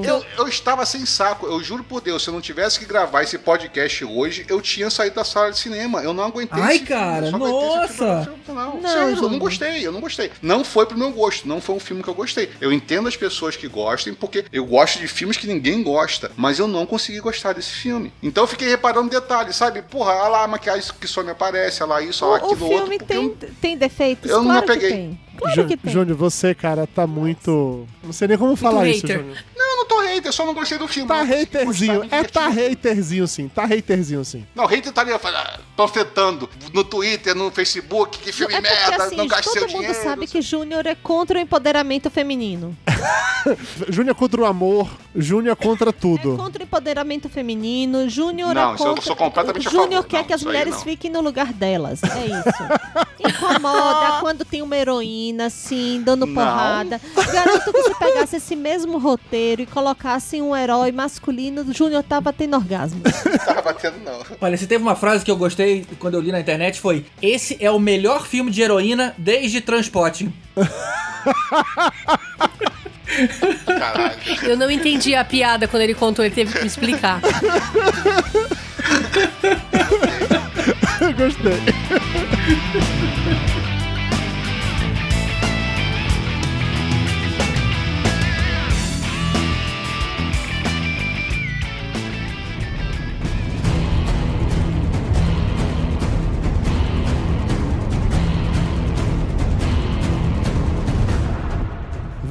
[0.00, 0.04] peito.
[0.08, 3.22] Eu, eu estava sem saco, eu juro por Deus, se eu não tivesse que gravar
[3.22, 6.02] esse podcast hoje, eu tinha saído da sala de cinema.
[6.02, 8.22] Eu não aguentei Ai, esse cara, filme, eu só aguentei esse nossa.
[8.24, 8.78] filme final.
[8.82, 10.30] Não, Sério, eu não gostei, eu não gostei.
[10.40, 12.50] Não foi pro meu gosto, não foi um filme que eu gostei.
[12.60, 16.58] Eu entendo as pessoas que gostem, porque eu gosto de filmes que ninguém gosta, mas
[16.58, 18.12] eu não consegui gostar desse filme.
[18.22, 19.82] Então eu fiquei reparando detalhes, sabe?
[19.82, 22.50] Porra, olha lá a maquiagem que só me aparece, olha lá isso, olha lá O,
[22.50, 23.06] o aquilo filme outro.
[23.06, 23.30] tem,
[23.60, 24.30] tem defeitos?
[24.30, 24.90] Eu não claro apeguei.
[24.90, 25.20] tem.
[25.36, 25.92] Claro Jú- que tem.
[25.92, 27.86] Júnior, você, cara, tá muito.
[28.02, 29.18] Não sei nem como falar isso, hater.
[29.20, 29.38] Júnior.
[29.56, 31.08] Não, eu não tô hater, eu só não gostei do filme.
[31.08, 32.00] Tá Eu não haterzinho.
[32.00, 33.48] gostar, me É, tá haterzinho sim.
[33.48, 34.46] Tá haterzinho sim.
[34.54, 35.12] Não, hater tá ali
[35.76, 39.70] panfletando no Twitter, no Facebook, que filme É porque merda, assim, não gaste seu todo
[39.72, 40.02] mundo dinheiro.
[40.02, 42.76] sabe que Júnior é contra o empoderamento feminino.
[43.88, 46.36] Júnior contra o amor, Júnior contra É tudo.
[46.36, 48.08] contra o empoderamento feminino.
[48.08, 49.04] Júnior Não, é isso eu contra.
[49.04, 50.80] sou completamente Júnior quer Não, que as isso mulheres não.
[50.82, 52.00] fiquem no lugar delas.
[52.02, 53.28] É isso.
[53.28, 56.34] Incomoda quando tem uma heroína, assim, dando Não.
[56.34, 57.00] porrada.
[57.32, 62.32] Garanto que se pegasse esse mesmo roteiro e colocasse um herói masculino, o Júnior tava
[62.32, 63.00] tendo orgasmo.
[63.04, 64.18] Não tava batendo, não.
[64.40, 67.56] Olha, se teve uma frase que eu gostei quando eu li na internet foi: Esse
[67.60, 70.28] é o melhor filme de heroína desde Transporte.
[73.66, 74.16] Caralho.
[74.42, 77.20] Eu não entendi a piada quando ele contou, ele teve que me explicar.
[81.00, 81.58] Eu gostei.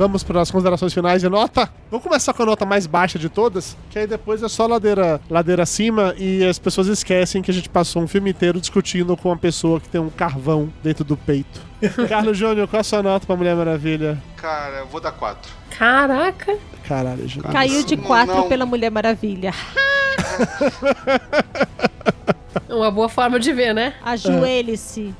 [0.01, 1.69] Vamos para as considerações finais e nota.
[1.91, 5.21] Vamos começar com a nota mais baixa de todas, que aí depois é só ladeira,
[5.29, 9.29] ladeira acima e as pessoas esquecem que a gente passou um filme inteiro discutindo com
[9.29, 11.61] uma pessoa que tem um carvão dentro do peito.
[12.09, 14.17] Carlos Júnior, qual a sua nota pra Mulher Maravilha?
[14.37, 15.51] Cara, eu vou dar quatro.
[15.77, 16.57] Caraca.
[16.87, 17.53] Caralho, Júnior.
[17.53, 18.49] Caiu de Não, quatro não.
[18.49, 19.53] pela Mulher Maravilha.
[22.67, 23.93] Uma boa forma de ver, né?
[24.03, 25.13] Ajoelhe-se.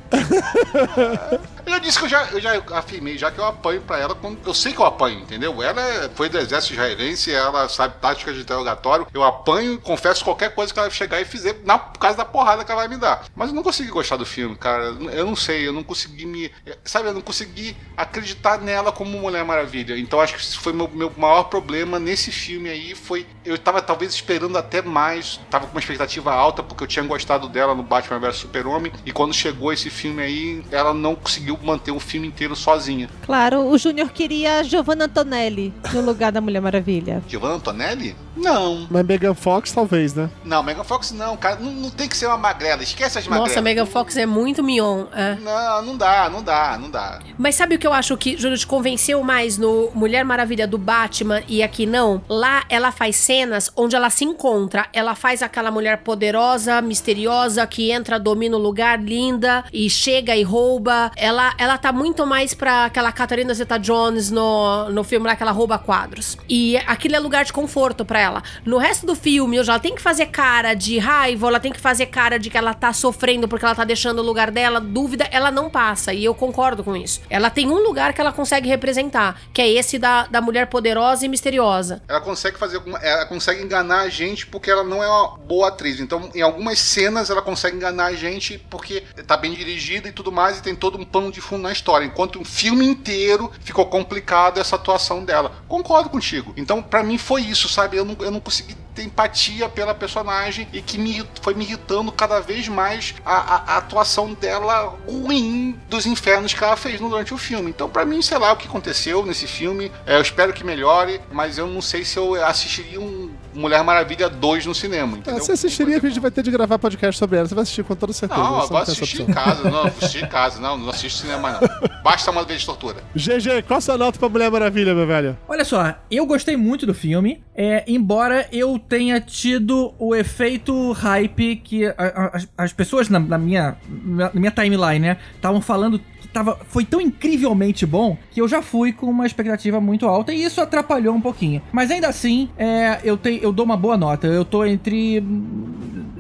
[1.66, 4.16] Eu já disse que eu já, eu já afirmei, já que eu apanho pra ela
[4.16, 4.40] quando.
[4.46, 5.62] Eu sei que eu apanho, entendeu?
[5.62, 9.08] Ela é- foi do exército israelense, ela sabe tática de interrogatório.
[9.14, 12.64] Eu apanho confesso qualquer coisa que ela chegar e fizer na, por causa da porrada
[12.64, 13.26] que ela vai me dar.
[13.36, 14.86] Mas eu não consegui gostar do filme, cara.
[15.12, 16.52] Eu não sei, eu não consegui me.
[16.84, 19.98] Sabe, eu não consegui acreditar nela como Mulher Maravilha.
[19.98, 22.96] Então acho que esse foi meu, meu maior problema nesse filme aí.
[22.96, 23.26] Foi.
[23.46, 27.48] Eu tava talvez esperando até mais, tava com uma expectativa alta, porque eu tinha gostado
[27.48, 28.92] dela no Batman vs Super-Homem.
[29.06, 33.10] E quando chegou esse filme aí, ela não conseguiu manter o filme inteiro sozinha.
[33.26, 37.24] Claro, o Júnior queria a Giovanna Antonelli no lugar da Mulher Maravilha.
[37.28, 38.16] Giovanna Antonelli?
[38.36, 38.88] Não.
[38.90, 40.30] Mas Megan Fox, talvez, né?
[40.44, 41.58] Não, Megan Fox não, cara.
[41.60, 42.82] Não, não tem que ser uma magrela.
[42.84, 43.50] Esquece as magrelas.
[43.50, 45.06] Nossa, Megan Fox é muito mignon.
[45.14, 45.36] é.
[45.42, 47.20] Não, não dá, não dá, não dá.
[47.38, 50.78] Mas sabe o que eu acho que, Júlio, te convenceu mais no Mulher Maravilha do
[50.78, 52.22] Batman e aqui não?
[52.30, 54.88] Lá ela faz cenas onde ela se encontra.
[54.94, 60.44] Ela faz aquela mulher poderosa, misteriosa, que entra, domina o lugar, linda, e chega e
[60.44, 61.12] rouba.
[61.16, 65.52] Ela, ela tá muito mais pra aquela Catherine Zeta-Jones no, no filme lá que ela
[65.52, 66.38] rouba quadros.
[66.48, 68.31] E aquilo é lugar de conforto pra ela.
[68.66, 72.06] No resto do filme, ela tem que fazer cara de raiva, ela tem que fazer
[72.08, 74.80] cara de que ela tá sofrendo porque ela tá deixando o lugar dela.
[74.80, 76.14] Dúvida, ela não passa.
[76.14, 77.22] E eu concordo com isso.
[77.30, 81.26] Ela tem um lugar que ela consegue representar, que é esse da, da mulher poderosa
[81.26, 82.02] e misteriosa.
[82.08, 82.82] Ela consegue fazer.
[83.02, 86.00] Ela consegue enganar a gente porque ela não é uma boa atriz.
[86.00, 90.32] Então, em algumas cenas, ela consegue enganar a gente porque tá bem dirigida e tudo
[90.32, 92.06] mais, e tem todo um pano de fundo na história.
[92.06, 95.64] Enquanto um filme inteiro ficou complicado essa atuação dela.
[95.68, 96.54] Concordo contigo.
[96.58, 97.98] Então, pra mim foi isso, sabe?
[97.98, 102.12] Eu não, eu não consegui ter empatia pela personagem e que me, foi me irritando
[102.12, 107.34] cada vez mais a, a- a atuação dela ruim dos infernos que ela fez durante
[107.34, 107.70] o filme.
[107.70, 109.92] Então, pra mim, sei lá o que aconteceu nesse filme.
[110.06, 114.30] É, eu espero que melhore, mas eu não sei se eu assistiria um Mulher Maravilha
[114.30, 115.16] 2 no cinema.
[115.16, 115.44] Ah, Entendeu?
[115.44, 117.48] você assistiria que a gente vai ter de gravar podcast sobre ela.
[117.48, 118.42] Você vai assistir com toda certeza.
[118.42, 119.70] Não, eu vou assistir em casa.
[119.70, 120.60] Não, assistir em casa.
[120.60, 122.02] Não, não assisto cinema, não.
[122.04, 122.98] Basta uma vez de tortura.
[123.16, 125.38] GG, qual a sua nota pra Mulher Maravilha, meu velho?
[125.48, 131.58] Olha só, eu gostei muito do filme, é, embora eu tenha tido o efeito hype
[131.58, 136.00] que a- a- as, as pessoas na, na minha, na minha timeline, né, estavam falando
[136.34, 140.44] tava, foi tão incrivelmente bom que eu já fui com uma expectativa muito alta e
[140.44, 141.62] isso atrapalhou um pouquinho.
[141.72, 144.28] Mas ainda assim, é, eu, tenho, eu dou uma boa nota.
[144.28, 145.24] Eu tô entre.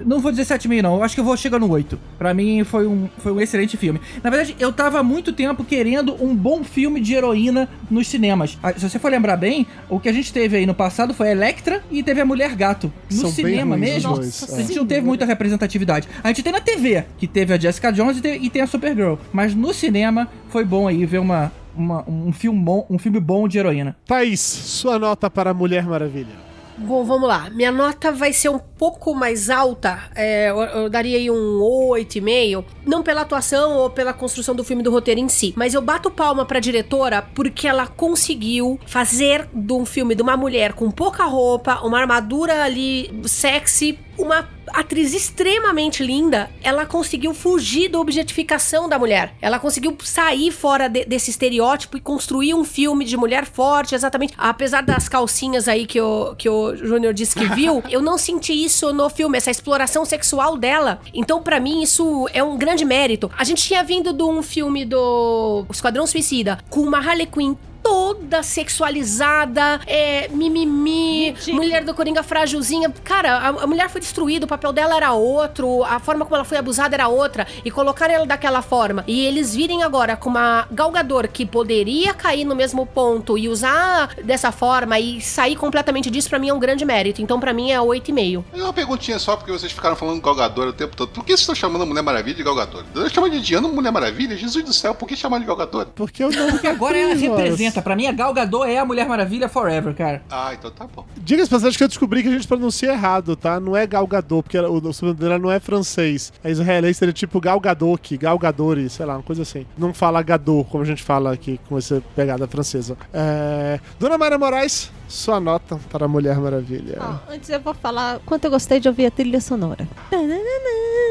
[0.03, 1.97] Não vou dizer 7,5 não, eu acho que eu vou chegar no 8.
[2.17, 4.01] Pra mim foi um, foi um excelente filme.
[4.23, 8.57] Na verdade, eu tava há muito tempo querendo um bom filme de heroína nos cinemas.
[8.63, 11.27] Ah, Se você for lembrar bem, o que a gente teve aí no passado foi
[11.29, 12.91] a Electra e teve a Mulher Gato.
[13.11, 14.63] No São cinema mesmo, dois, a é.
[14.63, 16.07] gente não teve muita representatividade.
[16.23, 18.67] A gente tem na TV, que teve a Jessica Jones e, te- e tem a
[18.67, 19.15] Supergirl.
[19.31, 20.00] Mas no cinema
[20.49, 23.95] foi bom aí ver uma, uma- um, filme bom, um filme bom de heroína.
[24.05, 26.51] Thaís, sua nota para Mulher Maravilha.
[26.77, 27.47] Bom, vamos lá.
[27.51, 29.99] Minha nota vai ser um pouco mais alta.
[30.15, 32.63] É, eu, eu daria aí um 8,5.
[32.87, 35.53] Não pela atuação ou pela construção do filme do roteiro em si.
[35.55, 40.35] Mas eu bato palma pra diretora porque ela conseguiu fazer de um filme de uma
[40.35, 47.89] mulher com pouca roupa, uma armadura ali sexy, uma atriz extremamente linda, ela conseguiu fugir
[47.89, 49.33] da objetificação da mulher.
[49.41, 54.33] Ela conseguiu sair fora de- desse estereótipo e construir um filme de mulher forte, exatamente.
[54.37, 58.53] Apesar das calcinhas aí que o, que o Júnior disse que viu, eu não senti
[58.53, 61.01] isso no filme, essa exploração sexual dela.
[61.13, 63.31] Então, pra mim, isso é um grande mérito.
[63.37, 68.43] A gente tinha vindo de um filme do Esquadrão Suicida com uma Harley Quinn toda
[68.43, 71.55] sexualizada, é, mimimi, Ridículo.
[71.57, 72.91] mulher do Coringa frágilzinha.
[73.03, 76.45] Cara, a, a mulher foi destruída, o papel dela era outro, a forma como ela
[76.45, 77.47] foi abusada era outra.
[77.63, 79.03] E colocar ela daquela forma.
[79.07, 84.15] E eles virem agora com uma galgador que poderia cair no mesmo ponto e usar
[84.23, 87.21] dessa forma e sair completamente disso, pra mim é um grande mérito.
[87.21, 88.43] Então, pra mim, é 8,5.
[88.51, 91.09] Mas Uma perguntinha só, porque vocês ficaram falando Galgador o tempo todo.
[91.09, 92.83] Por que vocês estão chamando a Mulher Maravilha de Galgador?
[92.93, 94.35] Eu chamo de Diana Mulher Maravilha?
[94.35, 95.87] Jesus do céu, por que chamar de Galgador?
[95.95, 96.51] Porque eu não.
[96.51, 100.23] Porque agora ela representa, pra mim a Gal Gadot é a Mulher Maravilha forever, cara.
[100.31, 101.05] Ah, então tá bom.
[101.17, 103.59] Diga as passagens que eu descobri que a gente pronuncia errado, tá?
[103.59, 106.33] Não é Galgador, porque o, o sobrenome dela não é francês.
[106.43, 109.67] É israelense, seria tipo Galgadoc, Galgadori, sei lá, uma coisa assim.
[109.77, 112.97] Não fala Gador, como a gente fala aqui com essa pegada francesa.
[113.13, 113.79] É...
[113.99, 116.97] Dona Mayra Moraes, sua nota para Mulher Maravilha.
[116.99, 119.87] Ó, antes eu vou falar quanto eu gostei de ouvir a trilha sonora.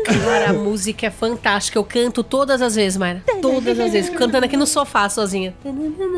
[0.06, 1.78] Cara, a música é fantástica.
[1.78, 3.22] Eu canto todas as vezes, Mayra.
[3.42, 4.10] Todas as vezes.
[4.10, 5.54] Cantando aqui no sofá sozinha.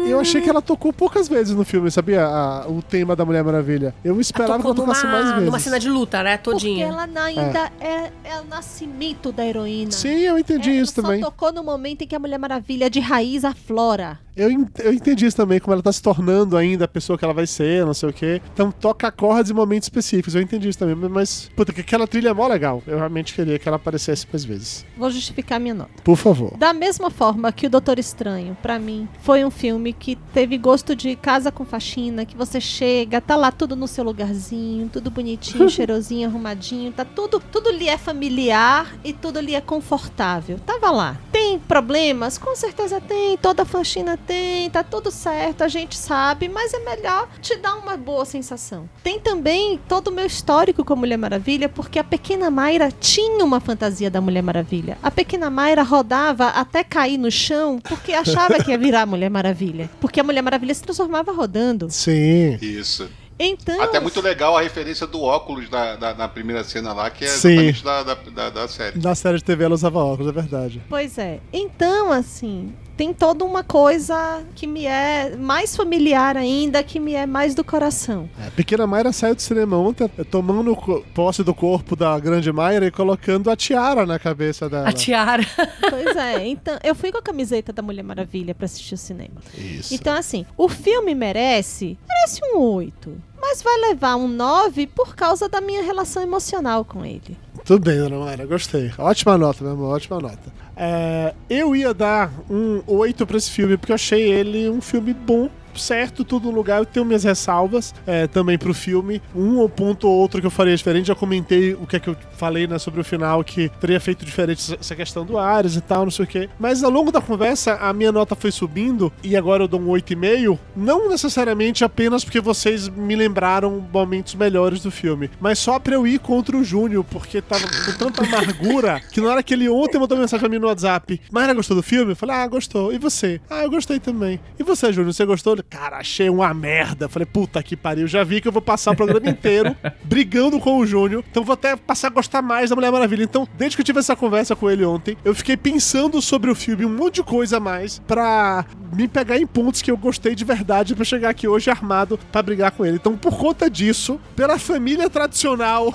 [0.07, 2.25] Eu achei achei que ela tocou poucas vezes no filme, sabia?
[2.27, 3.95] A- o tema da Mulher Maravilha.
[4.05, 5.47] Eu esperava que Tocou ela tocasse mais numa, vezes.
[5.47, 6.37] numa cena de luta, né?
[6.39, 6.87] Porque Todinha.
[6.87, 8.13] ela na- ainda é.
[8.25, 9.91] É, o nascimento da heroína.
[9.91, 11.21] Sim, eu entendi É, isso só também.
[11.21, 14.19] tocou no momento em que a Mulher Maravilha de raiz aflora.
[14.35, 14.49] Eu,
[14.79, 17.47] eu entendi isso também, como ela tá se tornando ainda a pessoa que ela vai
[17.47, 18.41] ser, não sei o quê.
[18.55, 20.35] Então toca acordes em momentos específicos.
[20.35, 20.95] Eu entendi isso também.
[21.11, 22.83] Mas, puta, que aquela trilha é mó legal.
[22.87, 24.87] Eu realmente queria que ela aparecesse mais vezes.
[24.97, 25.91] Vou justificar minha nota.
[26.03, 26.57] Por favor.
[26.57, 30.97] Da mesma forma que o Doutor Estranho, pra mim, foi um filme que teve gosto
[30.97, 35.69] de casa com faxina, que você chega, tá lá tudo no seu lugarzinho, tudo bonitinho,
[35.71, 40.59] cheirosinho, arrumadinho, tá tudo, tudo lhe é familiar e tudo lhe é confortável.
[40.65, 41.17] Tava lá.
[41.43, 42.39] Tem problemas?
[42.39, 47.29] Com certeza tem, toda faxina tem, tá tudo certo, a gente sabe, mas é melhor
[47.41, 48.89] te dar uma boa sensação.
[49.03, 53.45] Tem também todo o meu histórico com a Mulher Maravilha, porque a pequena Mayra tinha
[53.45, 54.97] uma fantasia da Mulher Maravilha.
[55.03, 59.29] A pequena Mayra rodava até cair no chão porque achava que ia virar a Mulher
[59.29, 59.91] Maravilha.
[60.01, 61.91] Porque a Mulher Maravilha se transformava rodando.
[61.91, 62.57] Sim.
[62.63, 63.11] Isso.
[63.39, 63.81] Então.
[63.83, 67.29] Até muito legal a referência do óculos da, da- na primeira cena lá, que é
[67.29, 67.49] Sim.
[67.69, 68.99] exatamente da, da, da, da série.
[69.01, 70.83] Na série de TV ela usava óculos, é verdade.
[70.89, 71.41] Pois é.
[71.53, 77.27] Então, assim, tem toda uma coisa que me é mais familiar ainda, que me é
[77.27, 78.29] mais do coração.
[78.47, 80.77] A pequena Mayra saiu do cinema ontem, eh, tomando
[81.15, 84.89] posse do corpo da grande Mayra e colocando a tiara na cabeça dela.
[84.89, 85.45] A tiara.
[85.89, 86.47] Pois é.
[86.47, 89.35] Então, eu fui com a camiseta da Mulher Maravilha pra assistir o cinema.
[89.57, 89.95] Isso.
[89.95, 93.32] Então, assim, o filme merece, merece um 8.
[93.43, 97.37] Mas vai levar um 9 por causa da minha relação emocional com ele.
[97.65, 98.93] Tudo bem, dona Mayra, gostei.
[98.97, 100.53] Ótima nota, meu amor, ótima nota.
[100.77, 105.13] É, eu ia dar um 8 pra esse filme, porque eu achei ele um filme
[105.13, 105.51] bom.
[105.75, 106.79] Certo, tudo no lugar.
[106.79, 109.21] Eu tenho minhas ressalvas é, também pro filme.
[109.35, 111.07] Um ponto ou outro que eu faria diferente.
[111.07, 114.25] Já comentei o que é que eu falei né, sobre o final, que teria feito
[114.25, 116.49] diferente essa questão do Ares e tal, não sei o quê.
[116.59, 119.87] Mas ao longo da conversa, a minha nota foi subindo e agora eu dou um
[119.87, 120.59] 8,5.
[120.77, 126.07] Não necessariamente apenas porque vocês me lembraram momentos melhores do filme, mas só pra eu
[126.07, 129.99] ir contra o Júnior, porque tava com tanta amargura que na hora que ele ontem
[129.99, 132.13] mandou mensagem pra mim no WhatsApp: Mayra gostou do filme?
[132.13, 132.93] Eu falei: Ah, gostou.
[132.93, 133.41] E você?
[133.49, 134.41] Ah, eu gostei também.
[134.59, 135.57] E você, Júnior, você gostou?
[135.69, 137.09] Cara, achei uma merda.
[137.09, 139.75] Falei: Puta que pariu, já vi que eu vou passar o programa inteiro
[140.05, 143.25] brigando com o Júnior, então vou até passar a gostar mais da Mulher Maravilha.
[143.25, 146.55] Então, desde que eu tive essa conversa com ele ontem, eu fiquei pensando sobre o
[146.55, 148.65] filme, um monte de coisa a mais, pra
[148.95, 152.43] me pegar em pontos que eu gostei de verdade pra chegar aqui hoje armado pra
[152.43, 152.97] brigar com ele.
[152.97, 155.93] Então, por conta disso, pela família tradicional,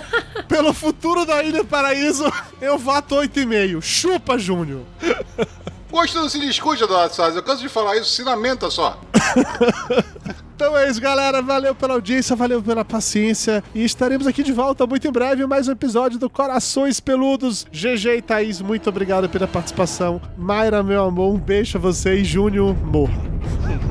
[0.48, 2.30] pelo futuro da Ilha Paraíso,
[2.60, 3.80] eu voto 8,5.
[3.80, 4.82] Chupa, Júnior.
[5.90, 7.36] Gosto não se discute, Eduardo Salles.
[7.36, 8.98] Eu canso de falar isso, se lamenta só.
[10.60, 11.40] Então é isso, galera.
[11.40, 13.64] Valeu pela audiência, valeu pela paciência.
[13.74, 15.46] E estaremos aqui de volta muito em breve.
[15.46, 17.66] Mais um episódio do Corações Peludos.
[17.72, 20.20] GG e Thaís, muito obrigado pela participação.
[20.36, 23.22] Mayra, meu amor, um beijo a você e Júnior, morra.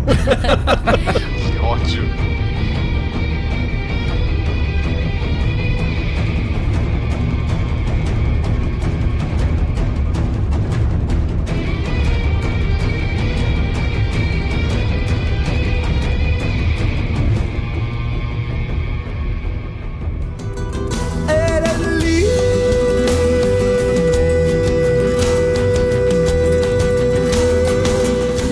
[1.49, 2.38] Que ótimo.